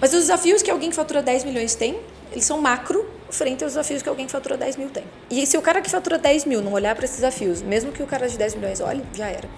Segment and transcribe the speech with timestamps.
[0.00, 1.98] Mas os desafios que alguém que fatura 10 milhões tem,
[2.30, 5.02] eles são macro frente aos desafios que alguém que fatura 10 mil tem.
[5.28, 8.00] E se o cara que fatura 10 mil não olhar para esses desafios, mesmo que
[8.00, 9.48] o cara de 10 milhões olhe, já era.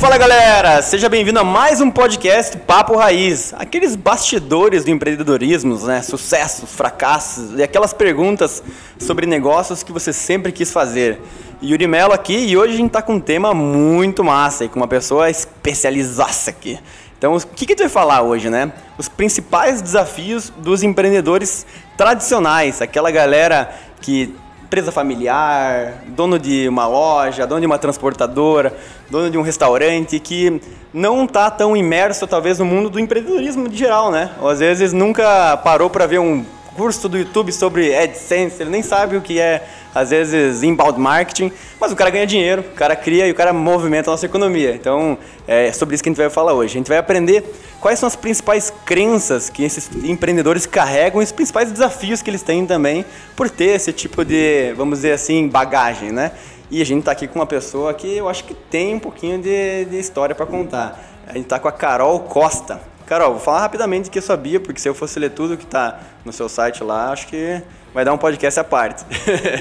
[0.00, 3.52] Fala galera, seja bem-vindo a mais um podcast Papo Raiz.
[3.58, 6.02] Aqueles bastidores do empreendedorismo, né?
[6.02, 8.62] Sucessos, fracassos e aquelas perguntas
[8.98, 11.20] sobre negócios que você sempre quis fazer.
[11.62, 14.78] Yuri Mello aqui e hoje a gente tá com um tema muito massa e com
[14.78, 16.78] uma pessoa especializaça aqui.
[17.18, 18.72] Então, o que, que gente vai falar hoje, né?
[18.96, 24.32] Os principais desafios dos empreendedores tradicionais, aquela galera que
[24.68, 28.76] empresa familiar, dono de uma loja, dono de uma transportadora,
[29.08, 30.60] dono de um restaurante que
[30.92, 34.30] não está tão imerso talvez no mundo do empreendedorismo de geral, né?
[34.42, 36.44] Ou às vezes nunca parou para ver um
[36.78, 41.50] curso do YouTube sobre AdSense, ele nem sabe o que é às vezes inbound marketing,
[41.80, 44.76] mas o cara ganha dinheiro, o cara cria e o cara movimenta a nossa economia.
[44.76, 46.74] Então é sobre isso que a gente vai falar hoje.
[46.74, 47.44] A gente vai aprender
[47.80, 52.42] quais são as principais crenças que esses empreendedores carregam e os principais desafios que eles
[52.42, 56.30] têm também por ter esse tipo de, vamos dizer assim, bagagem, né?
[56.70, 59.42] E a gente está aqui com uma pessoa que eu acho que tem um pouquinho
[59.42, 61.02] de, de história para contar.
[61.26, 62.80] A gente está com a Carol Costa.
[63.08, 65.98] Carol, vou falar rapidamente que eu sabia, porque se eu fosse ler tudo que está
[66.26, 67.62] no seu site lá, acho que
[67.94, 69.02] vai dar um podcast à parte.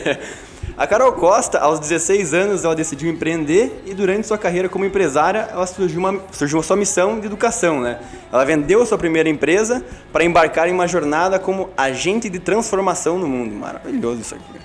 [0.76, 5.48] a Carol Costa, aos 16 anos, ela decidiu empreender e durante sua carreira como empresária,
[5.50, 8.02] ela surgiu uma, surgiu uma sua missão de educação, né?
[8.34, 13.30] Ela vendeu sua primeira empresa para embarcar em uma jornada como agente de transformação no
[13.30, 13.56] mundo.
[13.56, 14.59] Maravilhoso isso aqui.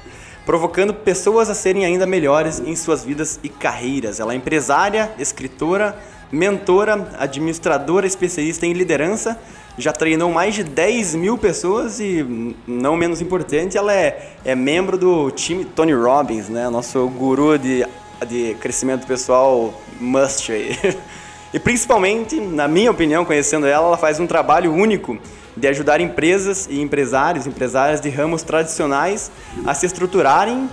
[0.44, 4.19] Provocando pessoas a serem ainda melhores em suas vidas e carreiras.
[4.19, 5.96] Ela é empresária, escritora,
[6.33, 9.38] mentora, administradora especialista em liderança
[9.78, 14.98] já treinou mais de 10 mil pessoas e, não menos importante, ela é, é membro
[14.98, 16.69] do time Tony Robbins, né?
[16.69, 17.86] Nosso guru de,
[18.27, 20.50] de crescimento pessoal must.
[21.55, 25.18] E principalmente, na minha opinião, conhecendo ela, ela faz um trabalho único
[25.55, 29.30] de ajudar empresas e empresários, empresárias de ramos tradicionais
[29.67, 30.67] a se estruturarem,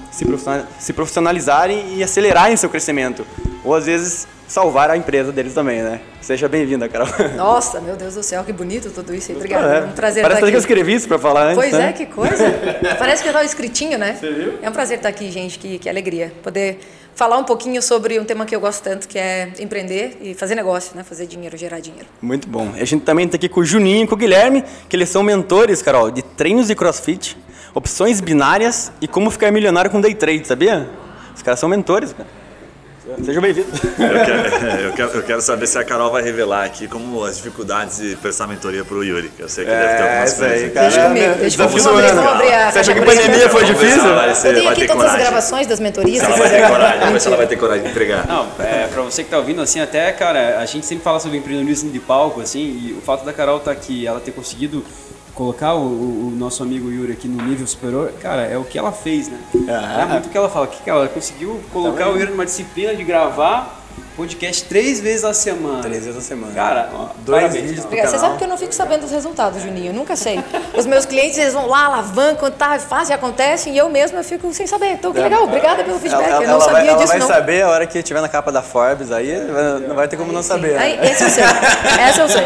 [0.80, 3.28] se profissionalizarem e acelerarem seu crescimento.
[3.66, 6.02] Ou às vezes salvar a empresa deles também, né?
[6.20, 7.08] Seja bem-vinda, Carol.
[7.38, 9.32] Nossa, meu Deus do céu, que bonito tudo isso.
[9.32, 10.52] Obrigada, é, é um prazer Parece estar aqui.
[10.52, 11.90] que eu escrevi isso para falar antes, Pois né?
[11.90, 12.44] é, que coisa.
[12.98, 14.18] Parece que estava escritinho, né?
[14.20, 14.54] Você viu?
[14.62, 16.34] É um prazer estar aqui, gente, que, que alegria.
[16.42, 16.80] Poder
[17.14, 20.56] falar um pouquinho sobre um tema que eu gosto tanto, que é empreender e fazer
[20.56, 21.04] negócio, né?
[21.04, 22.08] Fazer dinheiro, gerar dinheiro.
[22.20, 22.72] Muito bom.
[22.74, 25.22] A gente também está aqui com o Juninho e com o Guilherme, que eles são
[25.22, 27.38] mentores, Carol, de treinos de crossfit,
[27.76, 30.90] opções binárias e como ficar milionário com day trade, sabia?
[31.36, 32.39] Os caras são mentores, cara.
[33.24, 33.68] Seja bem-vindo.
[33.98, 34.06] Eu,
[34.86, 38.16] eu, quero, eu quero saber se a Carol vai revelar aqui como as dificuldades de
[38.18, 39.32] prestar mentoria para o Yuri.
[39.40, 40.62] Eu sei que é, deve ter algumas coisas.
[40.62, 41.84] Aí, deixa comigo, deixa comigo.
[41.84, 44.16] Vamos abrir a Você acha que a pandemia foi difícil?
[44.16, 45.22] Vai ser, eu tenho aqui todas coragem.
[45.22, 46.24] as gravações das mentorias.
[46.24, 48.28] Ela vai ter coragem, ela vai ter coragem de entregar.
[48.28, 51.38] Não, é, para você que está ouvindo, assim, até, cara, a gente sempre fala sobre
[51.38, 54.86] empreendedorismo de palco, assim, e o fato da Carol estar tá aqui, ela ter conseguido
[55.40, 58.92] colocar o, o, nosso amigo Yuri aqui no nível superior, cara, é o que ela
[58.92, 59.40] fez, né?
[59.70, 60.68] Ah, é muito o que ela fala.
[60.68, 63.80] Que, que ela conseguiu colocar tá o Yuri numa disciplina de gravar
[64.18, 65.82] podcast três vezes a semana.
[65.82, 66.54] Três vezes a semana.
[66.54, 67.70] Cara, ó, dois parabéns.
[67.70, 69.92] vídeos Você sabe que eu não fico sabendo dos resultados, Juninho.
[69.92, 70.44] Eu nunca sei.
[70.78, 74.68] Os meus clientes, eles vão lá, alavancam, tá, fazem, acontecem, e eu mesma fico sem
[74.68, 74.92] saber.
[74.92, 76.32] Então, que legal, obrigada pelo feedback.
[76.32, 77.28] Ela, eu não sabia vai, ela disso, vai não.
[77.28, 79.34] saber a hora que estiver na capa da Forbes, aí
[79.88, 80.78] não vai ter como não saber.
[80.78, 81.12] Aí, né?
[81.12, 81.44] esse eu sei.
[81.98, 82.44] Essa eu sei.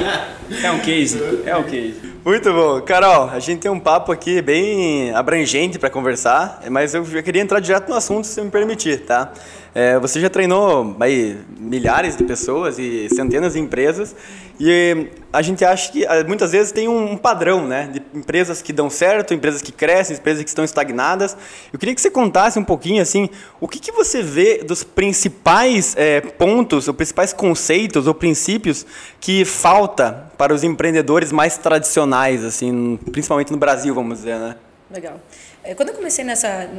[0.64, 2.13] É um case, é um case.
[2.26, 2.80] Muito bom.
[2.80, 7.60] Carol, a gente tem um papo aqui bem abrangente para conversar, mas eu queria entrar
[7.60, 9.34] direto no assunto, se me permitir, tá?
[9.76, 14.16] É, você já treinou aí, milhares de pessoas e centenas de empresas
[14.60, 17.90] e a gente acha que ah, muitas vezes tem um padrão, né?
[17.92, 21.36] De empresas que dão certo, empresas que crescem, empresas que estão estagnadas.
[21.72, 23.30] Eu queria que você contasse um pouquinho assim,
[23.60, 28.86] o que, que você vê dos principais é, pontos, os principais conceitos ou princípios
[29.20, 34.56] que falta para os empreendedores mais tradicionais, assim, principalmente no Brasil, vamos dizer, né?
[34.92, 35.20] Legal.
[35.64, 36.70] É, quando eu comecei nessa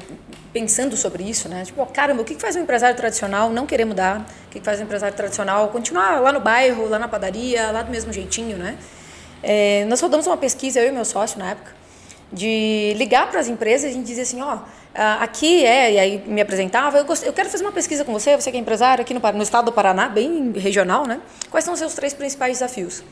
[0.53, 1.65] pensando sobre isso, né?
[1.65, 4.27] Tipo, caramba, o que faz um empresário tradicional não querer mudar?
[4.47, 7.91] O que faz um empresário tradicional continuar lá no bairro, lá na padaria, lá do
[7.91, 8.77] mesmo jeitinho, né?
[9.43, 11.73] É, nós rodamos uma pesquisa, eu e meu sócio na época,
[12.31, 14.59] de ligar para as empresas e dizer assim, ó,
[15.21, 18.51] aqui é, e aí me apresentava, eu, eu quero fazer uma pesquisa com você, você
[18.51, 21.21] que é empresário aqui no, no estado do Paraná, bem regional, né?
[21.51, 23.03] Quais são os seus três principais desafios?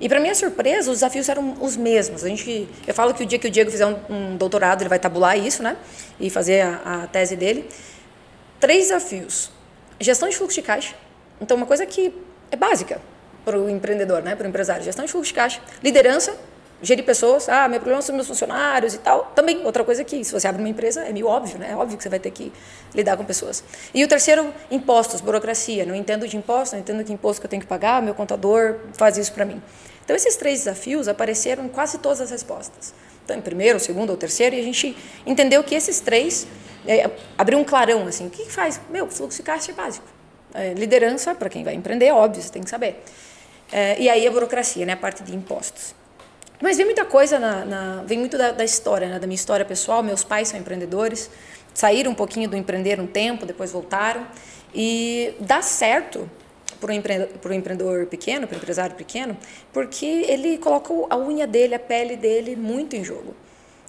[0.00, 2.24] E para minha surpresa, os desafios eram os mesmos.
[2.24, 4.88] A gente, eu falo que o dia que o Diego fizer um, um doutorado, ele
[4.88, 5.76] vai tabular isso, né?
[6.20, 7.68] E fazer a, a, tese dele.
[8.60, 9.50] Três desafios:
[10.00, 10.94] gestão de fluxo de caixa.
[11.40, 12.12] Então, uma coisa que
[12.50, 13.00] é básica
[13.44, 14.34] para o empreendedor, né?
[14.34, 16.36] Para o empresário: gestão de fluxo de caixa, liderança
[16.82, 19.32] gerir pessoas, ah, meu problema são meus funcionários e tal.
[19.34, 21.70] Também, outra coisa que, se você abre uma empresa, é meio óbvio, né?
[21.70, 22.52] É óbvio que você vai ter que
[22.94, 23.64] lidar com pessoas.
[23.94, 25.86] E o terceiro, impostos, burocracia.
[25.86, 28.76] Não entendo de impostos, não entendo que imposto que eu tenho que pagar, meu contador
[28.94, 29.62] faz isso para mim.
[30.04, 32.94] Então, esses três desafios apareceram em quase todas as respostas.
[33.24, 34.96] Então, em primeiro, segundo ou terceiro, e a gente
[35.26, 36.46] entendeu que esses três
[36.86, 38.80] é, abriu um clarão, assim, o que faz?
[38.88, 40.06] Meu, fluxo de caixa é básico.
[40.54, 43.02] É, liderança, para quem vai empreender, é óbvio, você tem que saber.
[43.72, 45.92] É, e aí a burocracia, né, a parte de impostos.
[46.60, 49.64] Mas vem muita coisa, na, na vem muito da, da história, né, da minha história
[49.64, 50.02] pessoal.
[50.02, 51.30] Meus pais são empreendedores,
[51.74, 54.26] saíram um pouquinho do empreender um tempo, depois voltaram.
[54.74, 56.28] E dá certo
[56.80, 59.36] para um empreendedor pequeno, para um empresário pequeno,
[59.72, 63.34] porque ele coloca a unha dele, a pele dele muito em jogo.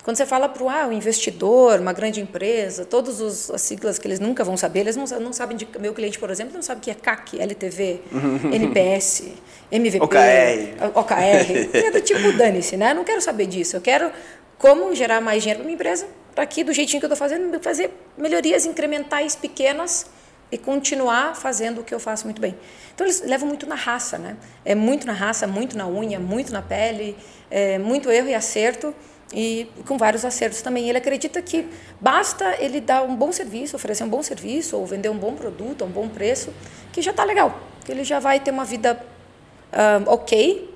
[0.07, 3.19] Quando você fala para ah, um investidor, uma grande empresa, todas
[3.51, 5.67] as siglas que eles nunca vão saber, eles não, não sabem de.
[5.81, 7.99] Meu cliente, por exemplo, não sabe o que é CAC, LTV,
[8.53, 9.33] NPS,
[9.69, 10.97] MVP, OKR.
[10.97, 11.69] OKR.
[11.73, 12.91] É do tipo, dane-se, né?
[12.91, 13.75] Eu não quero saber disso.
[13.75, 14.09] Eu quero
[14.57, 17.61] como gerar mais dinheiro para minha empresa, para aqui, do jeitinho que eu estou fazendo,
[17.61, 20.05] fazer melhorias incrementais pequenas
[20.49, 22.55] e continuar fazendo o que eu faço muito bem.
[22.95, 24.37] Então eles levam muito na raça, né?
[24.63, 27.13] É muito na raça, muito na unha, muito na pele,
[27.51, 28.95] é muito erro e acerto
[29.33, 30.87] e com vários acertos também.
[30.89, 31.67] Ele acredita que
[31.99, 35.83] basta ele dar um bom serviço, oferecer um bom serviço ou vender um bom produto
[35.83, 36.53] a um bom preço,
[36.91, 38.99] que já está legal, que ele já vai ter uma vida
[39.73, 40.75] um, ok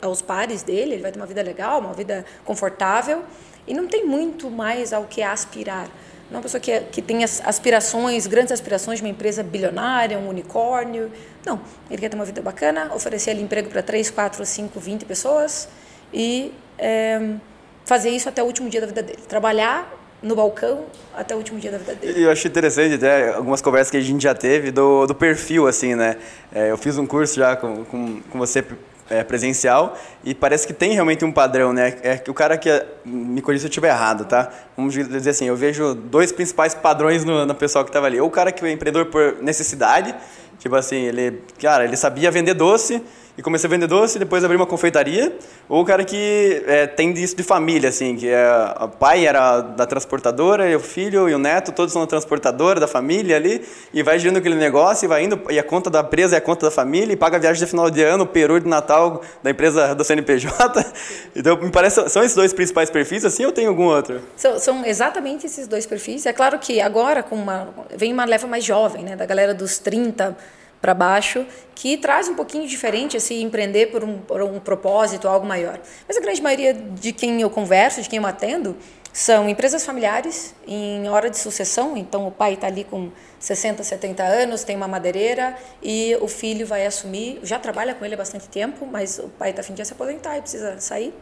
[0.00, 3.24] aos pares dele, ele vai ter uma vida legal, uma vida confortável
[3.66, 5.88] e não tem muito mais ao que aspirar.
[6.30, 10.28] Não é uma pessoa que, que tem aspirações, grandes aspirações de uma empresa bilionária, um
[10.28, 11.10] unicórnio.
[11.44, 11.60] Não,
[11.90, 15.68] ele quer ter uma vida bacana, oferecer ali emprego para 3, 4, 5, 20 pessoas
[16.12, 17.36] e é,
[17.84, 19.18] fazer isso até o último dia da vida dele.
[19.28, 19.92] Trabalhar
[20.22, 22.24] no balcão até o último dia da vida dele.
[22.24, 25.94] Eu achei interessante até algumas conversas que a gente já teve do, do perfil, assim,
[25.94, 26.16] né?
[26.52, 28.64] É, eu fiz um curso já com, com, com você
[29.10, 31.98] é, presencial e parece que tem realmente um padrão, né?
[32.02, 32.70] É que o cara que
[33.04, 34.50] me corrija se eu estiver errado, tá?
[34.76, 38.18] Vamos dizer assim, eu vejo dois principais padrões no, no pessoal que estava ali.
[38.18, 40.14] Ou o cara que é empreendedor por necessidade,
[40.58, 43.02] tipo assim, ele, cara, ele sabia vender doce
[43.36, 45.36] e comecei a vender doce, depois abri uma confeitaria.
[45.68, 48.46] Ou o cara que é, tem isso de família, assim, que é,
[48.80, 52.78] o pai era da transportadora, e o filho e o neto, todos são da transportadora,
[52.78, 56.00] da família ali, e vai girando aquele negócio, e vai indo, e a conta da
[56.00, 58.26] empresa é a conta da família, e paga a viagem de final de ano, o
[58.26, 60.84] peru de Natal da empresa do CNPJ.
[61.36, 64.20] Então, me parece, são esses dois principais perfis, assim, ou tem algum outro?
[64.36, 66.26] São, são exatamente esses dois perfis.
[66.26, 69.78] É claro que agora, com uma, vem uma leva mais jovem, né, da galera dos
[69.78, 70.36] 30
[70.84, 75.46] para baixo, que traz um pouquinho diferente esse empreender por um, por um propósito, algo
[75.46, 75.80] maior.
[76.06, 78.76] Mas a grande maioria de quem eu converso, de quem eu atendo,
[79.10, 81.96] são empresas familiares em hora de sucessão.
[81.96, 83.10] Então, o pai está ali com
[83.40, 87.40] 60, 70 anos, tem uma madeireira e o filho vai assumir.
[87.42, 89.94] Já trabalha com ele há bastante tempo, mas o pai está a fim de se
[89.94, 91.14] aposentar e precisa sair.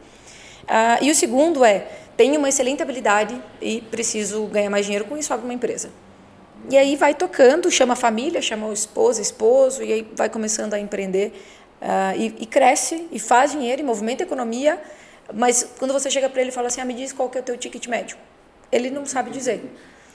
[0.66, 1.86] Ah, e o segundo é:
[2.16, 5.88] tenho uma excelente habilidade e preciso ganhar mais dinheiro com isso, abre uma empresa.
[6.70, 10.74] E aí vai tocando, chama a família, chama o esposo, esposo, e aí vai começando
[10.74, 11.32] a empreender
[11.80, 14.80] uh, e, e, cresce, e faz dinheiro, e movimenta a economia,
[15.34, 17.40] mas quando você chega para ele e fala assim, ah, me diz qual que é
[17.40, 18.16] o teu ticket médio,
[18.70, 19.62] ele não sabe dizer.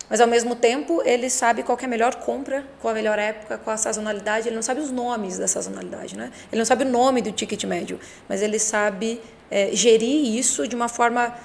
[0.10, 3.58] Mas ao mesmo tempo, ele sabe qual é a melhor compra, qual a melhor época,
[3.58, 6.32] qual a sazonalidade, ele não sabe os nomes da sazonalidade, né?
[6.50, 8.00] Ele não sabe o nome do ticket médio,
[8.30, 9.22] mas ele sabe
[9.52, 11.36] é, gerir isso de uma forma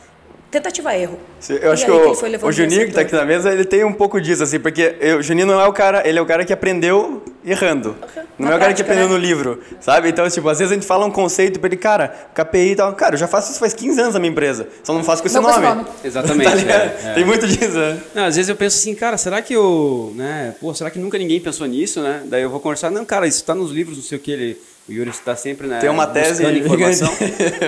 [0.52, 1.18] tentativa-erro.
[1.48, 4.20] Eu acho que o, o Juninho que está aqui na mesa, ele tem um pouco
[4.20, 6.52] disso, assim, porque eu, o Juninho não é o cara, ele é o cara que
[6.52, 7.96] aprendeu errando.
[8.02, 8.22] Okay.
[8.38, 9.14] Não na é o cara que aprendeu né?
[9.14, 10.10] no livro, sabe?
[10.10, 12.92] Então, tipo, às vezes a gente fala um conceito para ele, cara, KPI e tal.
[12.92, 15.26] Cara, eu já faço isso faz 15 anos na minha empresa, só não faço com
[15.26, 15.66] esse não nome.
[15.66, 15.84] nome.
[16.04, 16.64] Exatamente.
[16.64, 17.12] tá é, é.
[17.14, 17.98] Tem muito disso, né?
[18.14, 21.16] Não, às vezes eu penso assim, cara, será que eu, né, pô, será que nunca
[21.16, 22.22] ninguém pensou nisso, né?
[22.26, 24.58] Daí eu vou conversar, não, cara, isso está nos livros, não sei o que, ele
[24.88, 27.08] o Yuri está sempre né, Tem uma tese informação.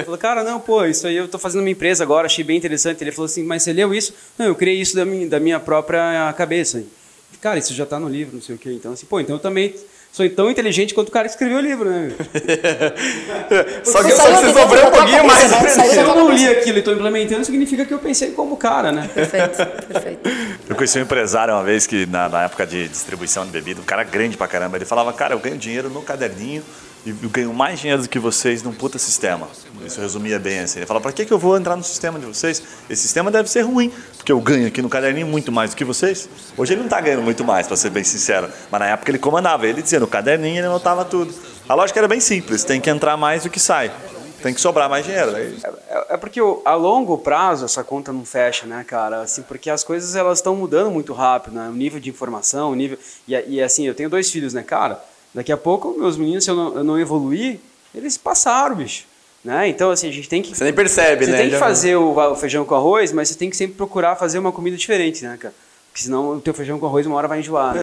[0.05, 3.03] falou, cara, não, pô, isso aí eu estou fazendo uma empresa agora, achei bem interessante.
[3.03, 4.13] Ele falou assim, mas você leu isso?
[4.37, 6.83] Não, eu criei isso da minha, da minha própria cabeça.
[7.41, 8.73] Cara, isso já está no livro, não sei o quê.
[8.73, 9.75] Então, assim, pô, então eu também
[10.11, 12.13] sou tão inteligente quanto o cara que escreveu o livro, né?
[13.85, 15.51] só que, só você sofreu um pouquinho mais.
[15.91, 19.09] Se eu não li aquilo e estou implementando, significa que eu pensei como cara, né?
[19.13, 19.57] Perfeito,
[19.87, 20.31] perfeito.
[20.69, 23.85] Eu conheci um empresário uma vez que, na, na época de distribuição de bebida, um
[23.85, 26.63] cara grande pra caramba, ele falava, cara, eu ganho dinheiro no caderninho
[27.07, 29.47] e ganho mais dinheiro do que vocês num puta sistema.
[29.85, 30.79] Isso resumia bem assim.
[30.79, 32.63] Ele fala, para que, que eu vou entrar no sistema de vocês?
[32.89, 35.85] Esse sistema deve ser ruim, porque eu ganho aqui no caderninho muito mais do que
[35.85, 36.29] vocês.
[36.57, 38.49] Hoje ele não está ganhando muito mais, para ser bem sincero.
[38.71, 41.35] Mas na época ele comandava, ele dizia no caderninho, ele anotava tudo.
[41.69, 43.93] A lógica era bem simples, tem que entrar mais do que sai.
[44.43, 45.31] Tem que sobrar mais dinheiro.
[45.33, 45.55] Né?
[45.89, 49.23] É, é porque a longo prazo essa conta não fecha, né, cara?
[49.23, 51.69] Assim, porque as coisas elas estão mudando muito rápido, né?
[51.69, 52.99] O nível de informação, o nível...
[53.27, 55.03] E, e assim, eu tenho dois filhos, né, cara?
[55.35, 57.59] Daqui a pouco, meus meninos, se eu não, eu não evoluir,
[57.95, 59.05] eles passaram, bicho.
[59.45, 59.69] Né?
[59.69, 60.57] Então, assim, a gente tem que.
[60.57, 61.37] Você nem percebe, você né?
[61.39, 64.17] tem que Já- fazer o, o feijão com arroz, mas você tem que sempre procurar
[64.17, 65.55] fazer uma comida diferente, né, cara?
[65.91, 67.75] Porque senão o teu feijão com arroz uma hora vai enjoar.
[67.75, 67.81] Né?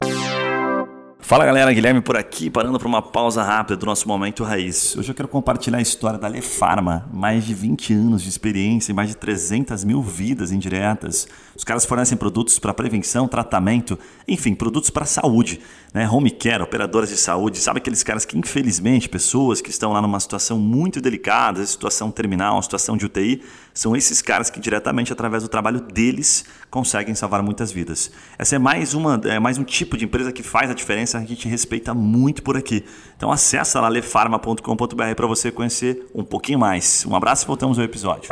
[1.19, 4.97] Fala galera, Guilherme por aqui, parando para uma pausa rápida do nosso Momento Raiz.
[4.97, 8.95] Hoje eu quero compartilhar a história da Lefarma, mais de 20 anos de experiência e
[8.95, 11.27] mais de 300 mil vidas indiretas.
[11.55, 15.59] Os caras fornecem produtos para prevenção, tratamento, enfim, produtos para saúde,
[15.93, 16.09] né?
[16.09, 20.19] Home care, operadoras de saúde, sabe aqueles caras que infelizmente, pessoas que estão lá numa
[20.19, 23.41] situação muito delicada, situação terminal, situação de UTI,
[23.73, 28.11] são esses caras que diretamente através do trabalho deles conseguem salvar muitas vidas.
[28.37, 31.25] Essa é mais uma, é mais um tipo de empresa que faz a diferença, a
[31.25, 32.83] gente respeita muito por aqui.
[33.15, 37.05] Então acessa lá lefarma.com.br para você conhecer um pouquinho mais.
[37.05, 38.29] Um abraço e voltamos ao episódio.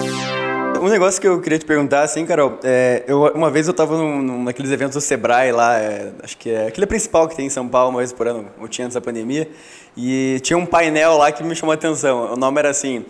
[0.82, 3.98] Um negócio que eu queria te perguntar, assim, Carol, é, eu, uma vez eu tava
[3.98, 7.48] num, num, naqueles eventos do Sebrae lá, é, acho que é aquele principal que tem
[7.48, 9.50] em São Paulo, uma vez por ano, ou tinha antes da pandemia,
[9.98, 12.34] e tinha um painel lá que me chamou a atenção.
[12.34, 13.06] O nome era assim: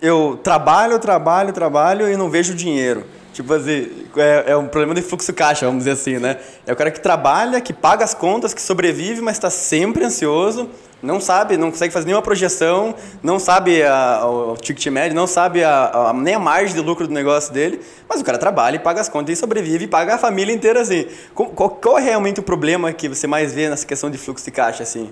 [0.00, 3.04] Eu trabalho, trabalho, trabalho e não vejo dinheiro.
[3.32, 6.38] Tipo assim, é, é um problema de fluxo caixa, vamos dizer assim, né?
[6.66, 10.68] É o cara que trabalha, que paga as contas, que sobrevive, mas está sempre ansioso,
[11.02, 15.64] não sabe, não consegue fazer nenhuma projeção, não sabe a, o ticket médio, não sabe
[15.64, 18.78] a, a- nem a margem de lucro do negócio dele, mas o cara trabalha e
[18.78, 21.06] paga as contas e sobrevive e paga a família inteira assim.
[21.34, 24.50] Qual, qual- é realmente o problema que você mais vê nessa questão de fluxo de
[24.50, 25.10] caixa assim?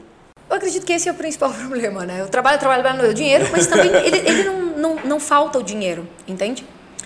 [0.51, 2.21] Eu acredito que esse é o principal problema, né?
[2.21, 5.63] Eu trabalho, trabalho, trabalho, deu dinheiro, mas também ele, ele não, não, não falta o
[5.63, 6.65] dinheiro, entende?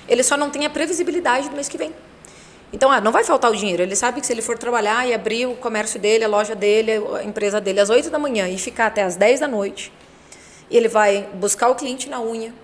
[0.09, 1.93] Ele só não tem a previsibilidade do mês que vem.
[2.73, 3.83] Então, ah, não vai faltar o dinheiro.
[3.83, 6.93] Ele sabe que se ele for trabalhar e abrir o comércio dele, a loja dele,
[7.19, 9.93] a empresa dele às 8 da manhã e ficar até às 10 da noite,
[10.71, 12.55] ele vai buscar o cliente na unha.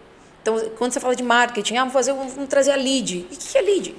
[0.40, 3.26] Então, quando você fala de marketing, ah, vamos fazer, vamos trazer a lead.
[3.30, 3.94] E o que é lead?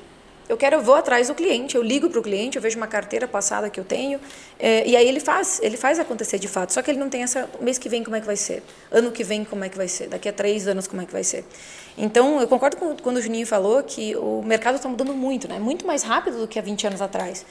[0.49, 2.87] Eu quero, eu vou atrás do cliente, eu ligo para o cliente, eu vejo uma
[2.87, 4.19] carteira passada que eu tenho,
[4.59, 6.73] eh, e aí ele faz, ele faz acontecer de fato.
[6.73, 9.11] Só que ele não tem essa, mês que vem como é que vai ser, ano
[9.11, 11.23] que vem como é que vai ser, daqui a três anos como é que vai
[11.23, 11.45] ser.
[11.95, 15.59] Então, eu concordo com quando o Juninho falou que o mercado está mudando muito, né?
[15.59, 17.45] Muito mais rápido do que há 20 anos atrás.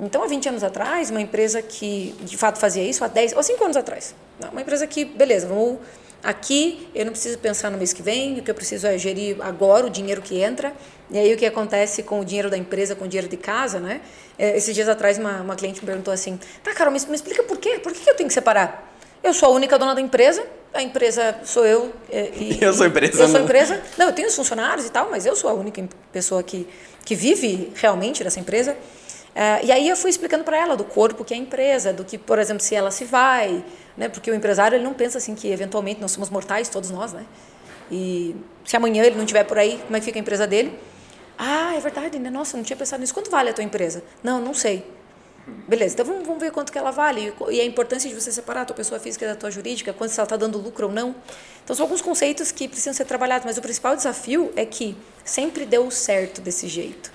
[0.00, 3.42] Então, há 20 anos atrás, uma empresa que de fato fazia isso, há 10 ou
[3.42, 5.80] 5 anos atrás, não, uma empresa que, beleza, vamos
[6.22, 9.36] aqui, eu não preciso pensar no mês que vem, o que eu preciso é gerir
[9.40, 10.72] agora o dinheiro que entra.
[11.10, 13.80] E aí, o que acontece com o dinheiro da empresa, com o dinheiro de casa,
[13.80, 14.00] né?
[14.38, 17.42] É, Esses dias atrás, uma, uma cliente me perguntou assim: tá, Carol, me, me explica
[17.42, 17.78] por quê?
[17.78, 18.94] Por que eu tenho que separar?
[19.22, 21.92] Eu sou a única dona da empresa, a empresa sou eu.
[22.10, 23.82] é, E, Eu sou empresa, Eu sou empresa.
[23.96, 25.82] Não, eu tenho os funcionários e tal, mas eu sou a única
[26.12, 26.68] pessoa que,
[27.04, 28.76] que vive realmente dessa empresa.
[29.34, 32.04] Ah, e aí eu fui explicando para ela do corpo que é a empresa, do
[32.04, 33.64] que, por exemplo, se ela se vai,
[33.98, 34.08] né?
[34.08, 37.26] Porque o empresário ele não pensa assim que eventualmente nós somos mortais, todos nós, né?
[37.90, 40.78] E se amanhã ele não estiver por aí, como é que fica a empresa dele?
[41.36, 42.30] Ah, é verdade, né?
[42.30, 43.14] Nossa, não tinha pensado nisso.
[43.14, 44.02] Quanto vale a tua empresa?
[44.22, 44.84] Não, não sei.
[45.66, 48.62] Beleza, então vamos, vamos ver quanto que ela vale e- a importância de você separar
[48.62, 51.14] a tua pessoa física da tua jurídica, quanto ela está dando lucro ou não.
[51.64, 55.64] Então são alguns conceitos que precisam ser trabalhados, mas o principal desafio é que sempre
[55.64, 57.10] deu certo desse jeito.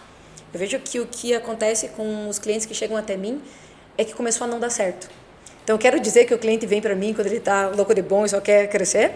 [0.51, 3.39] Eu vejo que o que acontece com os clientes que chegam até mim
[3.97, 5.09] é que começou a não dar certo.
[5.63, 8.25] Então, quero dizer que o cliente vem para mim quando ele está louco de bom
[8.25, 9.13] e só quer crescer,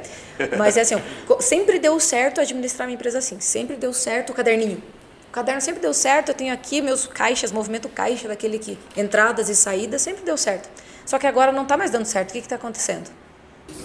[0.57, 0.95] mas é assim,
[1.41, 4.81] sempre deu certo administrar minha empresa assim, sempre deu certo o caderninho.
[5.27, 9.49] O caderno sempre deu certo, eu tenho aqui meus caixas, movimento caixa, daquele que entradas
[9.49, 10.69] e saídas, sempre deu certo.
[11.05, 13.09] Só que agora não está mais dando certo, o que está acontecendo?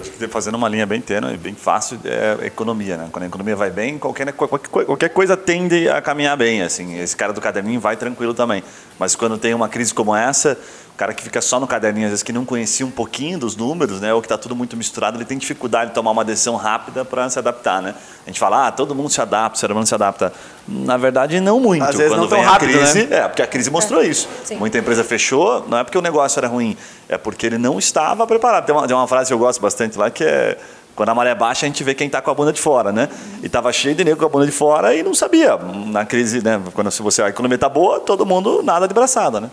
[0.00, 3.08] Acho que fazendo uma linha bem tênue, bem fácil, é economia, né?
[3.10, 6.98] Quando a economia vai bem, qualquer, qualquer, qualquer coisa tende a caminhar bem, assim.
[7.00, 8.62] Esse cara do caderninho vai tranquilo também.
[8.98, 10.56] Mas quando tem uma crise como essa,
[11.02, 14.00] cara que fica só no caderninho, às vezes que não conhecia um pouquinho dos números,
[14.00, 14.14] né?
[14.14, 17.28] Ou que está tudo muito misturado, ele tem dificuldade de tomar uma decisão rápida para
[17.28, 17.92] se adaptar, né?
[18.24, 20.32] A gente fala, ah, todo mundo se adapta, o ser humano se adapta.
[20.68, 21.82] Na verdade, não muito.
[21.82, 23.16] Às vezes quando não tão vem rápido, a crise, né?
[23.16, 24.28] é, porque a crise mostrou isso.
[24.44, 24.58] Sim.
[24.58, 26.76] Muita empresa fechou, não é porque o negócio era ruim,
[27.08, 28.64] é porque ele não estava preparado.
[28.64, 30.56] Tem uma, tem uma frase que eu gosto bastante lá que é
[30.94, 33.08] quando a maré baixa a gente vê quem está com a bunda de fora, né?
[33.42, 35.56] E estava cheio de nego com a bunda de fora e não sabia.
[35.86, 36.60] Na crise, né?
[36.74, 39.50] Quando se você a economia está boa, todo mundo nada de braçada, né?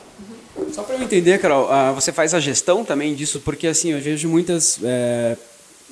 [0.74, 4.00] Só para eu entender, Carol, ah, você faz a gestão também disso, porque assim, eu
[4.00, 5.36] vejo muitas é,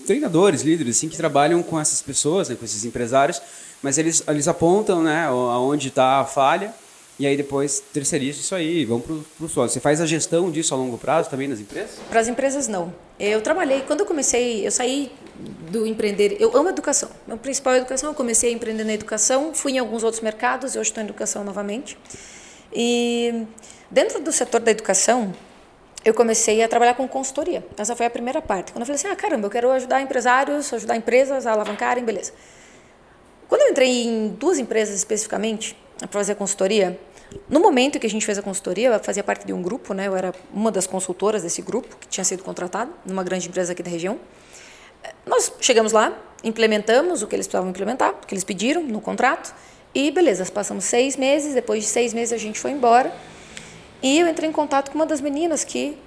[0.06, 3.42] treinadores, líderes, assim, que trabalham com essas pessoas, né, com esses empresários,
[3.82, 6.74] mas eles, eles apontam né, aonde está a falha
[7.20, 9.74] e aí depois terceirizam isso aí, vão para o sócio.
[9.74, 11.98] Você faz a gestão disso a longo prazo também nas empresas?
[12.10, 12.94] Para as empresas, não.
[13.20, 15.12] Eu trabalhei, quando eu comecei, eu saí
[15.72, 17.10] do empreender, eu amo educação.
[17.28, 20.76] Meu principal é educação, eu comecei a empreender na educação, fui em alguns outros mercados
[20.76, 21.98] e hoje estou em educação novamente.
[22.72, 23.46] E
[23.89, 25.34] dentro do setor da educação,
[26.03, 27.65] eu comecei a trabalhar com consultoria.
[27.77, 28.72] Essa foi a primeira parte.
[28.72, 32.32] Quando eu falei assim, ah, caramba, eu quero ajudar empresários, ajudar empresas a alavancarem, beleza.
[33.50, 37.00] Quando eu entrei em duas empresas especificamente para fazer consultoria,
[37.50, 40.08] no momento que a gente fez a consultoria, eu fazia parte de um grupo, né?
[40.08, 43.84] Eu era uma das consultoras desse grupo que tinha sido contratado numa grande empresa aqui
[43.84, 44.20] da região.
[45.25, 49.53] Nós chegamos lá implementamos o que eles precisavam implementar, o que eles pediram no contrato,
[49.94, 53.12] e beleza, passamos seis meses, depois de seis meses a gente foi embora.
[54.01, 55.98] E eu entrei em contato com uma das meninas que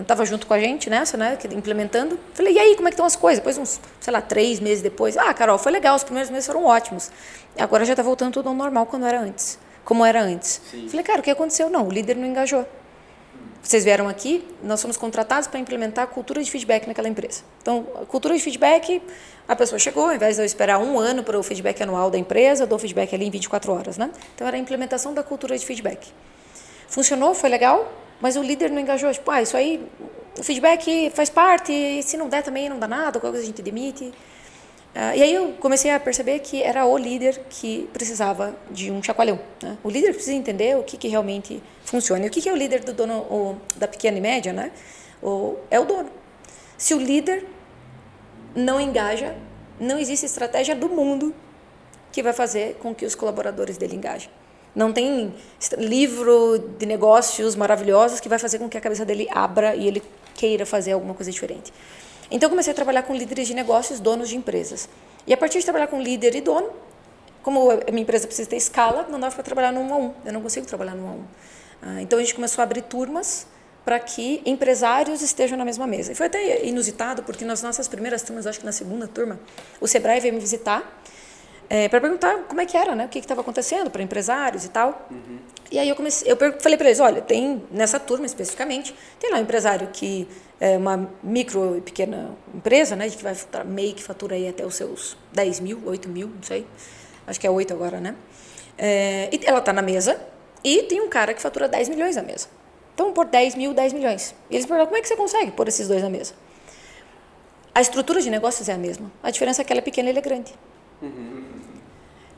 [0.00, 2.18] estava é, junto com a gente nessa, né, implementando.
[2.34, 3.38] Falei, e aí, como é que estão as coisas?
[3.38, 5.16] Depois, uns, sei lá, três meses depois.
[5.16, 7.10] Ah, Carol, foi legal, os primeiros meses foram ótimos.
[7.58, 10.60] Agora já está voltando tudo ao normal quando era antes, como era antes.
[10.70, 10.86] Sim.
[10.88, 11.70] Falei, cara, o que aconteceu?
[11.70, 12.66] Não, o líder não engajou.
[13.62, 17.42] Vocês vieram aqui, nós fomos contratados para implementar a cultura de feedback naquela empresa.
[17.60, 19.02] Então, a cultura de feedback,
[19.46, 22.16] a pessoa chegou, ao invés de eu esperar um ano para o feedback anual da
[22.16, 24.10] empresa, eu dou feedback ali em 24 horas, né?
[24.34, 26.08] Então, era a implementação da cultura de feedback.
[26.88, 29.12] Funcionou, foi legal, mas o líder não engajou.
[29.12, 29.86] Tipo, ah, isso aí,
[30.38, 33.62] o feedback faz parte, se não der também não dá nada, qualquer coisa a gente
[33.62, 34.04] demite.
[34.94, 39.02] Uh, e aí eu comecei a perceber que era o líder que precisava de um
[39.02, 39.38] chacoalhão.
[39.62, 39.76] Né?
[39.84, 42.24] O líder precisa entender o que, que realmente funciona.
[42.24, 44.52] E o que, que é o líder do dono o, da pequena e média?
[44.52, 44.72] Né?
[45.22, 46.10] O, é o dono.
[46.76, 47.46] Se o líder
[48.56, 49.36] não engaja,
[49.78, 51.34] não existe estratégia do mundo
[52.10, 54.30] que vai fazer com que os colaboradores dele engajem.
[54.78, 55.34] Não tem
[55.76, 60.00] livro de negócios maravilhosos que vai fazer com que a cabeça dele abra e ele
[60.36, 61.72] queira fazer alguma coisa diferente.
[62.30, 64.88] Então, comecei a trabalhar com líderes de negócios, donos de empresas.
[65.26, 66.70] E a partir de trabalhar com líder e dono,
[67.42, 70.14] como a minha empresa precisa ter escala, não dava para trabalhar no um a um.
[70.24, 71.24] Eu não consigo trabalhar no um a um.
[71.82, 73.48] Ah, então, a gente começou a abrir turmas
[73.84, 76.12] para que empresários estejam na mesma mesa.
[76.12, 79.40] E foi até inusitado, porque nas nossas primeiras turmas, acho que na segunda turma,
[79.80, 81.02] o Sebrae veio me visitar
[81.70, 83.06] é, para perguntar como é que era, né?
[83.06, 85.06] O que estava acontecendo para empresários e tal.
[85.10, 85.38] Uhum.
[85.70, 89.38] E aí eu comecei, eu falei para eles, olha, tem nessa turma especificamente, tem lá
[89.38, 90.26] um empresário que
[90.58, 93.08] é uma micro e pequena empresa, né?
[93.10, 93.34] Que vai
[93.66, 96.66] meio que fatura aí até os seus 10 mil, 8 mil, não sei.
[97.26, 98.14] Acho que é 8 agora, né?
[98.78, 100.18] É, e ela está na mesa
[100.64, 102.48] e tem um cara que fatura 10 milhões na mesa.
[102.94, 104.34] Então, por 10 mil, 10 milhões.
[104.50, 106.34] E eles perguntam, como é que você consegue pôr esses dois na mesa?
[107.74, 109.12] A estrutura de negócios é a mesma.
[109.22, 110.52] A diferença é que ela é pequena e ele é grande.
[111.00, 111.44] Uhum.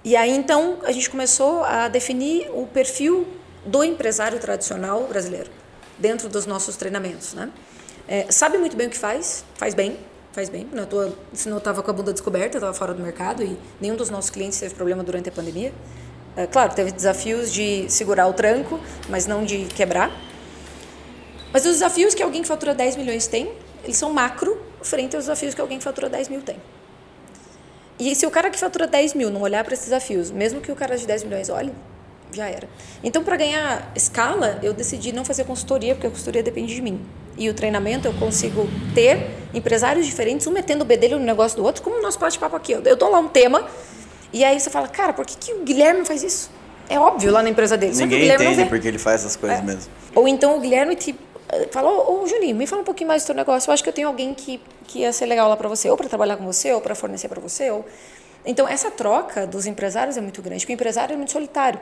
[0.03, 3.27] E aí então a gente começou a definir o perfil
[3.67, 5.51] do empresário tradicional brasileiro
[5.99, 7.51] dentro dos nossos treinamentos, né?
[8.09, 9.99] É, sabe muito bem o que faz, faz bem,
[10.33, 10.67] faz bem.
[10.73, 10.87] Não
[11.33, 14.31] senão eu estava com a bunda descoberta, estava fora do mercado e nenhum dos nossos
[14.31, 15.73] clientes teve problema durante a pandemia.
[16.37, 20.11] É, claro, teve desafios de segurar o tranco, mas não de quebrar.
[21.53, 23.53] Mas os desafios que alguém que fatura 10 milhões tem,
[23.85, 26.57] eles são macro frente aos desafios que alguém que fatura 10 mil tem.
[28.01, 30.73] E se o cara que fatura 10 mil não olhar para esses desafios, mesmo que
[30.73, 31.71] o cara de 10 milhões olhe,
[32.33, 32.67] já era.
[33.05, 36.99] Então, para ganhar escala, eu decidi não fazer consultoria, porque a consultoria depende de mim.
[37.37, 41.65] E o treinamento eu consigo ter empresários diferentes, um metendo o bedelho no negócio do
[41.65, 42.73] outro, como o nosso bate-papo aqui.
[42.73, 43.67] Eu dou lá um tema,
[44.33, 46.51] e aí você fala, cara, por que, que o Guilherme faz isso?
[46.89, 47.95] É óbvio lá na empresa dele.
[47.95, 49.63] Ninguém entende porque ele faz essas coisas é.
[49.63, 49.93] mesmo.
[50.15, 51.15] Ou então o Guilherme te
[51.71, 53.71] falou, ô Juninho, me fala um pouquinho mais do seu negócio.
[53.71, 55.97] Eu acho que eu tenho alguém que, que ia ser legal lá para você, ou
[55.97, 57.71] para trabalhar com você, ou para fornecer para você.
[57.71, 57.85] Ou...
[58.45, 61.81] Então, essa troca dos empresários é muito grande, porque o empresário é muito solitário.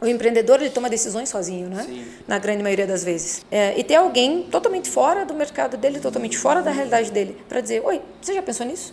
[0.00, 1.82] O empreendedor ele toma decisões sozinho, né?
[1.84, 2.06] Sim.
[2.26, 3.44] Na grande maioria das vezes.
[3.50, 7.60] É, e ter alguém totalmente fora do mercado dele, totalmente fora da realidade dele, para
[7.60, 8.92] dizer: Oi, você já pensou nisso?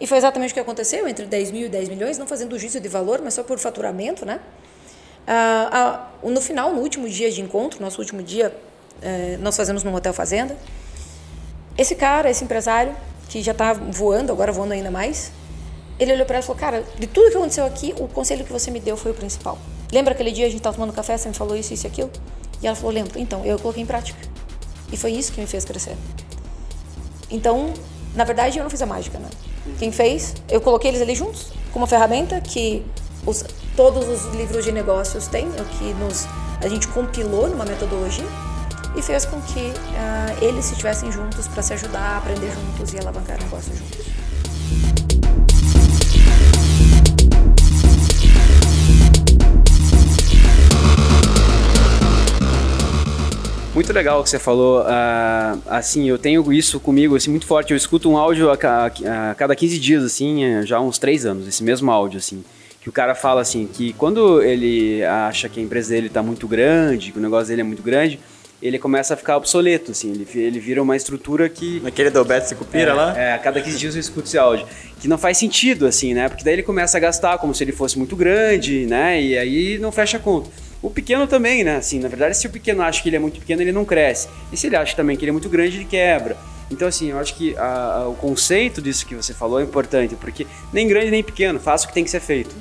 [0.00, 2.80] E foi exatamente o que aconteceu entre 10 mil e 10 milhões, não fazendo juízo
[2.80, 4.40] de valor, mas só por faturamento, né?
[5.26, 5.68] Ah,
[6.22, 8.54] ah, no final, no último dia de encontro, nosso último dia
[9.02, 10.56] é, nós fazemos no Hotel Fazenda.
[11.76, 12.94] Esse cara, esse empresário,
[13.28, 15.30] que já está voando, agora voando ainda mais,
[15.98, 18.52] ele olhou para ela e falou: Cara, de tudo que aconteceu aqui, o conselho que
[18.52, 19.58] você me deu foi o principal.
[19.92, 22.10] Lembra aquele dia a gente estava tomando café, você me falou isso, isso e aquilo?
[22.62, 23.18] E ela falou: Lembro.
[23.18, 24.18] Então, eu coloquei em prática.
[24.90, 25.96] E foi isso que me fez crescer.
[27.30, 27.72] Então,
[28.14, 29.28] na verdade, eu não fiz a mágica, né?
[29.78, 32.82] Quem fez, eu coloquei eles ali juntos, com uma ferramenta que
[33.26, 33.44] os,
[33.76, 36.26] todos os livros de negócios têm, o que nos,
[36.62, 38.24] a gente compilou numa metodologia
[38.98, 43.40] e fez com que uh, eles estivessem juntos para se ajudar, aprender juntos e alavancar
[43.40, 44.08] negócio juntos.
[53.72, 54.80] Muito legal o que você falou.
[54.80, 57.70] Uh, assim, eu tenho isso comigo assim, muito forte.
[57.70, 60.98] Eu escuto um áudio a, a, a cada 15 dias, assim, é, já há uns
[60.98, 62.42] 3 anos, esse mesmo áudio, assim
[62.80, 66.46] que o cara fala assim que quando ele acha que a empresa dele está muito
[66.46, 68.20] grande, que o negócio dele é muito grande,
[68.60, 71.80] ele começa a ficar obsoleto, assim, ele, ele vira uma estrutura que...
[71.80, 73.18] Naquele do Beto Cupira é, lá?
[73.18, 74.66] É, a cada 15 dias eu escuto esse áudio.
[75.00, 76.28] Que não faz sentido, assim, né?
[76.28, 79.22] Porque daí ele começa a gastar como se ele fosse muito grande, né?
[79.22, 80.50] E aí não fecha a conta.
[80.82, 81.76] O pequeno também, né?
[81.76, 84.28] Assim, na verdade, se o pequeno acha que ele é muito pequeno, ele não cresce.
[84.52, 86.36] E se ele acha também que ele é muito grande, ele quebra.
[86.70, 90.14] Então, assim, eu acho que a, a, o conceito disso que você falou é importante,
[90.16, 92.54] porque nem grande nem pequeno, faça o que tem que ser feito.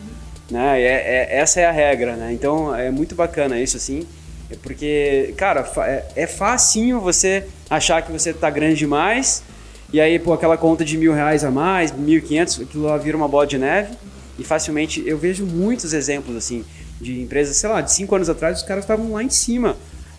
[0.50, 0.82] Né?
[0.82, 2.32] É, é, essa é a regra, né?
[2.32, 4.08] Então, é muito bacana isso, assim.
[4.50, 9.44] É porque, cara, é, é facinho você achar que você tá grande demais
[9.92, 12.98] E aí, pô, aquela conta de mil reais a mais, mil e quinhentos, aquilo lá
[12.98, 13.94] vira uma bola de neve.
[14.38, 16.64] E facilmente, eu vejo muitos exemplos, assim,
[17.02, 19.76] de empresas, sei lá, de cinco anos atrás, os caras estavam lá em cima.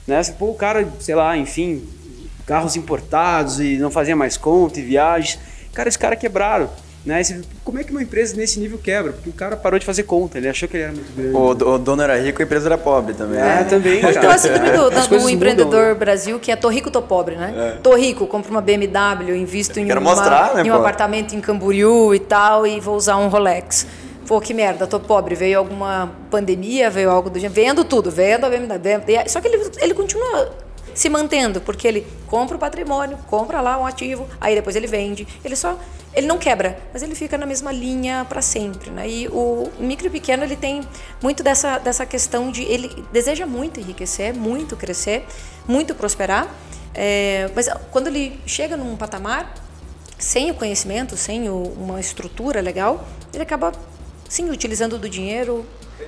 [0.07, 0.21] Né?
[0.39, 1.87] Pô, o cara, sei lá, enfim,
[2.47, 5.39] carros importados e não fazia mais conta e viagens.
[5.73, 6.71] Cara, esse cara quebraram.
[7.09, 7.23] Né?
[7.25, 9.13] Você, como é que uma empresa nesse nível quebra?
[9.15, 11.35] Porque o cara parou de fazer conta, ele achou que ele era muito grande.
[11.65, 13.41] O, o dono era rico e a empresa era pobre também.
[13.41, 14.03] É, também.
[14.03, 14.37] Mas cara.
[14.37, 15.95] síndrome do, do, coisas empreendedor mudam, né?
[15.95, 17.79] Brasil que é tô rico, tô pobre, né?
[17.83, 20.81] Tô rico, compro uma BMW, invisto em, uma- mostrar, né, em um pô?
[20.81, 23.87] apartamento em Camboriú e tal e vou usar um Rolex.
[24.27, 25.35] Pô, que merda, tô pobre.
[25.35, 27.55] Veio alguma pandemia, veio algo do gênero.
[27.55, 28.79] Vendo tudo, vendo a BMW.
[29.07, 30.51] vendo- Só que ele, ele continua
[30.99, 35.29] se mantendo, porque ele compra o patrimônio, compra lá um ativo, aí depois ele vende.
[35.45, 35.79] Ele só.
[36.13, 38.91] Ele não quebra, mas ele fica na mesma linha para sempre.
[38.91, 39.09] Né?
[39.09, 40.83] E o micro e pequeno ele tem
[41.23, 42.65] muito dessa, dessa questão de.
[42.65, 45.25] Ele deseja muito enriquecer, muito crescer,
[45.69, 46.49] muito prosperar.
[46.95, 49.55] é, mas quando ele chega num patamar,
[50.19, 53.71] sem o conhecimento, sem o- uma estrutura legal, ele acaba,
[54.29, 55.65] sim, utilizando do dinheiro,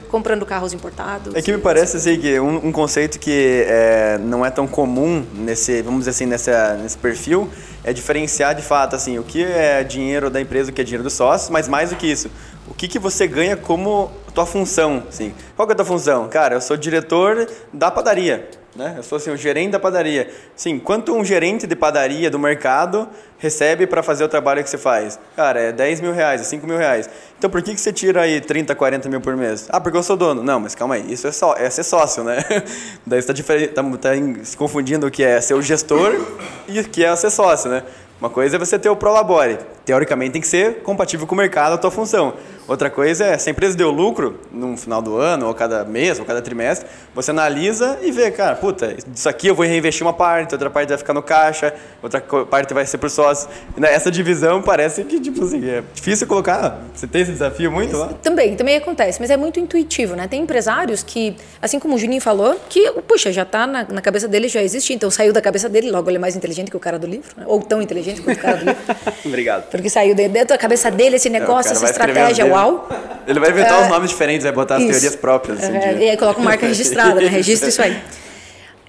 [0.09, 1.35] comprando carros importados.
[1.35, 5.25] É que me parece assim que um, um conceito que é, não é tão comum
[5.35, 7.49] nesse, vamos dizer assim, nessa, nesse perfil
[7.85, 11.05] é diferenciar de fato assim o que é dinheiro da empresa, o que é dinheiro
[11.05, 12.31] do sócio, mas mais do que isso,
[12.69, 15.35] o que, que você ganha como tua função, assim.
[15.57, 16.29] Qual que é a tua função?
[16.29, 18.49] Cara, eu sou diretor da padaria,
[18.81, 18.95] né?
[18.97, 20.31] Eu sou assim o gerente da padaria.
[20.57, 23.07] Sim, quanto um gerente de padaria do mercado
[23.39, 25.21] recebe para fazer o trabalho que você faz?
[25.37, 27.09] Cara, é 10 mil reais, é 5 mil reais.
[27.39, 29.69] Então por que, que você tira aí 30, 40 mil por mês?
[29.71, 30.43] Ah, porque eu sou dono.
[30.43, 32.39] Não, mas calma aí, isso é, só, é ser sócio, né?
[33.07, 34.11] Daí você está tá, tá
[34.43, 36.19] se confundindo o que é ser o gestor
[36.67, 37.83] e o que é ser sócio, né?
[38.19, 39.59] Uma coisa é você ter o Prolabore.
[39.85, 42.35] Teoricamente tem que ser compatível com o mercado, a tua função.
[42.71, 46.21] Outra coisa é, se a empresa deu lucro no final do ano, ou cada mês,
[46.21, 50.13] ou cada trimestre, você analisa e vê, cara, puta, isso aqui eu vou reinvestir uma
[50.13, 53.49] parte, outra parte vai ficar no caixa, outra parte vai ser por sócios.
[53.77, 56.81] E, né, Essa divisão parece que, tipo assim, é difícil colocar.
[56.95, 58.11] Você tem esse desafio muito lá?
[58.23, 60.29] Também, também acontece, mas é muito intuitivo, né?
[60.29, 64.29] Tem empresários que, assim como o Juninho falou, que, puxa, já tá na, na cabeça
[64.29, 66.81] dele, já existe, então saiu da cabeça dele, logo ele é mais inteligente que o
[66.81, 67.43] cara do livro, né?
[67.49, 68.81] ou tão inteligente quanto o cara do livro.
[69.27, 69.69] Obrigado.
[69.73, 72.60] Porque saiu de- dentro da cabeça dele esse negócio, É, o cara essa estratégia, as
[72.65, 72.89] uau.
[73.27, 74.91] Ele vai inventar É, os nomes diferentes, vai botar as Isso.
[74.93, 75.63] teorias próprias.
[75.63, 77.29] Assim, É, de- E aí coloca uma marca registrada, né?
[77.29, 78.01] Registra isso aí.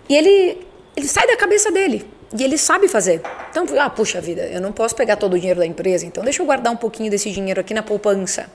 [0.09, 2.05] E ele, ele sai da cabeça dele.
[2.37, 3.21] E ele sabe fazer.
[3.49, 6.41] Então, ah, puxa vida, eu não posso pegar todo o dinheiro da empresa, então deixa
[6.41, 8.45] eu guardar um pouquinho desse dinheiro aqui na poupança.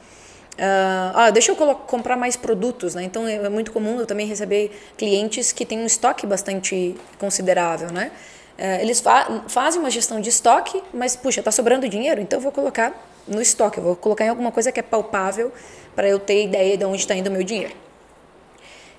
[0.59, 3.03] Ah, ah, deixa eu comprar mais produtos, né?
[3.05, 8.11] Então é muito comum eu também receber clientes que têm um estoque bastante considerável, né?
[8.57, 12.43] Eh, eles fa- fazem uma gestão de estoque, mas puxa, tá sobrando dinheiro, então eu
[12.43, 12.95] vou colocar
[13.27, 15.53] no estoque, eu vou colocar em alguma coisa que é palpável
[15.95, 17.75] para eu ter ideia de onde está indo o meu dinheiro.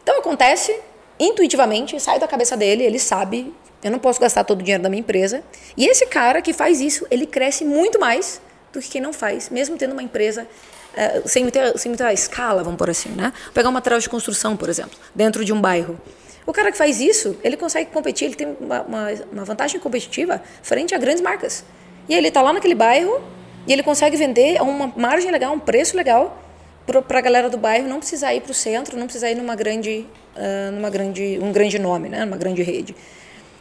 [0.03, 0.79] Então acontece
[1.19, 4.89] intuitivamente, sai da cabeça dele, ele sabe, eu não posso gastar todo o dinheiro da
[4.89, 5.43] minha empresa.
[5.75, 9.49] E esse cara que faz isso, ele cresce muito mais do que quem não faz,
[9.49, 10.47] mesmo tendo uma empresa
[10.95, 13.33] eh, sem, muita, sem muita escala, vamos por assim, né?
[13.45, 15.99] Vou pegar um material de construção, por exemplo, dentro de um bairro.
[16.45, 20.41] O cara que faz isso, ele consegue competir, ele tem uma, uma, uma vantagem competitiva
[20.63, 21.63] frente a grandes marcas.
[22.07, 23.21] E ele está lá naquele bairro
[23.67, 26.41] e ele consegue vender a uma margem legal, um preço legal,
[26.85, 29.55] para a galera do bairro não precisar ir para o centro, não precisar ir numa
[29.55, 32.95] grande, ah, numa grande, um grande nome, né, numa grande rede.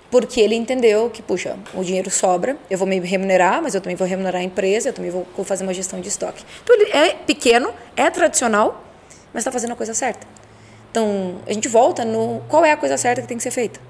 [0.08, 3.96] Porque ele entendeu que, puxa, o dinheiro sobra, eu vou me remunerar, mas eu também
[3.96, 6.44] vou remunerar a empresa, eu também vou fazer uma gestão de estoque.
[6.62, 8.84] Então ele é pequeno, é tradicional,
[9.34, 10.24] mas está fazendo a coisa certa.
[10.92, 13.80] Então a gente volta no qual é a coisa certa que tem que ser feita.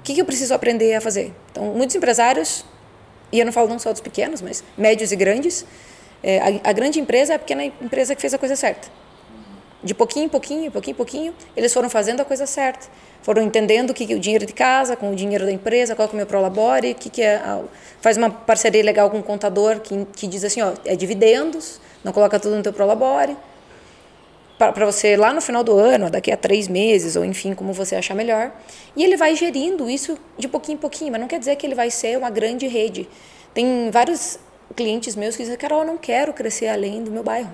[0.00, 1.32] O que, que eu preciso aprender a fazer?
[1.50, 2.64] Então, muitos empresários,
[3.32, 5.64] e eu não falo não só dos pequenos, mas médios e grandes,
[6.22, 8.88] é, a, a grande empresa é a pequena empresa que fez a coisa certa.
[9.82, 12.86] De pouquinho em pouquinho, pouquinho em pouquinho, eles foram fazendo a coisa certa.
[13.22, 15.94] Foram entendendo o que, que é o dinheiro de casa, com o dinheiro da empresa,
[15.96, 17.36] qual que é o meu prolabore, o que, que é.
[17.36, 17.62] a-
[18.00, 22.12] faz uma parceria legal com o contador que, que diz assim: ó, é dividendos, não
[22.12, 23.34] coloca tudo no teu prolabore
[24.68, 27.96] para você lá no final do ano, daqui a três meses, ou enfim, como você
[27.96, 28.52] achar melhor.
[28.94, 31.74] E ele vai gerindo isso de pouquinho em pouquinho, mas não quer dizer que ele
[31.74, 33.08] vai ser uma grande rede.
[33.54, 34.38] Tem vários
[34.76, 37.50] clientes meus que dizem, Carol, eu não quero crescer além do meu bairro.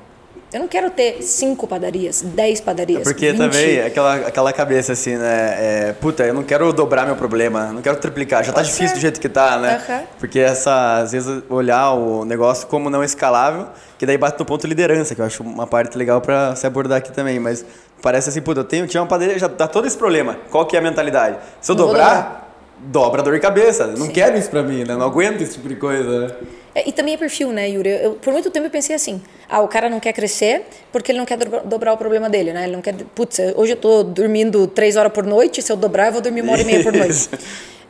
[0.52, 3.02] Eu não quero ter cinco padarias, dez padarias.
[3.02, 3.38] Porque 20.
[3.38, 5.88] também aquela, aquela cabeça assim, né?
[5.88, 8.88] É, puta, eu não quero dobrar meu problema, não quero triplicar, já tá Pode difícil
[8.88, 8.94] ser.
[8.94, 9.82] do jeito que tá, né?
[9.88, 10.02] Aham.
[10.20, 13.66] Porque essa, às vezes, olhar o negócio como não escalável,
[13.98, 16.98] que daí bate no ponto liderança, que eu acho uma parte legal pra se abordar
[16.98, 17.40] aqui também.
[17.40, 17.64] Mas
[18.00, 20.38] parece assim, puta, eu tenho, tinha uma padaria, já dá todo esse problema.
[20.50, 21.38] Qual que é a mentalidade?
[21.60, 22.45] Se eu dobrar,
[22.78, 23.86] dobra dor de cabeça.
[23.86, 24.94] Não quero isso pra mim, né?
[24.96, 26.36] Não aguento esse tipo de coisa?
[26.74, 27.88] É, e também é perfil, né, Yuri?
[27.88, 30.62] Eu, por muito tempo eu pensei assim: ah, o cara não quer crescer
[30.92, 32.64] porque ele não quer dobra- dobrar o problema dele, né?
[32.64, 32.94] Ele não quer.
[33.14, 36.42] Putz, hoje eu tô dormindo três horas por noite, se eu dobrar, eu vou dormir
[36.42, 37.28] uma hora e meia por noite.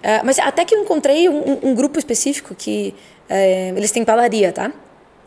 [0.05, 2.95] Ah, mas até que eu encontrei um, um- grupo específico que
[3.29, 4.71] É, eles têm padaria, tá?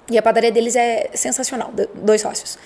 [0.10, 2.58] E a padaria deles é sensacional, dois sócios.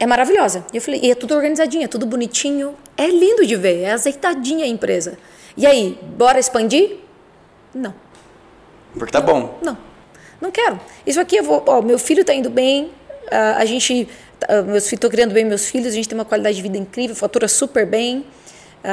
[0.00, 0.64] É maravilhosa.
[0.72, 2.74] E eu falei, e é tudo organizadinho, é tudo bonitinho.
[2.96, 5.16] É lindo de ver, é azeitadinha a empresa.
[5.56, 6.96] E aí, bora expandir?
[7.74, 7.94] Não.
[8.94, 9.58] Porque tá não, bom.
[9.62, 9.78] Não.
[10.40, 10.80] Não quero.
[11.06, 11.62] Isso aqui eu vou.
[11.66, 12.90] Ó, meu filho tá indo bem,
[13.30, 14.08] a, gente.
[14.48, 16.76] A, meus filhos, tô criando bem meus filhos, a gente tem uma qualidade de vida
[16.76, 18.26] incrível, fatura super bem,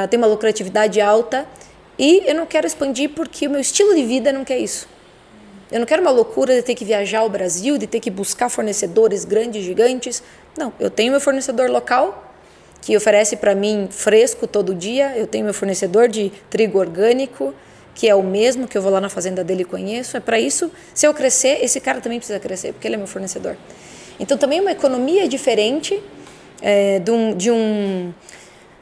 [0.08, 1.46] tem uma lucratividade alta.
[1.98, 4.88] E eu não quero expandir porque o meu estilo de vida não quer isso.
[5.70, 8.48] Eu não quero uma loucura de ter que viajar ao Brasil, de ter que buscar
[8.48, 10.22] fornecedores grandes, gigantes.
[10.58, 12.29] Não, eu tenho meu fornecedor local
[12.80, 15.16] que oferece para mim fresco todo dia.
[15.16, 17.54] Eu tenho meu fornecedor de trigo orgânico,
[17.94, 20.16] que é o mesmo que eu vou lá na fazenda dele e conheço.
[20.16, 23.06] É para isso, se eu crescer, esse cara também precisa crescer, porque ele é meu
[23.06, 23.56] fornecedor.
[24.18, 26.02] Então também uma economia diferente
[26.62, 28.12] é, de, um, de um,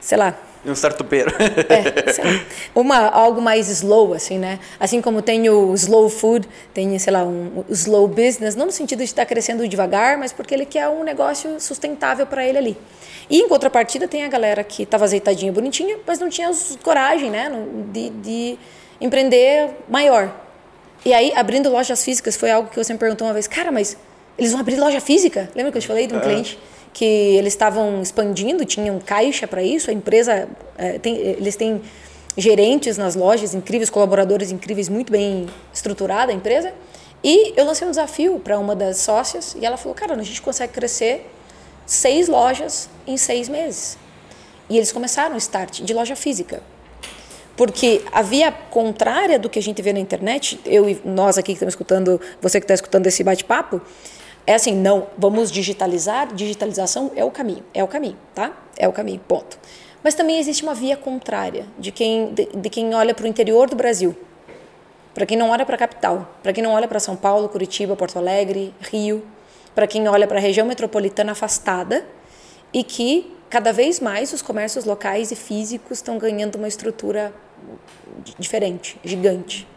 [0.00, 1.32] sei lá, um startupeiro.
[1.68, 2.40] É, sei lá,
[2.74, 4.58] uma, algo mais slow, assim, né?
[4.78, 8.98] Assim como tem o slow food, tem, sei lá, um, slow business, não no sentido
[8.98, 12.76] de estar crescendo devagar, mas porque ele quer um negócio sustentável para ele ali.
[13.30, 16.50] E em contrapartida tem a galera que estava azeitadinha, bonitinha, mas não tinha
[16.82, 17.50] coragem, né,
[17.92, 18.58] de, de
[19.00, 20.32] empreender maior.
[21.04, 23.96] E aí, abrindo lojas físicas foi algo que você me perguntou uma vez, cara, mas
[24.36, 25.50] eles vão abrir loja física?
[25.54, 26.20] Lembra que eu te falei de um é.
[26.20, 26.58] cliente?
[26.92, 31.80] Que eles estavam expandindo, tinham caixa para isso, a empresa é, tem, eles têm
[32.36, 36.72] gerentes nas lojas incríveis, colaboradores incríveis, muito bem estruturada a empresa.
[37.22, 40.40] E eu lancei um desafio para uma das sócias e ela falou: Cara, a gente
[40.40, 41.28] consegue crescer
[41.84, 43.98] seis lojas em seis meses.
[44.70, 46.62] E eles começaram o start de loja física.
[47.56, 51.46] Porque a via contrária do que a gente vê na internet, eu e nós aqui
[51.46, 53.82] que estamos escutando, você que está escutando esse bate-papo,
[54.48, 58.56] é assim, não, vamos digitalizar, digitalização é o caminho, é o caminho, tá?
[58.78, 59.58] É o caminho, ponto.
[60.02, 63.68] Mas também existe uma via contrária de quem, de, de quem olha para o interior
[63.68, 64.16] do Brasil,
[65.12, 67.94] para quem não olha para a capital, para quem não olha para São Paulo, Curitiba,
[67.94, 69.22] Porto Alegre, Rio,
[69.74, 72.06] para quem olha para a região metropolitana afastada
[72.72, 77.34] e que cada vez mais os comércios locais e físicos estão ganhando uma estrutura
[78.38, 79.68] diferente, gigante.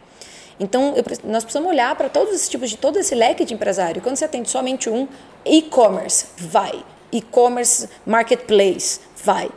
[0.60, 4.02] Então, eu, nós precisamos olhar para todos esses tipos de todo esse leque de empresário.
[4.02, 5.08] Quando você atende somente um,
[5.46, 6.84] e-commerce, vai.
[7.12, 9.50] E-commerce, marketplace, vai.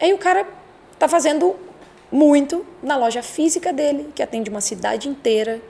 [0.00, 0.46] Aí o cara
[0.92, 1.56] está fazendo
[2.10, 5.60] muito na loja física dele, que atende uma cidade inteira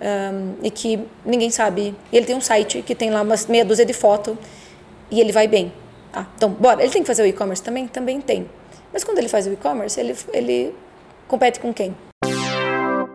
[0.00, 1.94] um, e que ninguém sabe.
[2.12, 4.36] Ele tem um site que tem lá umas meia dúzia de foto
[5.10, 5.72] e ele vai bem.
[6.12, 6.82] Ah, então, bora.
[6.82, 7.86] Ele tem que fazer o e-commerce também?
[7.86, 8.48] Também tem.
[8.92, 10.74] Mas quando ele faz o e-commerce, ele, ele
[11.28, 11.94] compete com quem?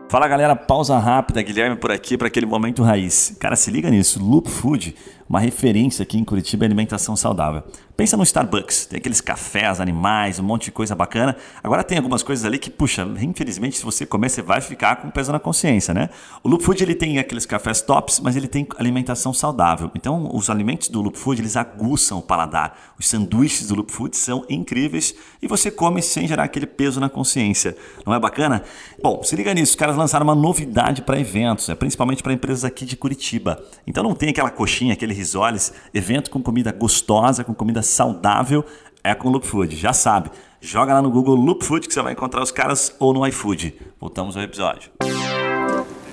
[0.08, 3.36] Fala galera, pausa rápida, Guilherme por aqui para aquele momento raiz.
[3.38, 4.96] Cara, se liga nisso, Loop Food,
[5.28, 7.62] uma referência aqui em Curitiba em alimentação saudável.
[7.98, 11.36] Pensa no Starbucks, tem aqueles cafés, animais, um monte de coisa bacana.
[11.60, 15.10] Agora tem algumas coisas ali que, puxa, infelizmente se você comer você vai ficar com
[15.10, 16.08] peso na consciência, né?
[16.44, 19.90] O Loop Food ele tem aqueles cafés tops, mas ele tem alimentação saudável.
[19.96, 22.78] Então os alimentos do Loop Food eles aguçam o paladar.
[22.96, 27.08] Os sanduíches do Loop Food são incríveis e você come sem gerar aquele peso na
[27.08, 27.76] consciência.
[28.06, 28.62] Não é bacana?
[29.02, 32.64] Bom, se liga nisso, os caras lançaram uma novidade para eventos, é principalmente para empresas
[32.64, 33.60] aqui de Curitiba.
[33.84, 38.64] Então não tem aquela coxinha, aquele risoles, evento com comida gostosa, com comida saudável,
[39.02, 39.76] é com Loop Food.
[39.76, 43.12] Já sabe, joga lá no Google Loop Food que você vai encontrar os caras ou
[43.12, 43.74] no iFood.
[44.00, 44.90] Voltamos ao episódio.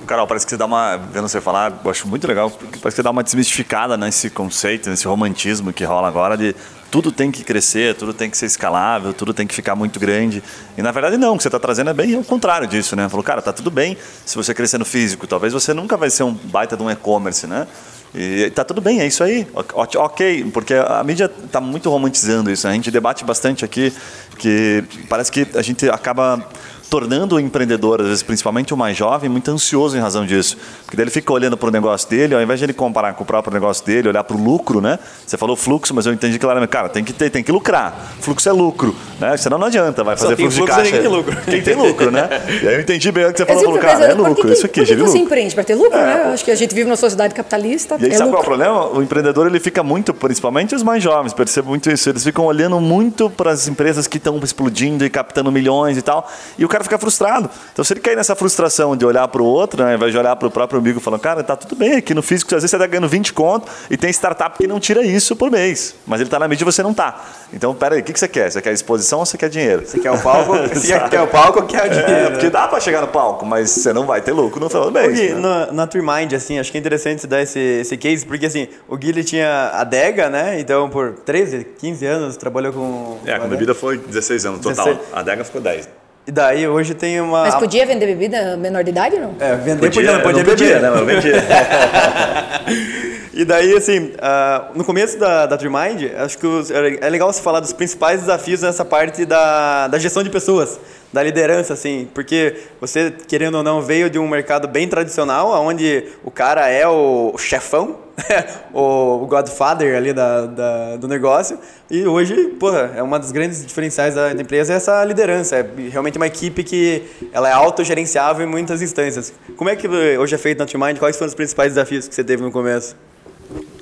[0.06, 0.98] Carol, parece que você dá uma.
[0.98, 4.90] Vendo você falar, eu acho muito legal, parece que você dá uma desmistificada nesse conceito,
[4.90, 6.56] nesse romantismo que rola agora de
[6.92, 10.44] tudo tem que crescer, tudo tem que ser escalável, tudo tem que ficar muito grande.
[10.78, 13.10] E na verdade, não, o que você está trazendo é bem o contrário disso, né?
[13.10, 16.24] Falou, cara, tá tudo bem se você crescer no físico, talvez você nunca vai ser
[16.24, 17.68] um baita de um e-commerce, né?
[18.18, 19.46] E tá tudo bem, é isso aí.
[19.76, 22.66] Ok, porque a mídia está muito romantizando isso.
[22.66, 23.92] A gente debate bastante aqui
[24.38, 26.48] que parece que a gente acaba
[26.90, 30.58] tornando o empreendedor, às vezes, principalmente o mais jovem, muito ansioso em razão disso.
[30.84, 33.24] Porque daí ele fica olhando para o negócio dele, ao invés de ele comparar com
[33.24, 35.00] o próprio negócio dele, olhar para o lucro, né?
[35.26, 38.14] Você falou fluxo, mas eu entendi claramente, cara, tem que, ter, tem que lucrar.
[38.20, 39.36] Fluxo é lucro, né?
[39.38, 40.92] Senão não adianta, vai fazer fluxo, fluxo de caixa.
[40.92, 41.38] Quem tem lucro.
[41.46, 42.30] Quem tem lucro, né?
[42.66, 44.66] E aí eu entendi bem o que você falou, falou cara, é lucro, que, isso
[44.66, 45.54] aqui, por que você empreende?
[45.54, 46.34] Para ter lucro, é, né?
[46.34, 48.46] Acho que a gente vive numa sociedade capitalista, E aí é sabe lucro.
[48.46, 48.98] qual é o problema?
[48.98, 52.80] O empreendedor, ele fica muito, principalmente os mais jovens, percebo muito isso, eles ficam olhando
[52.80, 56.84] muito para as empresas que estão explodindo e captando milhões e tal, e o cara
[56.84, 57.50] fica frustrado.
[57.72, 60.18] Então, se ele cair nessa frustração de olhar para o outro, né, ao invés de
[60.18, 62.72] olhar para o próprio amigo falando, cara, tá tudo bem aqui no físico, às vezes
[62.72, 66.20] você está ganhando 20 conto e tem startup que não tira isso por mês, mas
[66.20, 67.24] ele está na mídia e você não está.
[67.54, 68.52] Então, peraí, o que, que você quer?
[68.52, 69.86] Você quer exposição ou você quer dinheiro?
[69.86, 70.54] Você quer o palco?
[70.74, 72.12] você quer o palco ou quer o dinheiro?
[72.12, 74.86] É, porque dá para chegar no palco, mas você não vai ter lucro no final
[74.86, 75.14] do mês.
[75.18, 75.68] Gui, né?
[75.72, 78.68] na, na Mind, assim, acho que é interessante você dar esse, esse case, porque assim,
[78.88, 80.60] o Gui tinha a adega, né?
[80.60, 83.18] Então, por 13, 15 anos, trabalhou com...
[83.26, 84.86] É, com bebida foi 16 anos total.
[84.86, 85.14] 16.
[85.14, 86.05] A adega ficou 10.
[86.28, 87.44] E daí hoje tem uma.
[87.44, 89.36] Mas podia vender bebida menor de idade, não?
[89.40, 90.88] É, vender Podia, podia, não podia não podia, né?
[91.00, 91.34] Eu vendia.
[93.38, 97.42] E daí, assim, ah, no começo da, da Trimind, acho que os- é legal você
[97.42, 100.80] falar dos principais desafios nessa parte da, da gestão de pessoas,
[101.16, 106.04] da liderança, assim, porque você, querendo ou não, veio de um mercado bem tradicional, onde
[106.26, 108.00] o cara é o, chefão,
[108.76, 111.58] o, godfather ali da, da- do negócio,
[111.90, 115.66] e hoje, porra, é uma das grandes diferenciais da, da empresa é essa liderança, é
[115.90, 119.32] realmente uma equipe que ela é autogerenciável em muitas instâncias.
[119.56, 121.00] Como é que hoje é feito na Trimind?
[121.00, 122.94] Quais foram os principais desafios que você teve no começo?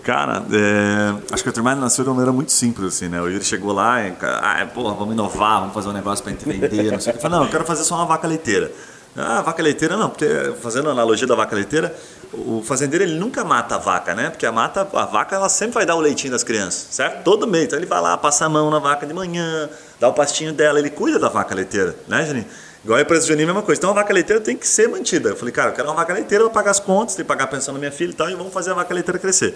[0.04, 3.22] Cara, é, acho que a Turmine nasceu de uma maneira muito simples, assim, né?
[3.22, 6.44] O Yuri chegou lá e, ah, porra, vamos inovar, vamos fazer um negócio pra gente
[6.46, 7.20] vender, não sei o que.
[7.20, 8.70] Eu falei, não, eu quero fazer só uma vaca leiteira.
[9.16, 10.26] Ah, vaca leiteira não, porque
[10.62, 11.96] fazendo a analogia da vaca leiteira,
[12.34, 14.30] o fazendeiro ele nunca mata a vaca, né?
[14.30, 17.24] Porque a, mata, a vaca ela sempre vai dar o leitinho das crianças, certo?
[17.24, 17.66] Todo mês.
[17.66, 20.80] Então ele vai lá, passa a mão na vaca de manhã, dá o pastinho dela,
[20.80, 22.46] ele cuida da vaca leiteira, né, Juninho?
[22.84, 23.80] Igual a empresa do Juninho, a mesma coisa.
[23.80, 25.30] Então a vaca leiteira tem que ser mantida.
[25.30, 27.30] Eu falei, cara, eu quero uma vaca leiteira, eu vou pagar as contas, tenho que
[27.30, 29.56] pagar a pensão da minha filha e tal, e vamos fazer a vaca leiteira crescer.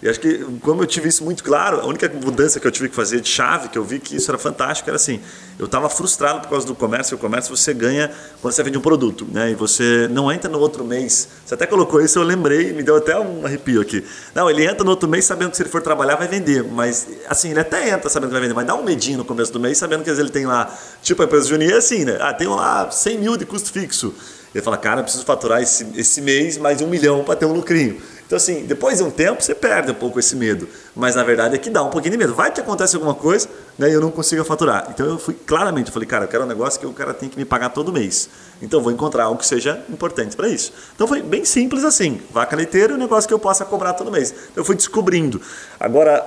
[0.00, 2.88] E acho que, como eu tive isso muito claro, a única mudança que eu tive
[2.88, 5.20] que fazer de chave, que eu vi que isso era fantástico, era assim:
[5.58, 7.16] eu estava frustrado por causa do comércio.
[7.16, 8.08] O comércio você ganha
[8.40, 9.50] quando você vende um produto, né?
[9.50, 11.28] E você não entra no outro mês.
[11.44, 14.04] Você até colocou isso, eu lembrei, me deu até um arrepio aqui.
[14.34, 17.08] Não, ele entra no outro mês sabendo que se ele for trabalhar vai vender, mas
[17.28, 19.58] assim, ele até entra sabendo que vai vender, mas dá um medinho no começo do
[19.58, 20.72] mês, sabendo que às vezes ele tem lá,
[21.02, 22.18] tipo a empresa Juninho é assim, né?
[22.20, 24.14] Ah, tem lá 100 mil de custo fixo.
[24.54, 27.52] Ele fala, cara, eu preciso faturar esse, esse mês mais um milhão para ter um
[27.52, 28.00] lucrinho.
[28.28, 30.68] Então, assim, depois de um tempo, você perde um pouco esse medo.
[30.94, 32.34] Mas, na verdade, é que dá um pouquinho de medo.
[32.34, 34.86] Vai que acontece alguma coisa né, e eu não consigo faturar.
[34.90, 37.30] Então, eu fui claramente, eu falei, cara, eu quero um negócio que o cara tem
[37.30, 38.28] que me pagar todo mês.
[38.60, 40.74] Então, vou encontrar algo que seja importante para isso.
[40.94, 42.20] Então, foi bem simples assim.
[42.30, 44.30] Vaca leiteira é um negócio que eu possa cobrar todo mês.
[44.30, 45.40] Então, eu fui descobrindo.
[45.80, 46.22] Agora,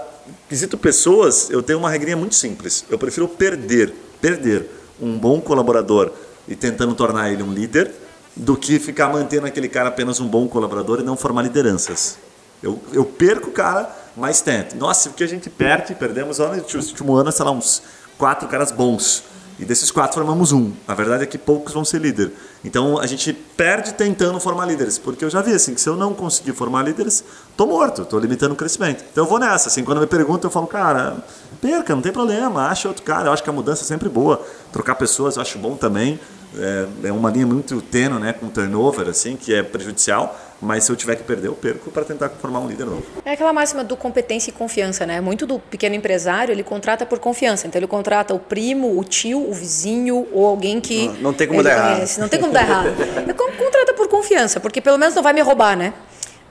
[0.49, 2.83] quesito pessoas, eu tenho uma regrinha muito simples.
[2.89, 4.67] Eu prefiro perder, perder
[4.99, 6.11] um bom colaborador
[6.47, 7.91] e tentando tornar ele um líder
[8.35, 12.17] do que ficar mantendo aquele cara apenas um bom colaborador e não formar lideranças.
[12.61, 14.75] Eu, eu perco o cara, mas tento.
[14.75, 17.81] Nossa, o que a gente perde, perdemos olha, no último ano, sei lá, uns
[18.17, 19.23] quatro caras bons.
[19.59, 20.71] E desses quatro formamos um.
[20.87, 22.31] A verdade é que poucos vão ser líder.
[22.63, 24.97] Então a gente perde tentando formar líderes.
[24.97, 27.23] Porque eu já vi assim, que se eu não conseguir formar líderes,
[27.55, 29.03] tô morto, tô limitando o crescimento.
[29.11, 29.69] Então eu vou nessa.
[29.69, 31.23] Assim, quando me perguntam, eu falo, cara,
[31.61, 33.27] perca, não tem problema, acha outro cara.
[33.27, 34.43] Eu acho que a mudança é sempre boa.
[34.71, 36.19] Trocar pessoas eu acho bom também.
[36.57, 40.37] É, é uma linha muito tênue, né, com turnover, assim, que é prejudicial.
[40.63, 43.01] Mas se eu tiver que perder, eu perco para tentar formar um líder novo.
[43.25, 45.19] É aquela máxima do competência e confiança, né?
[45.19, 47.65] Muito do pequeno empresário, ele contrata por confiança.
[47.65, 51.47] Então ele contrata o primo, o tio, o vizinho ou alguém que Não- não tem
[51.47, 51.95] como dar errado.
[51.95, 52.19] conhece.
[52.19, 52.89] Não tem como dar errado.
[53.23, 55.95] Ele con- contrata por confiança, porque pelo menos não vai me roubar, né?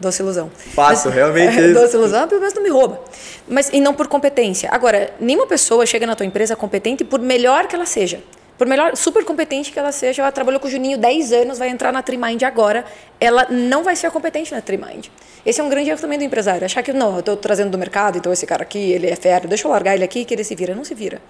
[0.00, 0.50] Doce ilusão.
[0.74, 3.00] Faço, Mas- realmente É, doce ilusão, pelo menos não me rouba.
[3.46, 4.70] Mas e não por competência.
[4.72, 8.18] Agora, nenhuma pessoa chega na tua empresa competente por melhor que ela seja.
[8.60, 11.70] Por melhor, super competente que ela seja, ela trabalhou com o Juninho 10 anos, vai
[11.70, 12.84] entrar na Trimind agora,
[13.18, 15.06] ela não vai ser competente na Trimind.
[15.46, 17.78] Esse é um grande erro também do empresário, achar que não, eu estou trazendo do
[17.78, 20.44] mercado, então esse cara aqui, ele é fera, deixa eu largar ele aqui que ele
[20.44, 20.74] se vira.
[20.74, 21.22] Não se vira.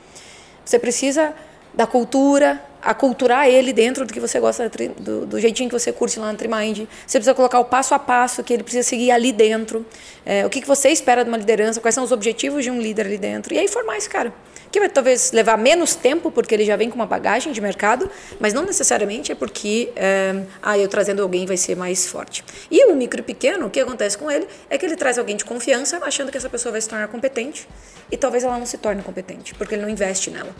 [0.64, 1.32] Você precisa
[1.72, 6.18] da cultura, aculturar ele dentro do que você gosta, do, do jeitinho que você curte
[6.18, 6.86] lá na Trimind.
[7.06, 9.84] Você precisa colocar o passo a passo que ele precisa seguir ali dentro.
[10.24, 12.80] É, o que, que você espera de uma liderança, quais são os objetivos de um
[12.80, 13.54] líder ali dentro.
[13.54, 14.32] E aí formar esse cara.
[14.72, 18.08] Que vai talvez levar menos tempo, porque ele já vem com uma bagagem de mercado,
[18.38, 22.44] mas não necessariamente é porque é, ah, eu trazendo alguém vai ser mais forte.
[22.70, 25.34] E o micro e pequeno, o que acontece com ele é que ele traz alguém
[25.34, 27.68] de confiança, achando que essa pessoa vai se tornar competente,
[28.12, 30.54] e talvez ela não se torne competente, porque ele não investe nela.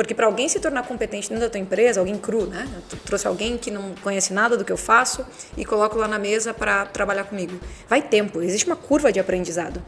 [0.00, 2.66] Porque para alguém se tornar competente dentro da tua empresa, alguém cru, né?
[2.74, 5.26] Eu trouxe alguém que não conhece nada do que eu faço
[5.58, 7.60] e coloco lá na mesa para trabalhar comigo.
[7.86, 9.82] Vai tempo, existe uma curva de aprendizado.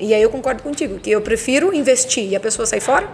[0.00, 3.08] E aí eu concordo contigo, que eu prefiro investir e a pessoa sair fora,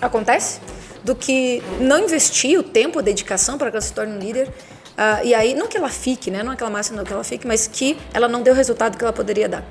[0.00, 0.60] acontece,
[1.04, 4.48] do que não investir o tempo, a dedicação para que ela se torne um líder.
[4.96, 6.42] ah, e aí, não que ela fique, né?
[6.42, 9.12] Não aquela máxima que ela fique, mas que ela não deu o resultado que ela
[9.12, 9.62] poderia dar.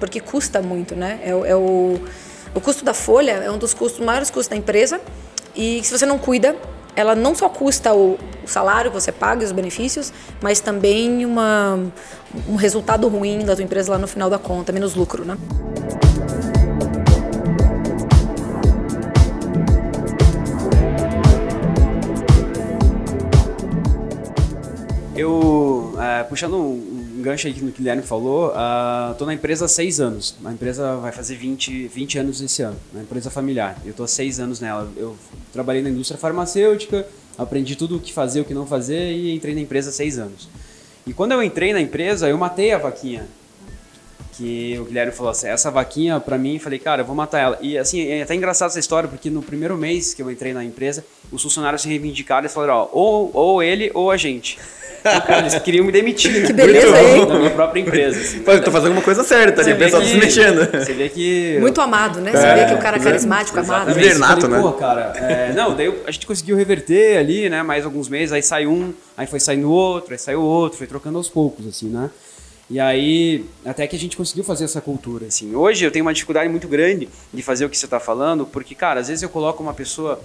[0.00, 1.20] Porque custa muito, né?
[1.22, 2.00] É, é o,
[2.52, 5.00] o custo da folha é um dos custos, maiores custos da empresa.
[5.54, 6.56] E se você não cuida,
[6.96, 11.78] ela não só custa o, salário que você paga e os benefícios, mas também uma,
[12.48, 15.36] um resultado ruim da tua empresa lá no final da conta, menos lucro, né?
[25.16, 26.93] Eu, é, puxando um
[27.24, 28.52] gancho aí que o Guilherme falou,
[29.10, 30.36] estou na empresa há seis anos.
[30.44, 33.80] A empresa vai fazer 20, 20 anos esse ano, uma empresa familiar.
[33.84, 34.90] Eu estou há seis anos nela.
[34.96, 35.16] Eu
[35.52, 37.06] trabalhei na indústria farmacêutica,
[37.36, 40.18] aprendi tudo o que fazer, o que não fazer e entrei na empresa há seis
[40.18, 40.48] anos.
[41.06, 43.26] E quando eu entrei na empresa, eu matei a vaquinha.
[44.36, 47.58] que o Guilherme falou assim, essa vaquinha pra mim, falei, cara, eu vou matar ela.
[47.60, 50.64] E assim, é até engraçado essa história, porque no primeiro mês que eu entrei na
[50.64, 54.58] empresa, os funcionários se reivindicaram e falaram, ó, ou, ou ele ou a gente.
[55.04, 56.46] Cara, eles queriam me demitir.
[56.46, 57.26] Que beleza, hein?
[57.26, 58.18] Da minha própria empresa.
[58.18, 58.40] Assim.
[58.40, 60.70] Pô, eu tô fazendo uma coisa certa ali, o pessoal tá se que- mexendo.
[60.70, 61.58] Você vê que...
[61.60, 62.32] Muito amado, né?
[62.32, 63.90] Você vê que o cara é carismático, amado.
[63.98, 64.40] Exatamente.
[64.42, 64.62] Falei, né?
[64.62, 68.42] Pô, cara, é, não, daí a gente conseguiu reverter ali, né, mais alguns meses, aí
[68.42, 72.08] saiu um, aí foi saindo outro, aí saiu outro, foi trocando aos poucos, assim, né?
[72.70, 75.54] E aí, até que a gente conseguiu fazer essa cultura, assim.
[75.54, 78.74] Hoje eu tenho uma dificuldade muito grande de fazer o que você está falando, porque,
[78.74, 80.18] cara, às vezes eu coloco uma pessoa,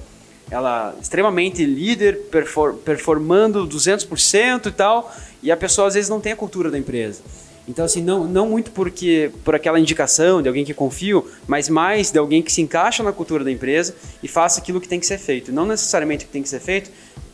[0.51, 6.31] ela extremamente líder, perfor- performando 200% e tal, e a pessoa às vezes não tem
[6.31, 7.21] a cultura da empresa.
[7.67, 12.09] Então, assim, não, não muito porque por aquela indicação de alguém que confio, mas mais
[12.09, 15.05] de alguém que se encaixa na cultura da empresa e faça aquilo que tem que
[15.05, 15.51] ser feito.
[15.51, 16.89] Não necessariamente o que tem que ser feito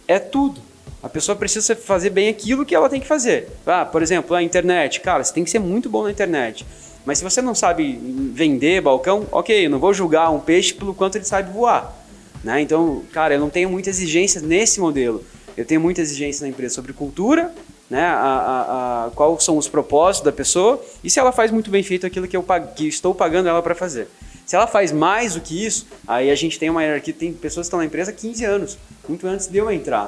[0.05, 0.59] é tudo.
[1.01, 3.47] A pessoa precisa fazer bem aquilo que ela tem que fazer.
[3.65, 4.99] Ah, por exemplo, a internet.
[4.99, 6.65] Cara, você tem que ser muito bom na internet.
[7.05, 7.97] Mas se você não sabe
[8.33, 12.04] vender balcão, ok, eu não vou julgar um peixe pelo quanto ele sabe voar.
[12.45, 12.61] Né?
[12.61, 15.25] Então, cara, eu não tenho muita exigência nesse modelo.
[15.57, 17.51] Eu tenho muita exigência na empresa sobre cultura,
[17.89, 18.05] né?
[18.05, 21.81] a, a, a, quais são os propósitos da pessoa e se ela faz muito bem
[21.81, 24.07] feito aquilo que eu que estou pagando ela para fazer.
[24.45, 27.65] Se ela faz mais do que isso, aí a gente tem uma hierarquia, tem pessoas
[27.65, 28.77] que estão na empresa há 15 anos,
[29.09, 30.07] muito antes de eu entrar.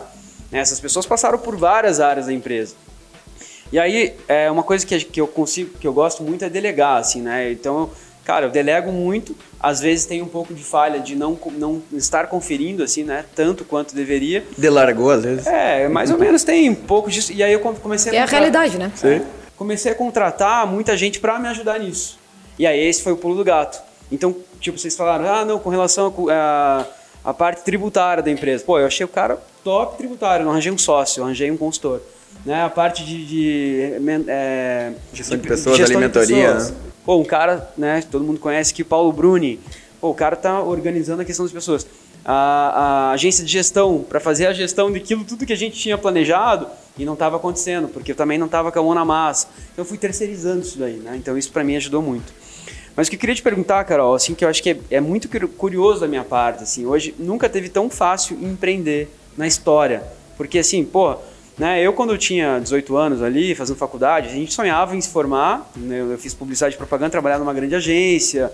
[0.51, 0.59] né?
[0.59, 2.75] Essas pessoas passaram por várias áreas da empresa.
[3.71, 6.97] E aí, é uma coisa que, que eu consigo, que eu gosto muito é delegar,
[6.97, 7.51] assim, né?
[7.51, 7.89] Então,
[8.28, 12.28] cara, eu delego muito, às vezes tem um pouco de falha de não, não estar
[12.28, 13.23] conferindo, assim, né?
[13.34, 14.43] Tanto quanto deveria.
[14.57, 15.47] Delargou, às vezes.
[15.47, 17.32] É, mais ou menos tem um pouco disso.
[17.32, 18.91] E aí eu come- comecei É a realidade, né?
[18.95, 19.21] Sim.
[19.55, 22.19] Comecei a contratar muita gente para me ajudar nisso.
[22.59, 23.82] E aí esse foi o pulo do gato.
[24.11, 26.86] Então, tipo, vocês falaram, ah, não, com relação à
[27.23, 28.61] a, parte tributária da empresa.
[28.65, 32.01] Pô, eu achei o cara top tributário, não arranjei um sócio, eu arranjei um consultor.
[32.45, 32.61] Né?
[32.61, 33.25] A parte de...
[33.25, 36.71] de, men- é, Gestão de pessoas, alimentaria, né?
[37.08, 39.62] Pô, um cara, né, todo mundo conhece aqui, Paulo Bruni.
[40.01, 41.88] O cara tá organizando a questão das pessoas.
[42.26, 45.97] A, a agência de gestão, para fazer a gestão daquilo, tudo que a gente tinha
[45.97, 49.47] planejado e não estava acontecendo, porque eu também não estava com a mão na massa.
[49.72, 51.16] Então eu fui terceirizando isso daí, né?
[51.16, 52.34] Então isso para mim ajudou muito.
[52.93, 54.99] Mas o que eu queria te perguntar, Carol, assim, que eu acho que é, é
[54.99, 60.03] muito curi- curioso da minha parte, assim, hoje nunca teve tão fácil empreender na história.
[60.36, 61.16] Porque assim, pô,
[61.58, 65.10] né, eu quando eu tinha 18 anos ali, fazendo faculdade, a gente sonhava em se
[65.10, 68.51] formar, né, eu fiz publicidade e propaganda, trabalhar numa grande agência,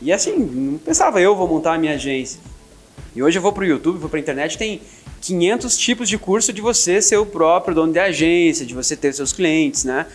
[0.00, 2.40] e assim, não pensava eu vou montar a minha agência.
[3.16, 4.80] E hoje eu vou pro YouTube, vou pra internet, tem
[5.20, 9.12] 500 tipos de curso de você ser o próprio dono de agência, de você ter
[9.14, 10.06] seus clientes, né?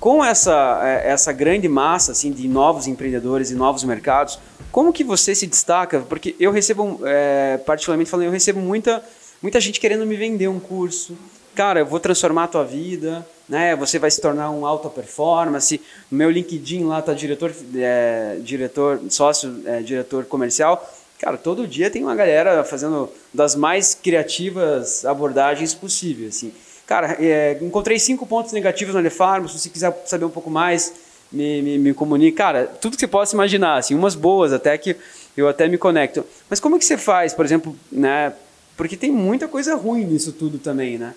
[0.00, 4.38] Com essa, eh, essa grande massa assim, de novos empreendedores e novos mercados,
[4.72, 6.00] como que você se destaca?
[6.00, 9.04] Porque eu recebo, eh, particularmente falando, eu recebo muita,
[9.40, 11.16] muita gente querendo me vender um curso.
[11.54, 13.76] Cara, eu vou transformar a tua vida, né?
[13.76, 15.80] Você vai se tornar um alta performance.
[16.10, 20.84] No meu LinkedIn lá tá diretor, eh, diretor, sócio, eh, diretor comercial.
[21.18, 26.52] Cara, todo dia tem uma galera fazendo das mais criativas abordagens possíveis, assim.
[26.86, 30.92] Cara, é, encontrei cinco pontos negativos na Lefarm, se você quiser saber um pouco mais,
[31.32, 32.36] me, me, me comunique.
[32.36, 34.96] Cara, tudo que você possa imaginar, assim, umas boas até que
[35.36, 36.26] eu até me conecto.
[36.50, 38.32] Mas como é que você faz, por exemplo, né?
[38.76, 41.14] Porque tem muita coisa ruim nisso tudo também, né?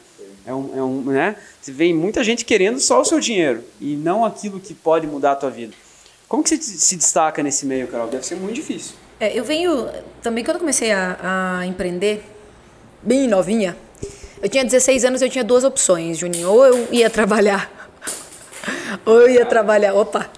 [0.47, 1.35] É um, é um, né?
[1.61, 5.33] Você vê muita gente querendo só o seu dinheiro e não aquilo que pode mudar
[5.33, 5.73] a tua vida.
[6.25, 8.07] Como que você se destaca nesse meio, Carol?
[8.07, 8.95] Deve ser muito difícil.
[9.19, 9.89] É, eu venho.
[10.21, 12.23] Também quando comecei a, a empreender,
[13.03, 13.75] bem novinha,
[14.41, 16.49] eu tinha 16 anos, eu tinha duas opções, Juninho.
[16.49, 17.69] Ou eu ia trabalhar,
[19.05, 20.29] ou eu ia trabalhar, opa,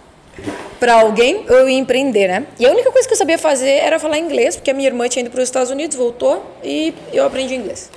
[0.80, 2.48] para alguém, ou eu ia empreender, né?
[2.58, 5.08] E a única coisa que eu sabia fazer era falar inglês, porque a minha irmã
[5.08, 7.92] tinha ido para os Estados Unidos, voltou, e eu aprendi inglês.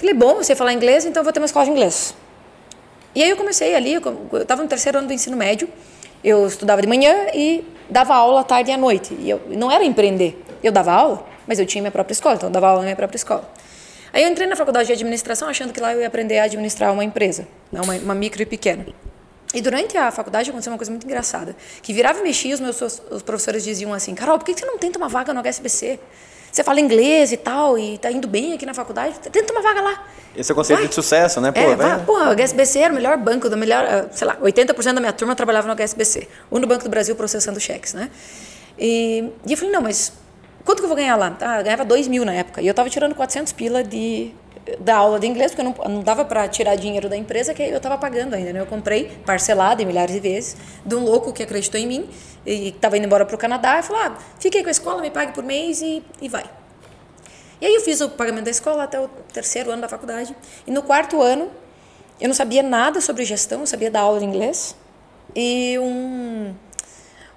[0.00, 2.14] Falei, bom, você falar inglês, então eu vou ter uma escola de inglês.
[3.14, 4.00] E aí eu comecei ali, eu
[4.40, 5.68] estava no terceiro ano do ensino médio,
[6.24, 9.12] eu estudava de manhã e dava aula à tarde e à noite.
[9.20, 12.48] E eu não era empreender, eu dava aula, mas eu tinha minha própria escola, então
[12.48, 13.46] eu dava aula na minha própria escola.
[14.10, 16.94] Aí eu entrei na faculdade de administração achando que lá eu ia aprender a administrar
[16.94, 18.86] uma empresa, né, uma, uma micro e pequena.
[19.52, 22.80] E durante a faculdade aconteceu uma coisa muito engraçada, que virava e mexia, os meus
[22.80, 26.00] os professores diziam assim, Carol, por que você não tenta uma vaga no HSBC?
[26.50, 29.80] Você fala inglês e tal, e tá indo bem aqui na faculdade, tenta uma vaga
[29.80, 30.04] lá.
[30.34, 30.88] Esse é o conceito Vai.
[30.88, 31.50] de sucesso, né?
[31.50, 32.04] Pô, é, vai.
[32.04, 35.12] porra, o HSBC era o melhor banco, do melhor, ah, sei lá, 80% da minha
[35.12, 36.28] turma trabalhava no HSBC.
[36.50, 38.10] O único banco do Brasil processando cheques, né?
[38.78, 40.12] E, e eu falei, não, mas
[40.64, 41.36] quanto que eu vou ganhar lá?
[41.40, 42.62] Ah, ganhava 2 mil na época.
[42.62, 44.32] E eu tava tirando 400 pila de,
[44.78, 47.80] da aula de inglês, porque não, não dava para tirar dinheiro da empresa que eu
[47.80, 48.60] tava pagando ainda, né?
[48.60, 52.10] Eu comprei parcelado em milhares de vezes, de um louco que acreditou em mim
[52.46, 53.78] e tava indo embora pro Canadá.
[53.78, 56.44] E falou, ah, fiquei com a escola, me pague por mês e, e vai.
[57.60, 60.34] E aí eu fiz o pagamento da escola até o terceiro ano da faculdade.
[60.66, 61.50] E no quarto ano,
[62.20, 64.74] eu não sabia nada sobre gestão, eu sabia dar aula de inglês,
[65.34, 66.54] e um,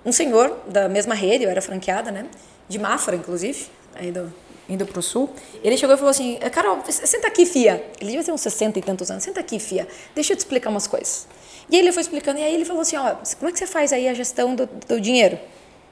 [0.05, 2.25] um senhor da mesma rede, eu era franqueada, né?
[2.67, 3.67] De Mafra, inclusive,
[4.01, 4.33] indo,
[4.67, 5.29] indo para o sul.
[5.63, 7.83] Ele chegou e falou assim: Carol, senta aqui, fia.
[7.99, 9.23] Ele devia ter uns 60 e tantos anos.
[9.23, 9.87] Senta aqui, fia.
[10.15, 11.27] Deixa eu te explicar umas coisas.
[11.69, 13.67] E aí ele foi explicando, e aí ele falou assim: Ó, como é que você
[13.67, 15.39] faz aí a gestão do, do dinheiro?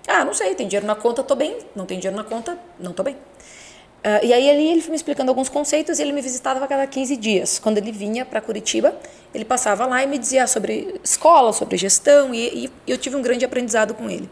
[0.08, 1.58] Ah, não sei, tem dinheiro na conta, tô bem.
[1.76, 3.16] Não tem dinheiro na conta, não tô bem.
[4.04, 6.68] Uh, e aí ele, ele foi me explicando alguns conceitos e ele me visitava a
[6.68, 7.60] cada 15 dias.
[7.60, 8.96] Quando ele vinha para Curitiba,
[9.34, 13.22] ele passava lá e me dizia sobre escola, sobre gestão, e, e, eu tive um
[13.22, 14.28] grande aprendizado com ele.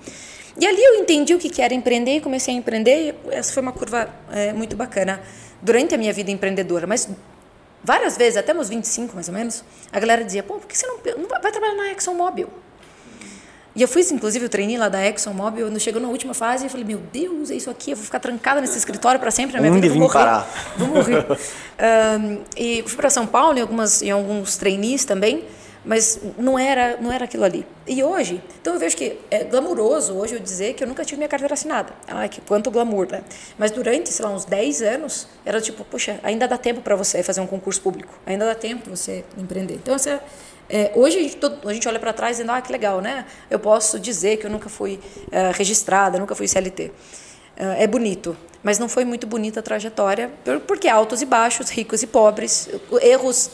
[0.58, 3.16] E ali eu entendi o que era empreender e comecei a empreender.
[3.32, 5.22] essa foi uma curva é, muito bacana
[5.62, 6.88] durante a minha vida empreendedora.
[6.88, 7.10] Mas
[7.84, 10.88] várias vezes, até meus 25 mais ou menos, a galera dizia: pô, por que você
[10.88, 12.50] não, não vai trabalhar na ExxonMobil?
[13.76, 16.70] E eu fiz, inclusive, o trainee lá da ExxonMobil, quando chegou na última fase, eu
[16.70, 19.62] falei, meu Deus, é isso aqui, eu vou ficar trancada nesse escritório para sempre, na
[19.62, 20.14] minha Onde vida, vou morrer.
[20.14, 20.74] parar?
[20.76, 21.26] Vou morrer.
[22.20, 25.45] um, e fui para São Paulo em, algumas, em alguns trainees também,
[25.90, 27.66] mas não era, não era aquilo ali.
[27.88, 31.18] E hoje, então eu vejo que é glamuroso hoje eu dizer que eu nunca tive
[31.18, 31.92] minha carteira assinada.
[32.08, 33.24] Ai, que quanto glamour, né?
[33.58, 37.24] Mas durante, sei lá, uns 10 anos, era tipo, poxa, ainda dá tempo para você
[37.24, 39.80] fazer um concurso público, ainda dá tempo para você empreender.
[39.82, 40.22] Então, essa
[40.70, 43.26] é, hoje a gente, todo, a gente, olha para trás dizendo, ah, que legal, né?
[43.50, 46.84] Eu posso dizer que eu nunca fui uh, registrada, nunca fui CLT.
[46.84, 46.92] Uh,
[47.80, 50.30] é bonito, mas não foi muito bonita a trajetória,
[50.68, 52.70] porque altos e baixos, ricos e pobres,
[53.02, 53.50] erros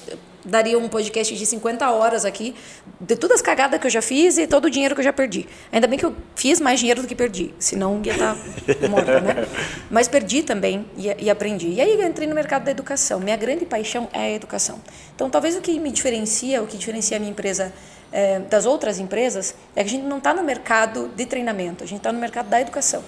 [0.45, 2.55] daria um podcast de 50 horas aqui,
[3.01, 5.11] de todas as cagadas que eu já fiz e todo o dinheiro que eu já
[5.11, 5.47] perdi.
[5.71, 8.39] Ainda bem que eu fiz mais dinheiro do que perdi, senão ia estar tá
[8.87, 9.47] morta, né?
[9.89, 11.69] Mas perdi também e, e, aprendi.
[11.69, 13.19] E aí entrei no mercado da educação.
[13.19, 14.79] Minha grande paixão é a educação.
[15.15, 17.73] Então, talvez o que me diferencia, o que diferencia a minha empresa
[18.11, 21.87] é, das outras empresas, é que a gente não está no mercado de treinamento, a
[21.87, 23.03] gente está no mercado da educação.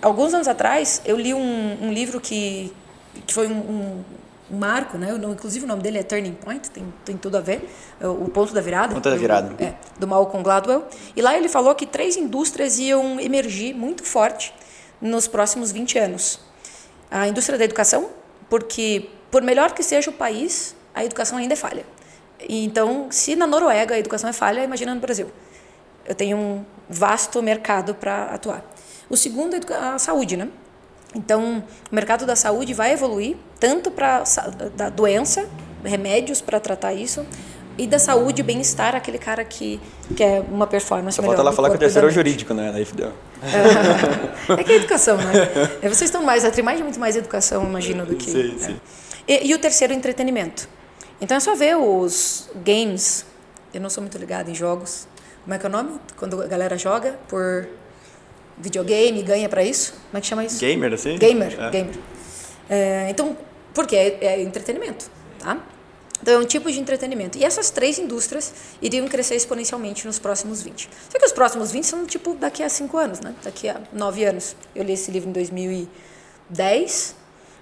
[0.00, 2.72] Alguns anos atrás, eu li um, um livro que,
[3.26, 4.04] que foi um um
[4.50, 5.08] marco, né?
[5.32, 7.68] inclusive o nome dele é Turning Point, tem, tem tudo a ver,
[8.00, 8.94] é o ponto da virada.
[8.94, 9.48] Ponto da virada.
[9.48, 10.86] Do, é, do Malcolm Gladwell.
[11.14, 14.54] E lá ele falou que três indústrias iam emergir muito forte
[15.00, 16.40] nos próximos 20 anos.
[17.10, 18.08] A indústria da educação,
[18.48, 21.84] porque por melhor que seja o país, a educação ainda é falha.
[22.48, 25.30] Então, se na Noruega a educação é falha, imagina no Brasil.
[26.04, 28.64] Eu tenho um vasto mercado para atuar.
[29.08, 30.48] O segundo é a saúde, né?
[31.14, 34.24] Então, o mercado da saúde vai evoluir tanto para
[34.74, 35.48] da doença,
[35.84, 37.24] remédios para tratar isso,
[37.78, 39.80] e da saúde e bem-estar, aquele cara que
[40.16, 41.36] quer uma performance Só melhor.
[41.36, 42.70] falta lá falar que o terceiro é jurídico, né?
[42.72, 43.12] Daí fudeu.
[44.58, 45.48] é que é educação, né?
[45.82, 48.30] É, vocês estão mais, a mais muito mais educação, imagino, do que.
[48.30, 48.80] Sim, sim.
[49.28, 50.68] E, e, o terceiro, entretenimento.
[51.20, 53.26] Então é só ver os games.
[53.74, 55.06] Eu não sou muito ligada em jogos.
[55.44, 56.00] Como é que é o nome?
[56.16, 57.68] Quando a galera joga por
[58.58, 59.92] videogame, ganha para isso.
[59.92, 60.58] Como é que chama isso?
[60.58, 61.18] Gamer, assim?
[61.18, 61.70] Gamer, é.
[61.70, 61.94] gamer.
[62.68, 63.36] É, então,
[63.74, 63.96] por quê?
[63.96, 65.58] É, é entretenimento, tá?
[66.20, 67.38] Então, é um tipo de entretenimento.
[67.38, 70.88] E essas três indústrias iriam crescer exponencialmente nos próximos 20.
[71.10, 73.34] Só que os próximos 20 são, tipo, daqui a 5 anos, né?
[73.44, 74.56] Daqui a 9 anos.
[74.74, 77.14] Eu li esse livro em 2010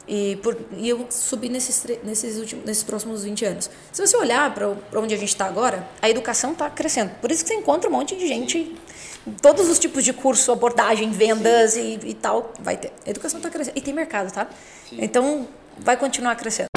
[0.06, 3.70] e, por, e eu subi nesses, nesses, últimos, nesses próximos 20 anos.
[3.90, 7.10] Se você olhar para onde a gente está agora, a educação está crescendo.
[7.20, 8.76] Por isso que você encontra um monte de gente
[9.40, 12.92] todos os tipos de curso, abordagem, vendas e, e, tal, vai ter.
[13.06, 13.76] A educação está crescendo.
[13.76, 14.46] E tem mercado, tá?
[14.88, 14.98] Sim.
[15.00, 15.48] Então,
[15.78, 16.68] vai continuar crescendo.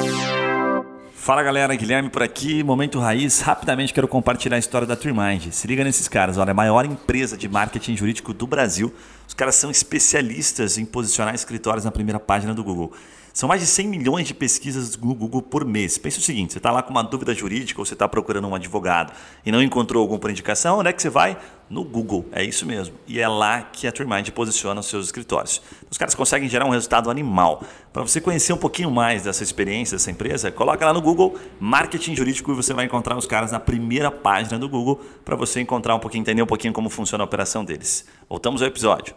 [1.14, 3.40] Fala galera, Guilherme por aqui, Momento Raiz.
[3.40, 5.52] Rapidamente quero compartilhar a história da Trimind.
[5.52, 8.94] Se liga nesses caras, olha, é a maior empresa de marketing jurídico do Brasil.
[9.26, 12.92] Os caras são especialistas em posicionar escritórios na primeira página do Google.
[13.34, 15.98] São mais de 100 milhões de pesquisas no Google por mês.
[15.98, 18.54] Pensa o seguinte: você está lá com uma dúvida jurídica ou você está procurando um
[18.54, 19.12] advogado
[19.44, 21.36] e não encontrou algum por indicação, onde é que você vai?
[21.70, 22.94] No Google, é isso mesmo.
[23.06, 25.60] E é lá que a TreeMind posiciona os seus escritórios.
[25.90, 27.62] Os caras conseguem gerar um resultado animal.
[27.92, 32.14] Para você conhecer um pouquinho mais dessa experiência dessa empresa, coloca lá no Google Marketing
[32.14, 35.94] Jurídico e você vai encontrar os caras na primeira página do Google para você encontrar
[35.94, 38.06] um pouquinho, entender um pouquinho como funciona a operação deles.
[38.28, 39.14] Voltamos ao episódio.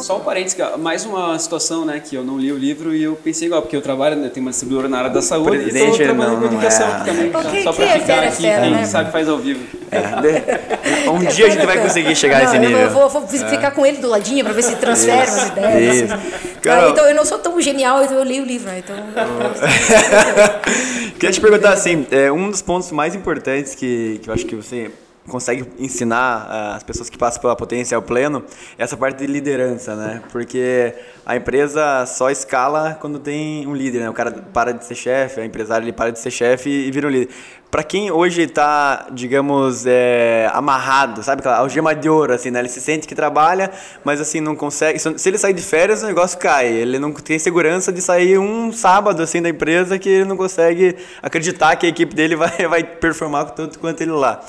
[0.00, 3.16] Só um parênteses, mais uma situação, né, que eu não li o livro e eu
[3.16, 5.90] pensei igual, porque eu trabalho, né, tenho uma distribuidora na área da saúde Presidente, e
[5.90, 7.04] estou trabalhando não, com educação é.
[7.04, 8.84] também, Okay, só para é ficar fera, aqui, fera, quem né?
[8.84, 9.60] sabe faz ao vivo.
[9.90, 12.78] É, um dia a gente vai conseguir chegar não, nesse eu nível.
[12.78, 16.12] Eu vou, vou ficar com ele do ladinho para ver se transfere Isso, as ideias.
[16.12, 16.30] assim.
[16.62, 16.88] Carol.
[16.88, 18.68] Ah, então eu não sou tão genial, então eu leio o livro.
[18.68, 18.82] né?
[18.84, 18.96] Então,
[21.18, 24.54] Queria te perguntar assim, é, um dos pontos mais importantes que, que eu acho que
[24.54, 24.90] você
[25.28, 28.42] consegue ensinar ah, as pessoas que passam pela potencial pleno
[28.76, 30.22] essa parte de liderança, né?
[30.32, 34.10] Porque a empresa só escala quando tem um líder, né?
[34.10, 37.06] O cara para de ser chefe, a empresário ele para de ser chefe e vira
[37.06, 37.28] um líder.
[37.70, 42.60] Para quem hoje está, digamos, é, amarrado, sabe aquela algema de ouro, assim, né?
[42.60, 43.70] Ele se sente que trabalha,
[44.02, 44.98] mas assim não consegue.
[44.98, 46.66] Se ele sair de férias, o negócio cai.
[46.66, 50.96] Ele não tem segurança de sair um sábado assim da empresa que ele não consegue
[51.22, 54.40] acreditar que a equipe dele vai, vai performar tanto quanto ele lá.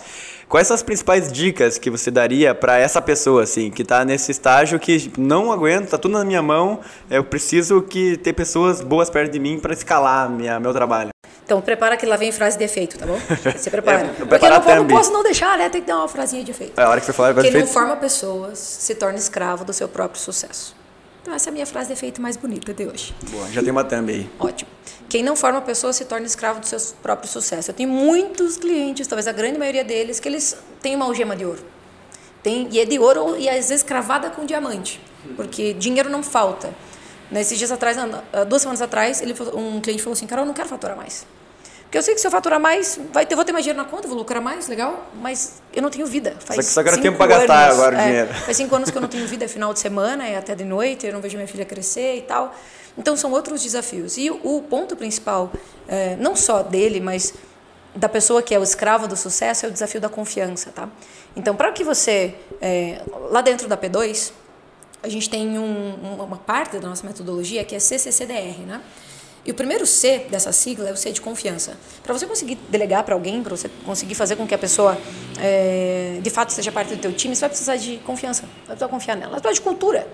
[0.49, 4.31] Quais são as principais dicas que você daria para essa pessoa, assim, que está nesse
[4.31, 9.11] estágio que não aguento, tá tudo na minha mão, eu preciso que ter pessoas boas
[9.11, 11.11] perto de mim para escalar minha, meu trabalho?
[11.45, 13.19] Então, prepara que lá vem frase de efeito, tá bom?
[13.55, 13.99] Você prepara.
[14.19, 15.69] É, Porque eu não, não posso não deixar, né?
[15.69, 16.79] Tem que dar uma frasinha de efeito.
[16.79, 17.67] É a hora que você falar, Quem não feito.
[17.67, 20.75] forma pessoas se torna escravo do seu próprio sucesso.
[21.21, 23.13] Então, essa é a minha frase de efeito mais bonita de hoje.
[23.29, 24.27] Boa, já tem uma thumb aí.
[24.39, 24.69] Ótimo.
[25.09, 27.71] Quem não forma pessoas se torna escravo do seu próprio sucesso.
[27.71, 31.43] Eu tenho muitos clientes, talvez a grande maioria deles, que eles têm uma algema de
[31.45, 31.65] ouro.
[32.43, 35.01] Tem, e é de ouro e às vezes cravada com diamante,
[35.35, 36.73] porque dinheiro não falta.
[37.29, 40.53] Nesses dias atrás, há duas semanas atrás, ele, um cliente falou assim, Carol, eu não
[40.53, 41.25] quero faturar mais.
[41.89, 43.89] Porque eu sei que se eu faturar mais, vai ter, vou ter mais dinheiro na
[43.89, 46.35] conta, vou lucrar mais, legal, mas eu não tenho vida.
[46.39, 48.33] Faz Só que só quero tempo pra gastar agora o é, dinheiro.
[48.45, 50.63] Faz cinco anos que eu não tenho vida, é final de semana, é até de
[50.63, 52.53] noite, eu não vejo minha filha crescer e tal.
[52.95, 54.17] Então são outros desafios.
[54.19, 55.51] E o, o ponto principal,
[55.87, 57.33] é, não só dele, mas
[57.95, 60.87] da pessoa que é o escravo do sucesso, é o desafio da confiança, tá?
[61.35, 64.31] Então, para que você, é, lá dentro da P2,
[65.01, 68.79] a gente tem um- uma parte da nossa metodologia que é CCCDR, né?
[69.45, 71.77] E o primeiro C dessa sigla é o C de confiança.
[72.03, 74.97] Para você conseguir delegar para alguém, para você conseguir fazer com que a pessoa
[75.39, 78.43] é, de fato seja parte do teu time, você vai precisar de confiança.
[78.43, 79.31] Vai precisar confiar nela.
[79.31, 80.07] Vai precisar de cultura.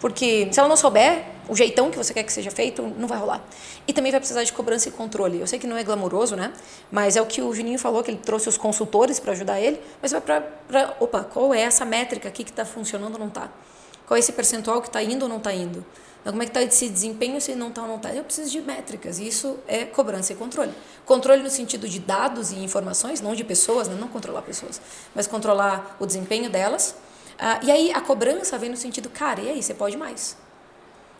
[0.00, 3.18] Porque se ela não souber o jeitão que você quer que seja feito, não vai
[3.18, 3.42] rolar.
[3.86, 5.40] E também vai precisar de cobrança e controle.
[5.40, 6.52] Eu sei que não é glamouroso, né?
[6.90, 9.80] Mas é o que o Juninho falou, que ele trouxe os consultores para ajudar ele.
[10.02, 13.48] Mas vai para, opa, qual é essa métrica aqui que está funcionando ou não está?
[14.06, 15.84] Qual é esse percentual que está indo ou não está indo?
[16.26, 18.12] Então, como é que está esse desempenho se não está ou não está?
[18.12, 19.20] Eu preciso de métricas.
[19.20, 20.72] E isso é cobrança e controle.
[21.04, 23.96] Controle no sentido de dados e informações, não de pessoas, né?
[23.96, 24.80] não controlar pessoas,
[25.14, 26.96] mas controlar o desempenho delas.
[27.38, 30.36] Ah, e aí a cobrança vem no sentido, cara, e aí, você pode mais.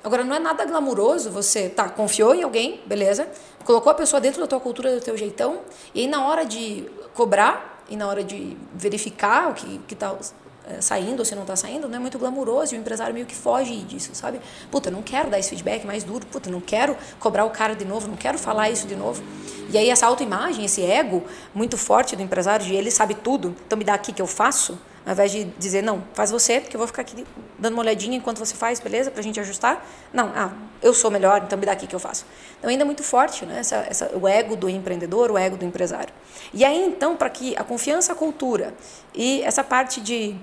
[0.03, 3.29] Agora, não é nada glamuroso você, tá, confiou em alguém, beleza,
[3.65, 5.61] colocou a pessoa dentro da tua cultura, do teu jeitão,
[5.95, 6.85] e aí na hora de
[7.15, 10.46] cobrar e na hora de verificar o que, tá é,
[10.81, 13.35] saindo ou se não tá saindo, não é muito glamuroso e o empresário meio que
[13.35, 14.41] foge disso, sabe?
[14.71, 17.85] Puta, não quero dar esse feedback mais duro, puta, não quero cobrar o cara de
[17.85, 19.23] novo, não quero falar isso de novo.
[19.71, 23.79] E aí essa autoimagem, esse ego muito forte do empresário, de ele sabe tudo, então
[23.79, 26.79] me dá aqui que eu faço, ao invés de dizer, não, faz você, porque eu
[26.79, 27.25] vou ficar aqui
[27.57, 29.09] dando uma olhadinha enquanto você faz, beleza?
[29.09, 29.87] Pra gente ajustar.
[30.13, 30.51] Não, ah,
[30.83, 32.27] eu sou melhor, então me dá aqui que eu faço.
[32.59, 33.61] Então ainda é muito forte, né?
[33.61, 36.13] Essa, essa, o ego do empreendedor, o ego do empresário.
[36.53, 38.75] E aí, então, para que a confiança, a cultura
[39.15, 40.37] e essa parte de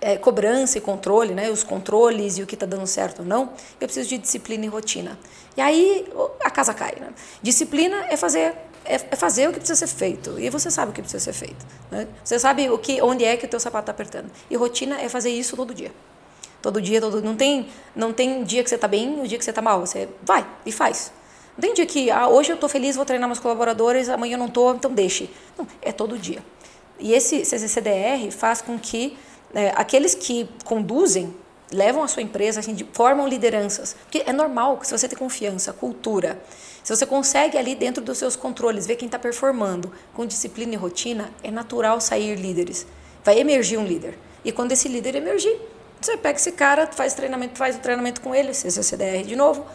[0.00, 3.52] é, cobrança e controle, né, os controles e o que está dando certo ou não,
[3.80, 5.18] eu preciso de disciplina e rotina.
[5.56, 6.06] E aí
[6.40, 6.94] a casa cai.
[7.00, 7.08] Né?
[7.42, 10.94] Disciplina é fazer é, é fazer o que precisa ser feito e você sabe o
[10.94, 11.66] que precisa ser feito.
[11.90, 12.06] Né?
[12.24, 14.30] Você sabe o que onde é que o teu sapato está apertando.
[14.48, 15.92] E rotina é fazer isso todo dia.
[16.62, 19.44] Todo dia, todo não tem não tem dia que você está bem, o dia que
[19.44, 19.80] você está mal.
[19.80, 21.12] Você vai e faz.
[21.56, 24.38] Não tem dia que ah, hoje eu estou feliz, vou treinar meus colaboradores, amanhã eu
[24.38, 25.28] não estou, então deixe.
[25.56, 26.42] Não, é todo dia.
[26.98, 29.16] E esse CCCDR faz com que
[29.54, 31.34] é, aqueles que conduzem,
[31.72, 33.94] levam a sua empresa, assim, formam lideranças.
[34.04, 36.40] Porque é normal que se você tem confiança, cultura,
[36.82, 40.76] se você consegue ali dentro dos seus controles ver quem está performando com disciplina e
[40.76, 42.86] rotina, é natural sair líderes.
[43.22, 44.18] Vai emergir um líder.
[44.44, 45.60] E quando esse líder emergir,
[46.00, 49.66] você pega esse cara, faz treinamento, faz o treinamento com ele, CCCDR de novo,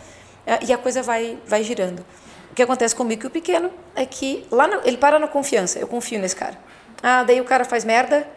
[0.47, 2.03] é, e a coisa vai, vai girando.
[2.51, 5.77] O que acontece comigo e o pequeno é que lá no- ele para na confiança,
[5.79, 6.57] eu confio nesse cara.
[7.01, 8.27] Ah, daí o cara faz merda,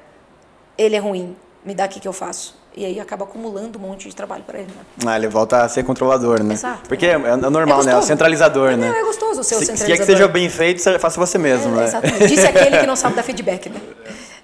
[0.78, 2.54] ele é ruim, me dá aqui que eu faço.
[2.76, 4.68] E aí acaba acumulando um monte de trabalho para ele.
[4.68, 5.06] Né?
[5.06, 6.52] Ah, ele volta a ser controlador, né?
[6.52, 6.86] Exato.
[6.86, 7.92] Porque é, é normal, né?
[7.92, 8.88] É o centralizador, É, né?
[9.00, 10.16] é gostoso ser o Se, se quer que centralizador.
[10.16, 11.84] seja bem feito, faça você mesmo, É, né?
[11.84, 12.26] Exatamente.
[12.26, 13.80] Disse aquele que não sabe dar feedback, né?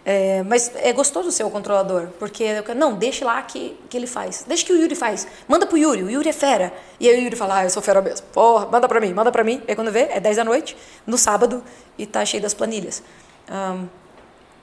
[0.05, 3.97] É, mas é gostoso ser o controlador, porque eu quero- não, deixe lá que, que
[3.99, 4.45] ele faz.
[4.49, 5.29] Deixa que o Yuri faz.
[5.47, 6.73] Manda pro Yuri, o Yuri é fera.
[6.99, 8.27] E aí o Yuri fala, ah, eu sou fera mesmo.
[8.33, 9.63] Porra, manda pra mim, manda pra mim.
[9.69, 10.75] E aí quando vê, é 10 da noite,
[11.07, 11.63] no sábado,
[11.99, 13.01] e tá cheio das planilhas.
[13.49, 13.85] Ahn,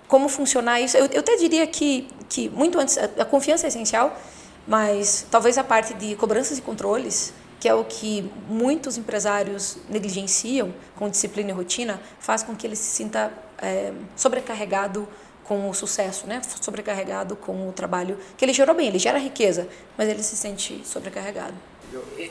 [0.10, 0.98] como funcionar isso?
[0.98, 4.20] Eu, eu até diria que, que muito antes, a, a confiança é essencial,
[4.68, 10.74] mas talvez a parte de cobranças e controles, que é o que muitos empresários negligenciam
[10.96, 13.32] com disciplina e rotina, faz com que ele se sinta
[13.62, 15.08] é, sobrecarregado
[15.44, 16.42] com o sucesso, né?
[16.60, 20.82] sobrecarregado com o trabalho que ele gerou bem, ele gera riqueza, mas ele se sente
[20.86, 21.56] sobrecarregado.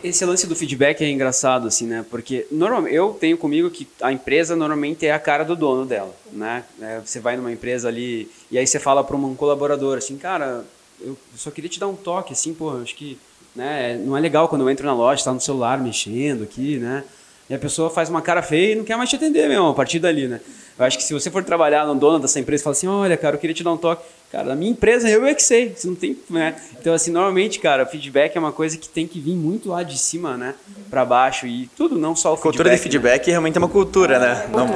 [0.05, 2.05] Esse lance do feedback é engraçado, assim, né?
[2.11, 6.15] Porque normalmente eu tenho comigo que a empresa normalmente é a cara do dono dela,
[6.33, 6.65] né?
[6.81, 10.65] É, Você vai numa empresa ali e aí você fala para um colaborador assim, cara,
[11.01, 13.19] eu só queria te dar um toque, assim, pô, acho que
[13.55, 17.03] né, não é legal quando eu entro na loja, tá no celular mexendo aqui, né?
[17.51, 19.75] E a pessoa faz uma cara feia e não quer mais te atender mesmo, a
[19.75, 20.41] partir dali, né?
[20.79, 23.17] Eu acho que se você for trabalhar no dono dessa empresa e falar assim, olha,
[23.17, 24.05] cara, eu queria te dar um toque.
[24.31, 26.55] Cara, na minha empresa eu é que sei, você não tem, né?
[26.79, 29.97] Então, assim, normalmente, cara, feedback é uma coisa que tem que vir muito lá de
[29.97, 30.55] cima, né?
[30.91, 32.77] Pra baixo e tudo, não só o cultura feedback.
[32.77, 33.31] de feedback né?
[33.33, 34.47] realmente é uma cultura, né?
[34.53, 34.69] Não...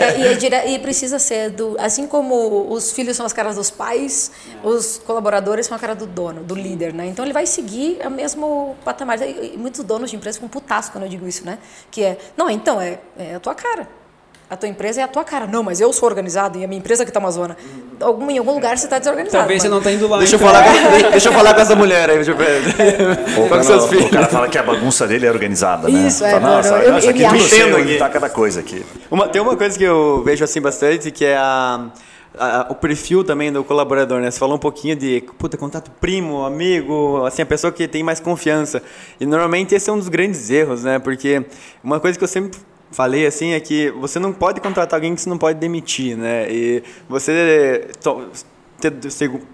[0.00, 0.56] É, e, é dire...
[0.74, 1.76] e, precisa ser do.
[1.78, 4.32] Assim como os filhos são as caras dos pais,
[4.64, 7.06] os colaboradores são a cara do dono, do líder, né?
[7.06, 9.22] Então ele vai seguir o mesmo patamar.
[9.22, 11.60] E muitos donos de empresas ficam putasco quando eu digo isso, né?
[11.92, 13.88] Que é, não, então, é, é a tua cara.
[14.48, 15.44] A tua empresa é a tua cara.
[15.46, 17.56] Não, mas eu sou organizado e a minha empresa que tá uma zona.
[18.00, 19.38] Algum, em algum lugar você está desorganizado.
[19.38, 19.74] Talvez mano.
[19.74, 20.18] você não tá indo lá.
[20.18, 20.52] Deixa eu, então.
[20.52, 22.16] falar com, deixa eu falar com essa mulher aí.
[22.16, 22.62] Deixa eu ver.
[23.64, 24.06] Seus filhos.
[24.06, 26.06] o cara fala que a bagunça dele é organizada, né?
[26.06, 27.18] Isso, é, Fala, não, Nossa, não, eu- eu aqui
[27.48, 27.98] seu, Entendo aqui aqui.
[27.98, 28.86] tá cada coisa aqui.
[29.10, 31.86] Uma- tem uma coisa que eu vejo assim bastante, que é a,
[32.38, 34.30] a- o perfil também do colaborador, né?
[34.30, 38.20] Você falou um pouquinho de, puta, contato primo, amigo, assim, a pessoa que tem mais
[38.20, 38.80] confiança.
[39.18, 41.00] E normalmente esse é um dos grandes erros, né?
[41.00, 41.44] Porque
[41.82, 42.56] uma coisa que eu sempre
[42.90, 46.50] falei assim é que você não pode contratar alguém que você não pode demitir, né?
[46.50, 47.88] E você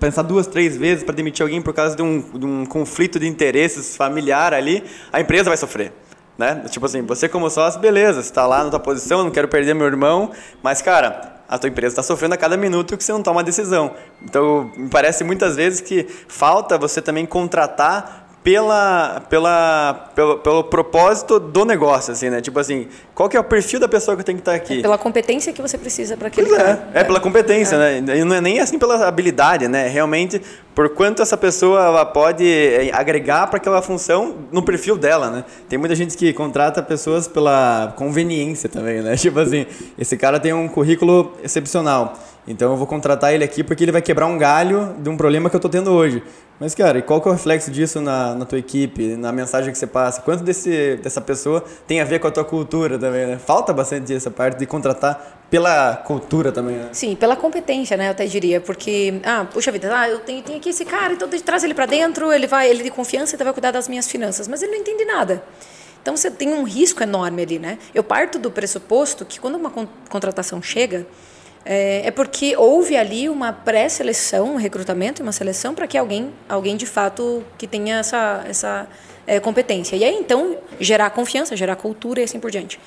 [0.01, 3.27] pensar duas, três vezes para demitir alguém por causa de um, de um conflito de
[3.27, 5.93] interesses familiar ali, a empresa vai sofrer.
[6.37, 6.65] Né?
[6.71, 9.87] Tipo assim, você como sócio, beleza, está lá na tua posição, não quero perder meu
[9.87, 10.31] irmão,
[10.63, 13.45] mas cara, a tua empresa está sofrendo a cada minuto que você não toma uma
[13.45, 13.95] decisão.
[14.23, 21.39] Então, me parece muitas vezes que falta você também contratar pela, pela, pelo, pelo propósito
[21.39, 22.41] do negócio, assim, né?
[22.41, 24.83] Tipo assim, qual que é o perfil da pessoa que tem que estar aqui?
[24.83, 26.91] Pela competência que você precisa para aquele Pois é, cara.
[26.93, 27.99] é pela competência, né?
[28.17, 29.87] E não é nem assim pela habilidade, né?
[29.87, 30.43] Realmente
[30.75, 35.45] por quanto essa pessoa ela pode eh, agregar para aquela função no perfil dela, né?
[35.69, 39.15] Tem muita gente que contrata pessoas pela conveniência também, né?
[39.17, 39.67] Tipo assim,
[39.99, 42.15] esse cara tem um currículo excepcional,
[42.49, 45.49] então eu vou contratar ele aqui porque ele vai quebrar um galho de um problema
[45.49, 46.23] que eu tô tendo hoje.
[46.63, 49.73] Mas, cara, e qual que é o reflexo disso na, na tua equipe, na mensagem
[49.73, 50.21] que você passa?
[50.23, 53.37] Quanto desse, dessa pessoa tem a ver com a tua cultura também, né?
[53.37, 56.91] Falta bastante essa parte de contratar pela cultura também, né?
[56.93, 58.07] Sim, pela competência, né?
[58.07, 61.29] Eu até diria, porque, ah, puxa vida, ah, eu tenho, tenho aqui esse cara, então
[61.29, 64.47] traz ele para dentro, ele vai, ele de confiança, então vai cuidar das minhas finanças,
[64.47, 65.43] mas ele não entende nada.
[66.01, 67.77] Então você tem um risco enorme ali, né?
[67.93, 71.09] Eu parto do pressuposto que quando uma con- contratação chega,
[71.65, 76.77] é, é porque houve ali uma pré-seleção, um recrutamento, uma seleção para que alguém, alguém
[76.77, 78.89] de fato que tenha essa, essa
[79.27, 79.97] é, competência.
[79.97, 82.79] E aí então gerar confiança, gerar cultura e assim por diante.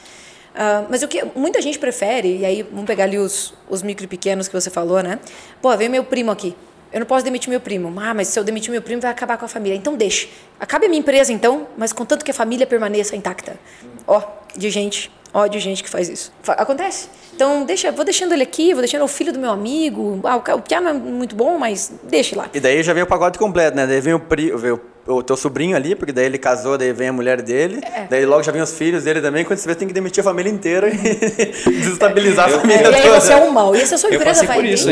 [0.55, 4.05] Ah, mas o que muita gente prefere, e aí vamos pegar ali os, os micro
[4.05, 5.19] e pequenos que você falou, né?
[5.61, 6.55] Pô, veio meu primo aqui.
[6.93, 7.93] Eu não posso demitir meu primo.
[7.99, 9.75] Ah, mas se eu demitir meu primo vai acabar com a família.
[9.75, 10.29] Então deixe.
[10.57, 13.59] Acabe a minha empresa então, mas contanto que a família permaneça intacta.
[14.07, 14.21] Ó,
[14.55, 16.31] de gente, ó, de gente que faz isso.
[16.47, 17.07] Acontece.
[17.35, 20.19] Então deixa, vou deixando ele aqui, vou deixando o filho do meu amigo.
[20.23, 22.49] Ah, o, ca- o Piá não é muito bom, mas deixe lá.
[22.53, 23.85] E daí já vem o pacote completo, né?
[23.85, 26.93] Daí vem o, pri, vem o, o teu sobrinho ali, porque daí ele casou, daí
[26.93, 29.43] vem a mulher dele, daí logo já vem os filhos dele também.
[29.43, 30.95] Quando você vê, tem que demitir a família inteira e
[31.69, 33.19] desestabilizar a É, família e aí toda.
[33.19, 33.75] você é um mal.
[33.75, 34.73] E se a sua empresa vai bem?
[34.73, 34.87] isso?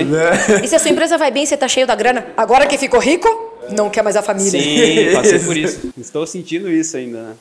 [0.61, 2.99] E se a sua empresa vai bem, você tá cheio da grana, agora que ficou
[2.99, 3.27] rico,
[3.69, 4.51] não quer mais a família.
[4.51, 5.93] Sim, passei por isso.
[5.97, 7.33] Estou sentindo isso ainda, né?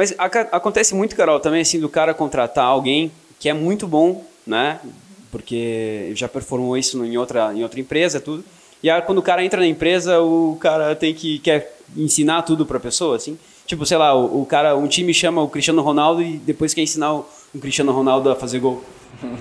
[0.00, 4.80] Mas acontece muito, Carol, também assim, do cara contratar alguém que é muito bom, né?
[5.30, 8.42] Porque já performou isso em outra, em outra empresa, tudo.
[8.82, 12.64] E aí, quando o cara entra na empresa, o cara tem que quer ensinar tudo
[12.64, 13.38] para a pessoa, assim.
[13.66, 16.80] Tipo, sei lá, o, o cara, um time chama o Cristiano Ronaldo e depois quer
[16.80, 18.82] ensinar o, o Cristiano Ronaldo a fazer gol.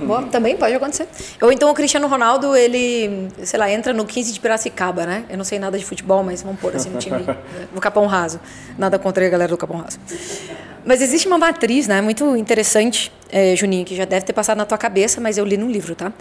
[0.05, 1.07] Bom, também pode acontecer.
[1.41, 5.23] Ou então o Cristiano Ronaldo, ele, sei lá, entra no 15 de Piracicaba, né?
[5.29, 7.25] Eu não sei nada de futebol, mas vamos pôr assim no time,
[7.73, 8.39] no Capão Raso.
[8.77, 9.97] Nada contra a galera do Capão Raso.
[10.85, 12.01] Mas existe uma matriz, né?
[12.01, 15.55] Muito interessante, eh, Juninho, que já deve ter passado na tua cabeça, mas eu li
[15.57, 16.11] num livro, tá?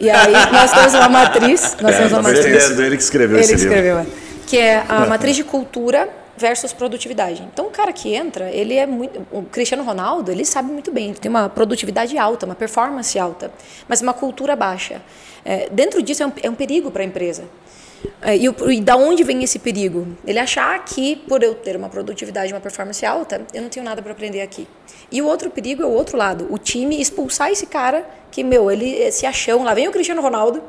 [0.00, 2.70] E aí nós temos uma matriz, nós É, temos uma matriz.
[2.78, 3.74] ele que escreveu Ele esse que livro.
[3.74, 4.06] escreveu, é.
[4.46, 6.08] Que é a matriz de cultura
[6.42, 7.42] versus produtividade.
[7.50, 9.26] Então, o cara que entra, ele é muito.
[9.30, 13.50] O Cristiano Ronaldo, ele sabe muito bem, ele tem uma produtividade alta, uma performance alta,
[13.88, 15.00] mas uma cultura baixa.
[15.44, 17.44] É, dentro disso é um, é um perigo para a empresa.
[18.20, 20.08] É, e, e da onde vem esse perigo?
[20.26, 24.02] Ele achar que, por eu ter uma produtividade, uma performance alta, eu não tenho nada
[24.02, 24.66] para aprender aqui.
[25.10, 28.70] E o outro perigo é o outro lado, o time expulsar esse cara que, meu,
[28.70, 30.62] ele se achão, lá vem o Cristiano Ronaldo,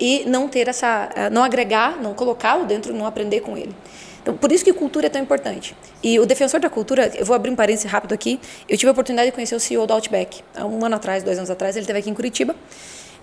[0.00, 3.74] e não ter essa, eh, não agregar, não colocá-lo dentro, não aprender com ele.
[4.22, 5.76] Então, por isso que cultura é tão importante.
[6.02, 8.92] E o defensor da cultura, eu vou abrir um parênteses rápido aqui, eu tive a
[8.92, 11.82] oportunidade de conhecer o CEO do Outback, há um ano atrás, dois anos atrás, ele
[11.82, 12.54] esteve aqui em Curitiba,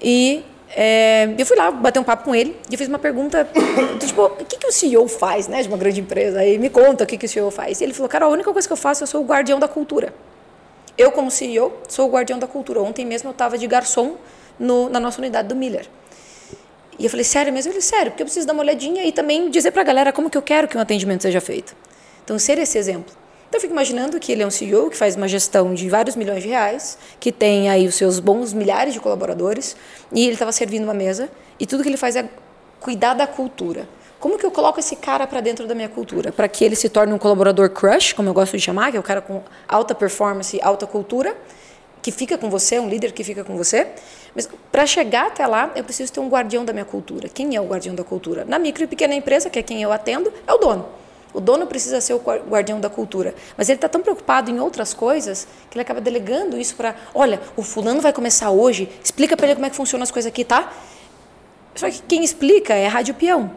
[0.02, 0.43] e
[0.76, 3.47] eh, eu fui lá bater um papo com ele, e eu fiz uma pergunta,
[4.00, 6.39] tipo, o que, que o CEO faz, né, de uma grande empresa?
[6.41, 7.80] Aí me conta o que, que o CEO faz.
[7.80, 9.70] E ele falou, cara, a única coisa que eu faço, eu sou o guardião da
[9.70, 10.14] cultura.
[10.97, 12.82] Eu, como CEO, sou o guardião da cultura.
[12.82, 14.18] Ontem mesmo eu estava de garçom
[14.60, 15.86] no- na nossa unidade do Miller.
[17.00, 17.72] E eu falei, sério mesmo?
[17.72, 20.30] Ele, sério, porque eu preciso dar uma olhadinha e também dizer para a galera como
[20.30, 21.74] que eu quero que um atendimento seja feito.
[22.24, 23.16] Então, ser esse exemplo.
[23.50, 26.16] Então eu fico imaginando que ele é um CEO que faz uma gestão de vários
[26.16, 29.76] milhões de reais, que tem aí os seus bons milhares de colaboradores,
[30.14, 31.30] e ele estava servindo uma mesa,
[31.60, 32.30] e tudo que ele faz é
[32.80, 33.89] cuidar da cultura.
[34.20, 36.32] Como que eu coloco esse cara para dentro da minha cultura?
[36.32, 39.00] Para que ele se torne um colaborador crush, como eu gosto de chamar, que é
[39.00, 41.36] o cara com alta performance, alta cultura,
[42.02, 43.88] que fica com você, um líder que fica com você.
[44.36, 47.28] Mas para chegar até lá, eu preciso ter um guardião da minha cultura.
[47.30, 48.45] Quem é o guardião da cultura?
[48.45, 50.88] Na micro e pequena empresa, que é quem eu atendo, é o dono.
[51.34, 53.36] O dono precisa ser o guardião da cultura.
[53.56, 56.95] Mas ele está tão preocupado em outras coisas que ele acaba delegando isso para.
[57.14, 60.30] Olha, o fulano vai começar hoje, explica para ele como é que funcionam as coisas
[60.30, 60.74] aqui, tá?
[61.76, 63.52] Só que quem explica é a rádio peão.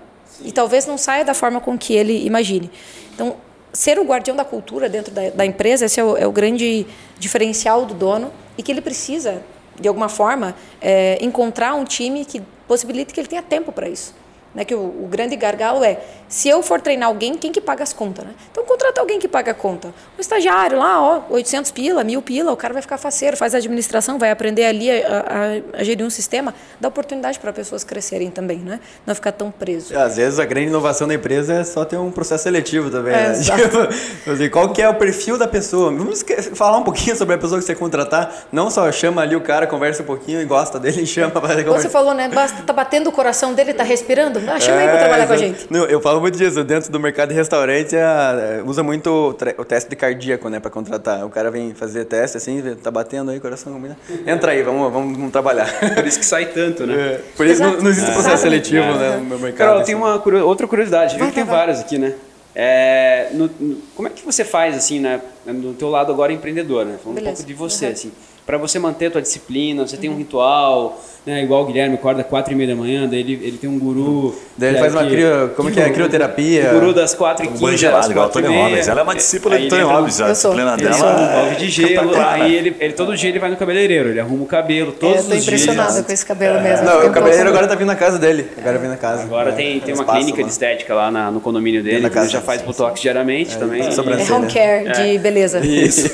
[0.44, 2.70] E talvez não saia da forma com que ele imagine.
[3.14, 3.36] Então,
[3.72, 6.86] ser o guardião da cultura dentro da, da empresa, esse é o, é o, grande
[7.18, 9.42] diferencial do dono e que ele precisa,
[9.80, 14.14] de alguma forma, é, encontrar um time que possibilite que ele tenha tempo para isso.
[14.54, 15.98] Né, que o, o, grande gargalo é,
[16.28, 18.26] se eu for treinar alguém, quem que paga as contas?
[18.26, 18.32] Né?
[18.50, 19.88] Então, contrata alguém que paga a conta.
[19.88, 23.58] Um estagiário lá, ó, 800 pila, mil pila, o cara vai ficar faceiro, faz a
[23.58, 28.30] administração, vai aprender ali a, a, a gerir um sistema, dá oportunidade para pessoas crescerem
[28.30, 28.78] também, né?
[29.06, 29.96] não ficar tão preso.
[29.98, 33.14] Às vezes, a grande inovação da empresa é só ter um processo seletivo também.
[33.14, 33.34] É, né?
[33.40, 35.90] tipo, qual que é o perfil da pessoa?
[35.90, 36.24] Vamos
[36.54, 39.66] falar um pouquinho sobre a pessoa que você contratar, não só chama ali o cara,
[39.66, 42.28] conversa um pouquinho e gosta dele e chama para Você falou, né?
[42.28, 44.41] Basta, tá batendo o coração dele, tá respirando?
[44.46, 45.66] Ah, chama é, aí para trabalhar com a gente.
[45.70, 46.62] Não, eu falo muito disso.
[46.64, 49.28] Dentro do mercado de restaurante, é, usa muito o,
[49.60, 51.24] o teste de cardíaco, né, para contratar.
[51.24, 53.96] O cara vem fazer teste assim, tá batendo aí, coração combina.
[54.26, 55.68] Entra aí, vamos, vamos, vamos trabalhar.
[55.94, 56.94] Por isso que sai tanto, né?
[56.94, 58.14] É, por isso não, não, existe é.
[58.14, 58.98] processo seletivo, é.
[58.98, 59.58] né, no meu mercado.
[59.58, 59.86] Carol, assim.
[59.86, 61.18] tem uma outra curiosidade.
[61.18, 62.14] Vai, tem várias aqui, né?
[62.54, 66.84] É, no, no, como é que você faz assim, né, no teu lado agora empreendedor,
[66.84, 66.98] né?
[67.02, 67.32] Falando Beleza.
[67.32, 67.92] um pouco de você, uhum.
[67.92, 68.12] assim,
[68.44, 70.00] para você manter a tua disciplina, você uhum.
[70.00, 71.42] tem um ritual, né?
[71.42, 74.34] Igual o Guilherme acorda quatro e meia da manhã, daí ele, ele tem um guru.
[74.56, 75.88] Daí ele faz uma crio, como que é?
[75.90, 76.70] Crioterapia.
[76.70, 77.64] O guru das quatro e quinze.
[77.64, 78.88] Um gelado, igual o Tony Robbins.
[78.88, 81.52] Ela é uma discípula do Tony Robbins, a disciplina dela.
[81.52, 84.46] É de gelo, aí ele, ele todo dia ele vai no cabeleireiro, ele arruma o
[84.46, 85.32] cabelo todos os dias.
[85.32, 86.62] Eu tô impressionada com esse cabelo é.
[86.62, 86.86] mesmo.
[86.86, 88.48] Não, o cabeleireiro agora tá vindo na casa dele.
[88.58, 89.22] Agora vem na casa.
[89.22, 89.52] Agora é.
[89.52, 93.56] tem, tem uma clínica de estética lá no condomínio dele, ele já faz botox diariamente
[93.56, 93.80] também.
[93.82, 95.60] É home care de beleza.
[95.60, 96.10] Isso.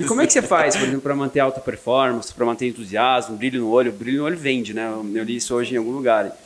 [0.00, 3.36] E como é que você faz, por exemplo, para manter alta performance, para manter entusiasmo,
[3.36, 3.92] brilho no olho?
[3.92, 4.90] Brilho no olho vende, né?
[5.14, 6.36] Eu li isso hoje em algum lugar.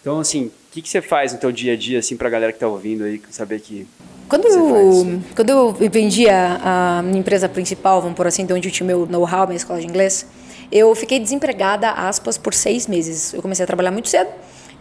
[0.00, 2.30] Então, assim, o que, que você faz no teu dia a dia, assim, para a
[2.30, 3.86] galera que está ouvindo aí, saber que...
[4.28, 8.68] Quando, eu, quando eu vendi a, a minha empresa principal, vamos por assim, de onde
[8.68, 10.26] eu tinha meu know-how, minha escola de inglês,
[10.72, 13.34] eu fiquei desempregada, aspas, por seis meses.
[13.34, 14.30] Eu comecei a trabalhar muito cedo.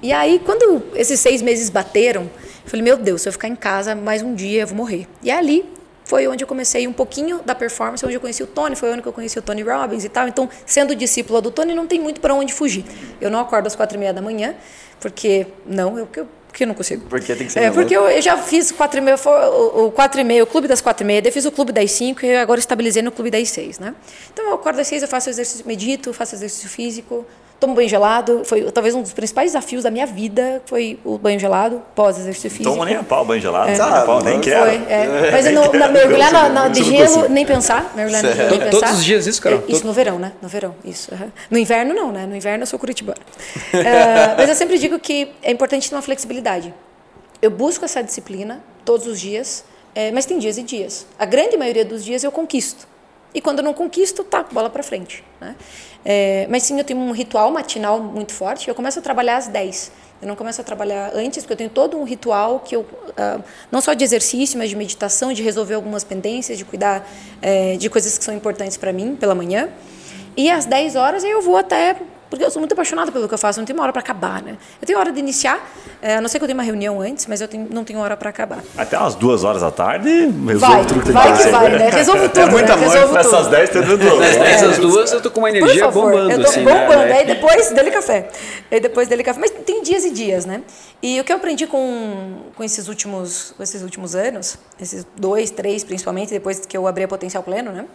[0.02, 3.56] E aí, quando esses seis meses bateram, eu falei, meu Deus, se eu ficar em
[3.56, 5.06] casa mais um dia, eu vou morrer.
[5.22, 5.66] E ali
[6.12, 9.02] foi onde eu comecei um pouquinho da performance, onde eu conheci o Tony, foi onde
[9.02, 10.28] eu conheci o Tony Robbins e tal.
[10.28, 12.84] Então, sendo discípula do Tony, não tem muito para onde fugir.
[13.22, 14.54] Eu não acordo às quatro e meia da manhã,
[15.00, 17.06] porque não, eu, eu porque eu não consigo.
[17.08, 17.62] Porque tem que ser.
[17.62, 20.46] É, porque eu, eu, já fiz quatro e meia, o, o quatro e meia, o
[20.46, 23.10] clube das quatro e meia, eu fiz o clube das cinco e agora estabilizei no
[23.14, 23.96] clube das seis, né?
[24.34, 27.26] Então eu acordo às seis, eu faço exercício, medito, faço exercício físico,
[27.62, 28.42] tomo banho gelado.
[28.44, 32.72] Foi talvez um dos principais desafios da minha vida foi o banho gelado, pós-exercício físico.
[32.72, 33.78] Toma nem a pau banho gelado, é.
[33.78, 34.66] nem a pau, nem quero.
[34.66, 35.32] Foi, é.
[35.32, 37.94] Mas eu não, mergulhar na, na, de gelo, nem pensar.
[37.96, 38.72] Mergulhar no gelo, nem pensar.
[38.72, 39.64] Todos os dias isso, cara?
[39.68, 40.34] Isso no verão, né?
[40.42, 41.14] No verão, isso.
[41.14, 41.32] Uhum.
[41.52, 42.26] No inverno, não, né?
[42.26, 43.20] No inverno eu sou curitibana.
[43.72, 46.74] uh, mas eu sempre digo que é importante ter uma flexibilidade.
[47.40, 51.06] Eu busco essa disciplina todos os dias, é, mas tem dias e dias.
[51.20, 52.88] A grande maioria dos dias eu conquisto.
[53.34, 55.24] E quando eu não conquisto, tá, bola para frente.
[55.40, 55.56] Né?
[56.04, 58.68] É, mas sim, eu tenho um ritual matinal muito forte.
[58.68, 59.92] Eu começo a trabalhar às 10.
[60.22, 63.44] Eu não começo a trabalhar antes, porque eu tenho todo um ritual que eu, uh,
[63.72, 67.10] não só de exercício, mas de meditação, de resolver algumas pendências, de cuidar
[67.42, 69.70] é, de coisas que são importantes para mim pela manhã.
[70.38, 71.96] E às 10 horas eu vou até
[72.32, 74.42] porque eu sou muito apaixonada pelo que eu faço, não tenho uma hora para acabar,
[74.42, 74.58] né?
[74.82, 75.60] Eu tenho hora de iniciar,
[76.02, 78.00] é, a não ser que eu tenha uma reunião antes, mas eu tenho, não tenho
[78.00, 78.64] hora para acabar.
[78.78, 81.90] Até umas duas horas da tarde, resolvo vai, tudo que vai que vai, né?
[81.90, 82.86] Resolvo tudo, é muita né?
[82.86, 83.20] Resolvo tudo.
[83.20, 84.20] Essas 10 tem tudo.
[84.20, 86.32] Das 10 às duas eu tô com uma energia Por favor, bombando.
[86.32, 87.18] Eu tô assim, bombando, né?
[87.18, 88.30] aí depois dele café.
[88.72, 89.38] Aí depois dele café.
[89.38, 90.62] Mas tem dias e dias, né?
[91.04, 95.52] E o que eu aprendi com, com, esses, últimos, com esses últimos anos, esses dois,
[95.52, 97.86] três principalmente, depois que eu abri a Potencial Pleno, né?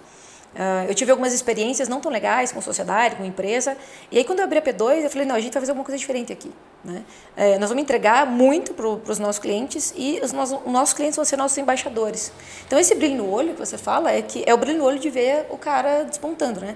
[0.54, 3.76] Uh, eu tive algumas experiências não tão legais com sociedade, com empresa.
[4.10, 5.84] E aí, quando eu abri a P2, eu falei: não, a gente vai fazer alguma
[5.84, 6.50] coisa diferente aqui.
[6.82, 7.04] Né?
[7.36, 11.16] É, nós vamos entregar muito para os nossos clientes e os nossos, os nossos clientes
[11.16, 12.32] vão ser nossos embaixadores.
[12.66, 14.98] Então, esse brilho no olho que você fala é que é o brilho no olho
[14.98, 16.60] de ver o cara despontando.
[16.60, 16.74] Né?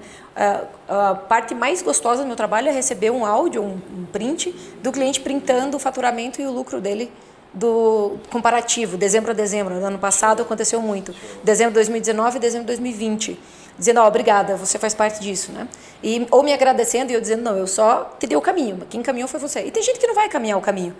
[0.88, 4.50] a parte mais gostosa do meu trabalho é receber um áudio, um, um print
[4.82, 7.12] do cliente printando o faturamento e o lucro dele
[7.52, 9.74] do comparativo, dezembro a dezembro.
[9.74, 11.14] No ano passado aconteceu muito.
[11.42, 13.38] Dezembro de 2019 e dezembro de 2020
[13.78, 15.66] dizendo, ó, oh, obrigada, você faz parte disso, né?
[16.02, 19.02] E, ou me agradecendo e eu dizendo, não, eu só te dei o caminho, quem
[19.02, 19.64] caminhou foi você.
[19.64, 20.94] E tem gente que não vai caminhar o caminho.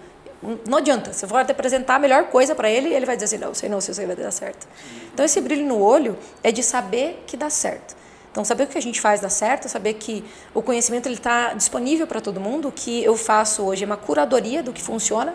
[0.66, 1.12] Não adianta.
[1.12, 3.80] Você for apresentar a melhor coisa para ele, ele vai dizer assim: não, sei não,
[3.80, 4.66] sei se vai dar certo.
[5.12, 7.94] Então, esse brilho no olho é de saber que dá certo.
[8.32, 10.24] Então, saber o que a gente faz dá certo, saber que
[10.55, 12.68] o conhecimento está disponível para todo mundo.
[12.68, 15.34] O que eu faço hoje é uma curadoria do que funciona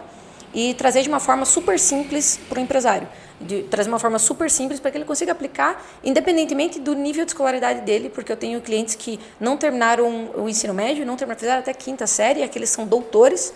[0.56, 3.08] e trazer de uma forma super simples para o empresário.
[3.42, 7.32] De trazer uma forma super simples para que ele consiga aplicar, independentemente do nível de
[7.32, 11.60] escolaridade dele, porque eu tenho clientes que não terminaram o ensino médio, não terminaram, fizeram
[11.60, 13.54] até quinta série, aqueles são doutores.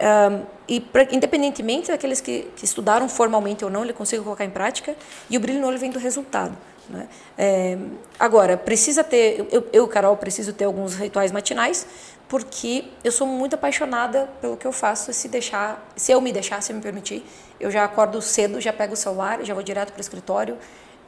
[0.00, 4.50] Um, e pra, independentemente daqueles que, que, estudaram formalmente ou não, ele consegue colocar em
[4.50, 4.94] prática
[5.28, 6.56] e o brilho no olho vem do resultado.
[6.88, 7.08] Né?
[7.36, 7.76] É,
[8.18, 11.86] agora, precisa ter, eu, eu, Carol, preciso ter alguns rituais matinais,
[12.30, 15.12] porque eu sou muito apaixonada pelo que eu faço.
[15.12, 17.26] Se deixar, se eu me deixar, se eu me permitir,
[17.58, 20.56] eu já acordo cedo, já pego o celular, já vou direto para o escritório.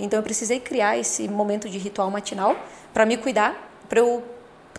[0.00, 2.56] Então eu precisei criar esse momento de ritual matinal
[2.92, 4.20] para me cuidar, para eu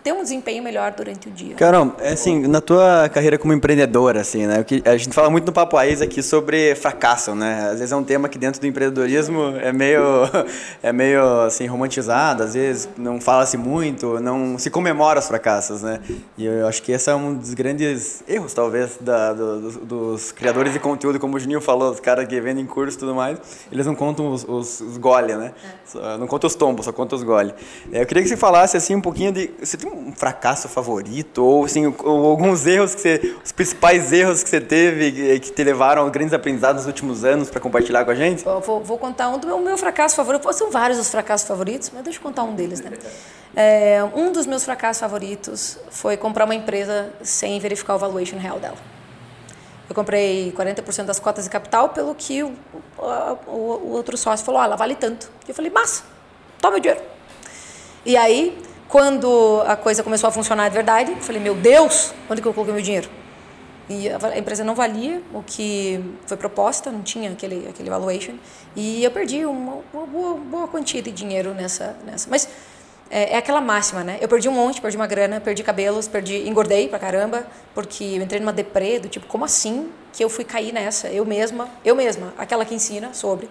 [0.04, 1.54] ter um desempenho melhor durante o dia.
[1.54, 4.62] Carol, é assim, na tua carreira como empreendedora, assim, né?
[4.84, 7.70] A gente fala muito no Papo Raiz aqui sobre fracasso, né?
[7.70, 10.02] Às vezes é um tema que dentro do empreendedorismo é meio,
[10.82, 15.98] é meio assim, romantizado, às vezes não fala-se muito, não se comemora os fracassos, né?
[16.36, 20.32] E eu acho que esse é um dos grandes erros, talvez, da, do, dos, dos,
[20.32, 23.38] criadores de conteúdo, como o Juninho falou, os caras que vendem curso e tudo mais,
[23.72, 25.54] eles não contam os, os, os gole, né?
[25.94, 26.18] É.
[26.18, 27.54] Não contam os tombos, só contam os gole.
[27.90, 29.50] É, eu queria que você falasse, assim, um pouquinho de...
[29.58, 31.44] Você tem um fracasso favorito?
[31.44, 33.36] Ou, assim, alguns erros que você.
[33.44, 37.50] Os principais erros que você teve que te levaram a grandes aprendizados nos últimos anos
[37.50, 38.44] para compartilhar com a gente?
[38.44, 40.52] Eu vou, vou contar um do meu, meu fracasso favorito.
[40.52, 42.92] São vários os fracassos favoritos, mas deixa eu contar um deles, né?
[43.56, 48.58] É, um dos meus fracassos favoritos foi comprar uma empresa sem verificar o valuation real
[48.58, 48.76] dela.
[49.88, 52.52] Eu comprei 40% das cotas de capital pelo que o,
[52.98, 55.30] o, o outro sócio falou, ah, ela vale tanto.
[55.46, 56.04] E eu falei, massa,
[56.60, 57.02] toma o dinheiro.
[58.06, 58.58] E aí,
[58.94, 62.54] quando a coisa começou a funcionar de verdade, eu falei, meu Deus, onde que eu
[62.54, 63.10] coloquei meu dinheiro?
[63.90, 68.34] E a empresa não valia o que foi proposta, não tinha aquele, aquele valuation.
[68.76, 71.96] E eu perdi uma, uma boa, boa quantia de dinheiro nessa.
[72.06, 72.30] nessa.
[72.30, 72.48] Mas
[73.10, 74.16] é, é, aquela máxima, né?
[74.20, 78.22] Eu perdi um monte, perdi uma grana, perdi cabelos, perdi, engordei pra caramba, porque eu
[78.22, 81.08] entrei numa deprê do tipo, como assim que eu fui cair nessa?
[81.08, 83.50] Eu mesma, eu mesma, aquela que ensina sobre.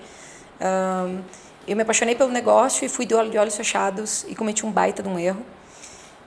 [0.62, 1.22] Um,
[1.68, 5.10] eu me apaixonei pelo negócio e fui de, olhos fechados e cometi um baita de
[5.10, 5.44] um erro.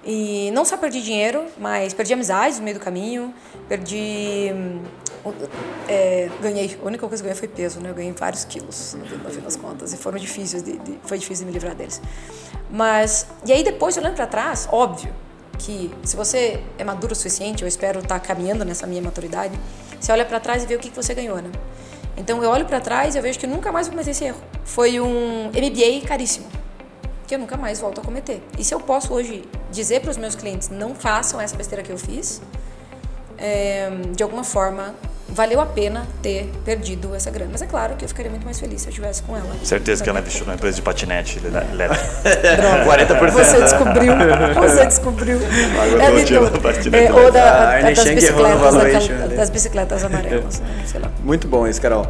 [0.04, 3.34] E não só perdi dinheiro, mas perdi amizades no meio do caminho,
[3.68, 4.52] perdi.
[5.88, 7.90] É, ganhei, a única coisa que ganhei foi peso, né?
[7.90, 11.44] Eu ganhei vários quilos, no fim das contas, e foram difíceis, de, de, foi difícil
[11.44, 12.00] de me livrar deles.
[12.70, 15.12] Mas, e aí depois, olhando para trás, óbvio
[15.58, 19.58] que se você é maduro o suficiente, eu espero estar caminhando nessa minha maturidade,
[19.98, 21.50] você olha para trás e vê o que, que você ganhou, né?
[22.16, 24.40] Então eu olho para trás e eu vejo que nunca mais vou cometer esse erro.
[24.64, 26.46] Foi um MBA caríssimo,
[27.26, 28.42] que eu nunca mais volto a cometer.
[28.58, 31.92] E se eu posso hoje dizer para os meus clientes não façam essa besteira que
[31.92, 32.40] eu fiz,
[33.36, 34.94] é, de alguma forma
[35.28, 37.50] valeu a pena ter perdido essa grana.
[37.52, 39.54] Mas é claro que eu ficaria muito mais feliz se eu estivesse com ela.
[39.62, 42.04] Certeza que ela investiu numa empresa de patinete elétrico.
[42.86, 43.30] 40%.
[43.30, 44.12] Você descobriu.
[44.54, 45.38] Você descobriu.
[45.38, 50.62] É, então, é, ou da, a, das, bicicletas, daquela, das bicicletas amarelas.
[50.86, 51.10] Sei lá.
[51.22, 52.06] Muito bom isso, Carol.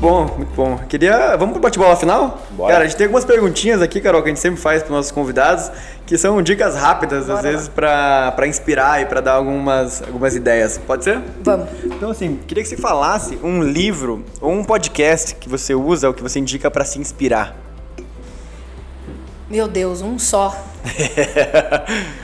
[0.00, 0.78] Bom, muito bom.
[0.88, 1.36] Queria.
[1.36, 2.42] Vamos pro bate-bola final?
[2.50, 2.72] Bora.
[2.72, 5.12] Cara, a gente tem algumas perguntinhas aqui, Carol, que a gente sempre faz para nossos
[5.12, 5.70] convidados,
[6.06, 10.78] que são dicas rápidas, Bora às vezes, para inspirar e para dar algumas, algumas ideias.
[10.78, 11.20] Pode ser?
[11.42, 11.68] Vamos.
[11.84, 16.14] Então, assim, queria que você falasse um livro ou um podcast que você usa ou
[16.14, 17.54] que você indica para se inspirar.
[19.48, 20.56] Meu Deus, um só.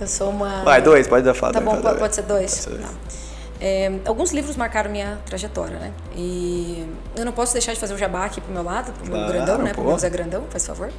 [0.00, 0.62] Eu sou uma.
[0.62, 1.54] Vai, dois, pode dar fato.
[1.54, 2.50] Tá bom, pode, pode ser dois.
[2.50, 2.82] Pode ser dois.
[2.82, 3.27] Tá.
[3.60, 5.92] É, alguns livros marcaram minha trajetória, né?
[6.16, 6.86] E
[7.16, 9.58] eu não posso deixar de fazer o jabá aqui pro meu lado, pro meu grandão,
[9.58, 9.72] né?
[9.74, 10.92] Pro meu Zé Grandão, faz favor.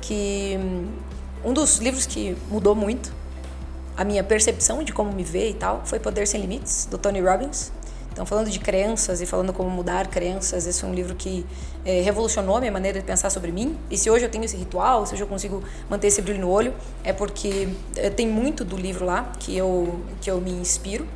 [0.00, 0.88] Que hum,
[1.44, 3.12] um dos livros que mudou muito
[3.96, 7.20] a minha percepção de como me ver e tal foi Poder Sem Limites, do Tony
[7.20, 7.72] Robbins.
[8.12, 11.44] Então, falando de crenças e falando como mudar crenças, esse é um livro que
[11.84, 13.76] é, revolucionou a minha maneira de pensar sobre mim.
[13.90, 16.48] E se hoje eu tenho esse ritual, se hoje eu consigo manter esse brilho no
[16.48, 21.08] olho, é porque é, tem muito do livro lá que eu, que eu me inspiro.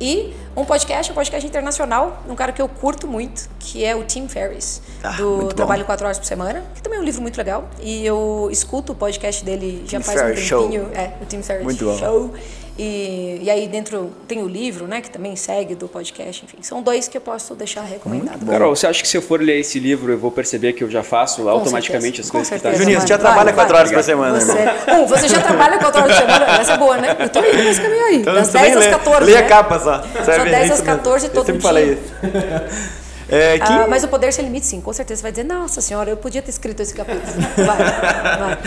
[0.00, 4.02] E um podcast, um podcast internacional, um cara que eu curto muito, que é o
[4.02, 7.36] Tim Ferriss, ah, do Trabalho Quatro Horas por Semana, que também é um livro muito
[7.36, 7.68] legal.
[7.82, 10.84] E eu escuto o podcast dele já Tim faz Ferriss um tempinho.
[10.84, 10.92] Show.
[10.94, 12.28] É, o Tim Ferriss muito Show.
[12.28, 12.34] Bom.
[12.82, 16.56] E, e aí dentro tem o livro, né, que também segue do podcast, enfim.
[16.62, 18.46] São dois que eu posso deixar recomendado.
[18.46, 20.90] Carol, você acha que se eu for ler esse livro, eu vou perceber que eu
[20.90, 22.28] já faço com automaticamente certeza.
[22.28, 25.28] as coisas que tá Juninho, você já trabalha quatro horas por semana, você, um, você
[25.28, 27.16] já trabalha quatro horas por semana, essa é boa, né?
[27.18, 28.16] Eu tô indo nesse caminho aí.
[28.16, 29.30] Então, das 10 às 14.
[29.30, 30.02] Lê a capa só.
[30.24, 31.40] Só 10 às 14 todo dia.
[31.40, 33.09] Eu sempre falei isso.
[33.30, 35.18] É, quem- Ah, mas o poder sem limite, sim, com certeza.
[35.20, 37.22] Você vai dizer, nossa senhora, eu podia ter escrito esse capítulo.
[37.56, 38.58] Vai, vai.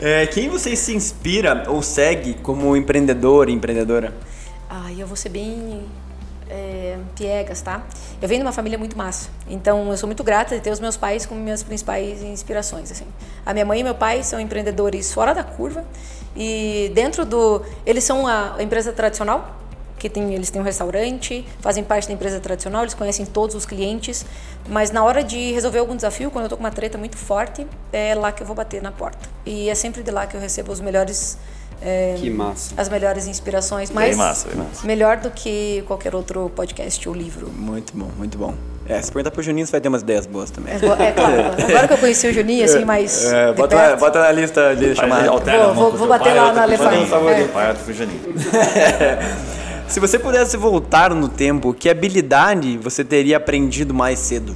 [0.00, 4.14] É, quem você se inspira ou segue como empreendedor e empreendedora?
[4.70, 5.82] Ai, eu vou ser bem
[6.48, 7.82] é, piegas, tá?
[8.20, 9.28] Eu venho de uma família muito massa.
[9.48, 13.06] Então, eu sou muito grata de ter os meus pais como minhas principais inspirações, assim.
[13.44, 15.84] A minha mãe e meu pai são empreendedores fora da curva.
[16.36, 17.62] E dentro do...
[17.86, 19.56] Eles são a empresa tradicional,
[20.04, 23.64] que tem, eles têm um restaurante, fazem parte da empresa tradicional, eles conhecem todos os
[23.64, 24.26] clientes,
[24.68, 27.66] mas na hora de resolver algum desafio, quando eu tô com uma treta muito forte,
[27.90, 29.26] é lá que eu vou bater na porta.
[29.46, 31.38] E é sempre de lá que eu recebo os melhores
[31.80, 32.74] é, Que massa.
[32.76, 34.86] as melhores inspirações, Bem mas massa, bem massa.
[34.86, 37.48] melhor do que qualquer outro podcast ou livro.
[37.48, 38.52] Muito bom, muito bom.
[38.86, 40.74] É, se perguntar pro Juninho, você vai ter umas ideias boas também.
[40.74, 40.80] É, é
[41.12, 41.34] claro,
[41.66, 44.76] agora que eu conheci o Juninho, assim, mais É, de bota, perto, bota na lista
[44.76, 44.90] de
[45.26, 47.06] alterna Vou- vou- vou bater pai, lá na Elefante.
[47.06, 47.14] Juninho.
[47.30, 47.46] É.
[47.46, 48.20] Vai, Juninho.
[49.88, 54.54] Se você pudesse voltar no tempo, que habilidade você teria aprendido mais cedo?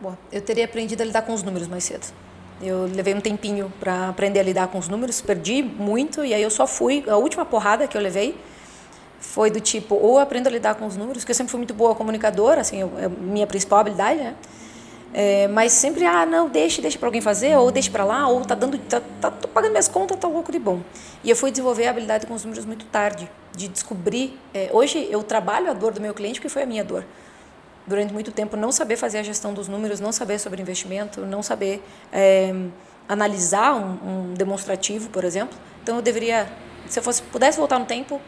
[0.00, 2.06] Bom, eu teria aprendido a lidar com os números mais cedo.
[2.62, 6.42] Eu levei um tempinho para aprender a lidar com os números, perdi muito e aí
[6.42, 7.04] eu só fui.
[7.08, 8.36] A última porrada que eu levei
[9.20, 11.58] foi do tipo, ou eu aprendo a lidar com os números, que eu sempre fui
[11.58, 14.34] muito boa comunicadora, assim, eu- é minha principal habilidade, né?
[15.14, 18.42] É, mas sempre, ah, não, deixe, deixa para alguém fazer, ou deixa para lá, ou
[18.42, 20.80] tá dando, tá, tá, tô pagando minhas contas, tá louco de bom.
[21.24, 24.38] E eu fui desenvolver a habilidade com os números muito tarde, de descobrir.
[24.52, 27.04] é, hoje eu trabalho a dor do meu cliente, que foi a minha dor
[27.86, 31.42] durante muito tempo não saber fazer a gestão dos números, não saber sobre investimento, não
[31.42, 31.82] saber
[32.12, 32.52] é,
[33.08, 35.56] analisar um, um demonstrativo, por exemplo.
[35.82, 36.48] Então eu deveria,
[36.88, 38.20] se eu fosse pudesse voltar no tempo,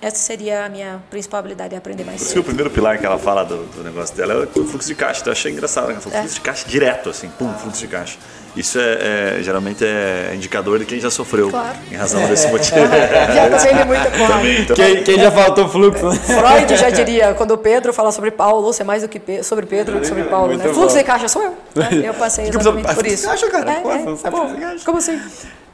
[0.00, 2.46] essa seria a minha principal habilidade, é aprender mais Por isso que o cedo.
[2.46, 5.20] primeiro pilar que ela fala do, do negócio dela é o fluxo de caixa.
[5.20, 5.86] Então eu achei engraçado.
[5.88, 5.92] né?
[5.94, 6.20] Ela falou É.
[6.20, 8.16] fluxo de caixa direto, assim, pum, fluxo de caixa.
[8.56, 11.50] Isso é, é, geralmente é indicador de quem já sofreu.
[11.50, 11.76] Claro.
[11.92, 12.76] Em razão desse motivo.
[13.34, 14.48] Já passei de muita porrada.
[14.48, 16.10] Então, Quem, quem já faltou fluxo?
[16.22, 19.42] Freud já diria, quando o Pedro fala sobre Paulo, você é mais do que Pe-
[19.44, 20.48] sobre Pedro do que sobre Paulo.
[20.48, 20.72] Muito Né?
[20.74, 21.50] Fluxo de caixa sou eu.
[21.76, 21.88] né?
[22.04, 23.22] Eu passei Que exatamente por isso.
[23.24, 23.70] Você acha, cara?
[23.70, 24.84] É, é, você sabe pô, fluxo de caixa?
[24.84, 25.20] Como assim?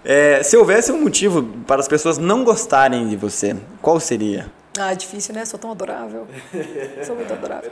[0.05, 4.53] É, se houvesse um motivo para as pessoas não gostarem de você, qual seria?
[4.79, 5.45] Ah, é difícil, né?
[5.45, 6.27] Sou tão adorável.
[7.07, 7.71] Sou muito adorável.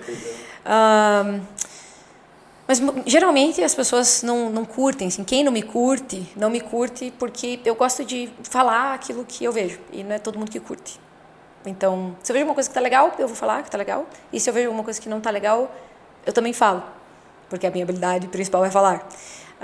[2.67, 7.13] Mas geralmente as pessoas não, não curtem, assim, quem não me curte, não me curte
[7.19, 10.61] porque eu gosto de falar aquilo que eu vejo e não é todo mundo que
[10.61, 10.99] curte.
[11.67, 14.07] Então, se eu vejo uma coisa que tá legal, eu vou falar que tá legal,
[14.33, 15.71] e se eu vejo uma coisa que não tá legal,
[16.25, 16.83] eu também falo,
[17.51, 19.07] porque a minha habilidade principal é falar.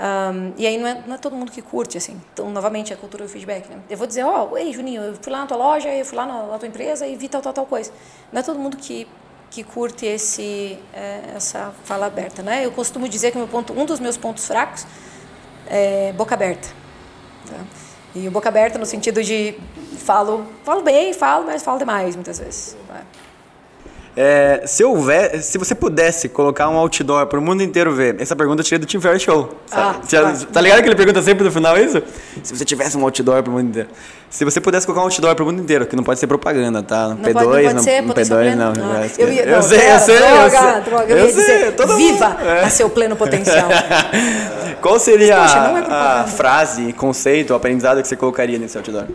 [0.01, 2.19] Ahn, e aí não é, não é todo mundo que curte, assim.
[2.31, 3.81] Então, novamente, a cultura do feedback, né?
[3.89, 6.25] Eu vou dizer, ó, ei, Juninho, eu fui lá na tua loja, eu fui lá
[6.25, 7.91] na, na tua empresa e vi tal, tal, tal coisa.
[8.31, 9.05] Não é todo mundo que,
[9.51, 12.65] que curte esse, é, essa fala aberta, né?
[12.65, 14.87] Eu costumo dizer que meu ponto, um dos meus pontos fracos
[15.67, 16.69] é boca aberta.
[17.49, 17.57] Tá?
[18.15, 19.59] E boca aberta no sentido de
[19.97, 22.77] falo, falo bem, falo, mas falo demais muitas vezes.
[22.87, 23.03] tá?
[24.17, 28.35] É, se houver, se você pudesse colocar um outdoor para o mundo inteiro ver, essa
[28.35, 29.55] pergunta eu tirei do Tim Ferriss Show.
[29.71, 30.33] Ah, tá.
[30.51, 32.01] tá ligado que ele pergunta sempre no final isso?
[32.43, 33.89] Se você tivesse um outdoor para o mundo inteiro.
[34.29, 36.83] Se você pudesse colocar um outdoor para o mundo inteiro, que não pode ser propaganda,
[36.83, 37.09] tá?
[37.09, 38.73] Não P2, pode, não pode ser no potencial P2 pleno.
[38.75, 38.91] não.
[38.91, 40.81] Ah, eu, ia, não, eu sei, eu droga, sei.
[40.81, 42.63] droga, eu, eu ia sei, dizer, todo viva mundo- é.
[42.63, 43.69] a seu pleno potencial.
[44.81, 49.05] Qual seria Poxa, não é a frase, conceito, aprendizado que você colocaria nesse outdoor?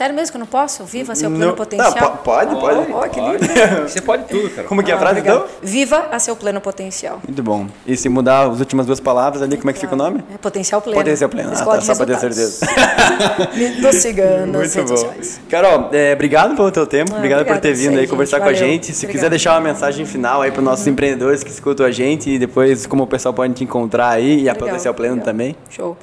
[0.00, 0.82] Sério mesmo que eu não posso?
[0.84, 1.94] Viva a seu pleno Não- potencial.
[1.94, 2.90] Não, po- pode, pode.
[2.90, 3.38] Ó, que lindo.
[3.86, 4.66] Você pode tudo, cara.
[4.66, 5.44] Como que é a Ah, frase, obrigada.
[5.44, 5.50] então?
[5.62, 7.20] Viva a seu pleno potencial.
[7.22, 7.66] Muito bom.
[7.86, 10.24] E se mudar as últimas duas palavras ali, como é que fica o nome?
[10.34, 10.96] É potencial pleno.
[10.98, 11.50] Potencial pleno.
[11.54, 12.66] Ah, tá, só pra ter certeza.
[13.54, 14.96] Me- Nos siga nas Muito redes bom.
[14.96, 15.40] sociais.
[15.50, 18.44] Carol, é, obrigado pelo teu tempo, Ah, obrigado por ter vindo aí conversar gente.
[18.46, 18.68] com a Valeu.
[18.68, 18.86] gente.
[18.86, 19.12] Se Obrigada.
[19.12, 22.38] quiser deixar uma mensagem final aí para os nossos empreendedores que escutam a gente e
[22.38, 25.54] depois como o pessoal pode te encontrar aí e a Potencial Pleno também.
[25.68, 25.94] Show.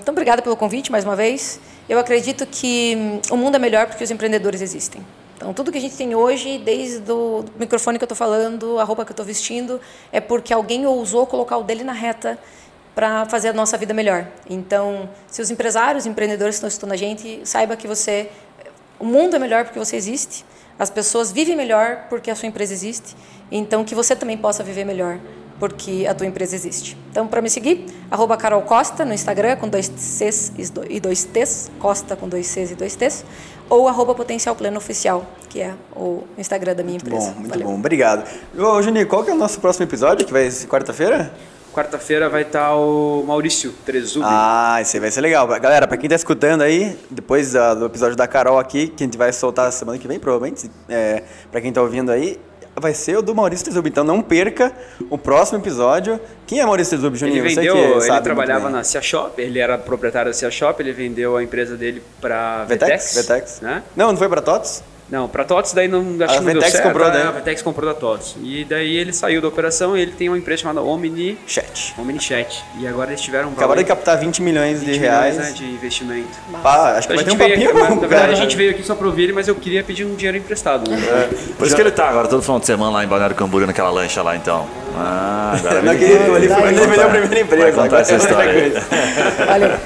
[0.00, 1.60] Então, obrigada pelo convite mais uma vez.
[1.88, 5.04] Eu acredito que hum, o mundo é melhor porque os empreendedores existem.
[5.36, 8.84] Então, tudo que a gente tem hoje, desde o microfone que eu estou falando, a
[8.84, 9.80] roupa que eu estou vestindo,
[10.12, 12.38] é porque alguém ousou colocar o dele na reta
[12.94, 14.26] para fazer a nossa vida melhor.
[14.48, 18.28] Então, se os empresários, empreendedores que estão escutando a gente, saiba que você,
[18.98, 20.44] o mundo é melhor porque você existe.
[20.78, 23.16] As pessoas vivem melhor porque a sua empresa existe.
[23.50, 25.18] Então, que você também possa viver melhor
[25.60, 26.96] porque a tua empresa existe.
[27.10, 30.52] Então, para me seguir, arroba Carol Costa no Instagram, com dois Cs
[30.88, 33.24] e dois Ts, Costa com dois Cs e dois Ts,
[33.68, 37.30] ou arroba Potencial Pleno Oficial, que é o Instagram da minha Muito empresa.
[37.32, 37.66] bom, muito Valeu.
[37.68, 37.74] bom.
[37.74, 38.24] Obrigado.
[38.58, 41.30] Ô, Juninho, qual que é o nosso próximo episódio, que vai ser quarta-feira?
[41.72, 44.26] Quarta-feira vai estar o Maurício Trezubi.
[44.28, 45.46] Ah, esse aí vai ser legal.
[45.46, 49.16] Galera, pra quem tá escutando aí, depois do episódio da Carol aqui, que a gente
[49.16, 51.22] vai soltar semana que vem, provavelmente, é,
[51.52, 52.40] pra quem tá ouvindo aí,
[52.80, 53.90] vai ser o do Maurício Tezubi.
[53.90, 54.72] Então não perca
[55.08, 56.18] o próximo episódio.
[56.46, 57.44] Quem é Maurício Tezubi, Juninho?
[57.44, 60.92] Ele vendeu, que ele trabalhava na Cia Shop, ele era proprietário da Cia Shop, ele
[60.92, 63.14] vendeu a empresa dele para Vetex?
[63.14, 63.60] Vetex, Vetex.
[63.60, 63.82] né?
[63.94, 64.82] Não, não foi pra TOTS?
[65.10, 66.84] Não, pra TOTS daí não, acho A que não deu certo.
[66.84, 67.22] comprou, né?
[67.22, 68.36] A Ventex comprou da TOTS.
[68.42, 71.94] E daí ele saiu da operação e ele tem uma empresa chamada Omni, Chat.
[71.98, 72.62] OmniChat.
[72.78, 75.36] E agora eles tiveram um Acabaram de captar 20 milhões de 20 reais.
[75.36, 76.28] milhões, né, de investimento.
[76.62, 78.70] Pá, acho que A vai ter um papinho aqui, bom, na verdade, a gente veio
[78.70, 80.88] aqui só pra ouvir ele, mas eu queria pedir um dinheiro emprestado.
[80.88, 80.96] Né?
[81.58, 83.90] Por isso que ele tá agora todo final de semana lá em Balneário Camboriú naquela
[83.90, 84.66] lancha lá, então.
[84.96, 87.62] Ah, agora Não, ele foi ele vendeu a contar- primeira empresa.
[87.62, 88.82] vai contar agora essa é história coisa.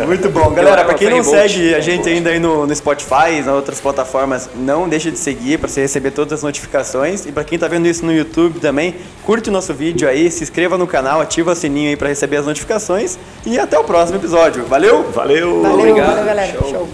[0.07, 0.51] Muito bom.
[0.51, 4.49] Galera, pra quem não segue a gente ainda aí no, no Spotify, nas outras plataformas,
[4.55, 7.27] não deixa de seguir pra você receber todas as notificações.
[7.27, 8.95] E pra quem tá vendo isso no YouTube também,
[9.25, 12.37] curte o nosso vídeo aí, se inscreva no canal, ativa o sininho aí pra receber
[12.39, 13.19] as notificações.
[13.47, 14.65] E até o próximo episódio.
[14.67, 15.05] Valeu!
[15.13, 15.63] Valeu!
[15.63, 16.09] Valeu, Obrigado.
[16.11, 16.53] valeu, galera.
[16.53, 16.71] Show.
[16.71, 16.89] Show.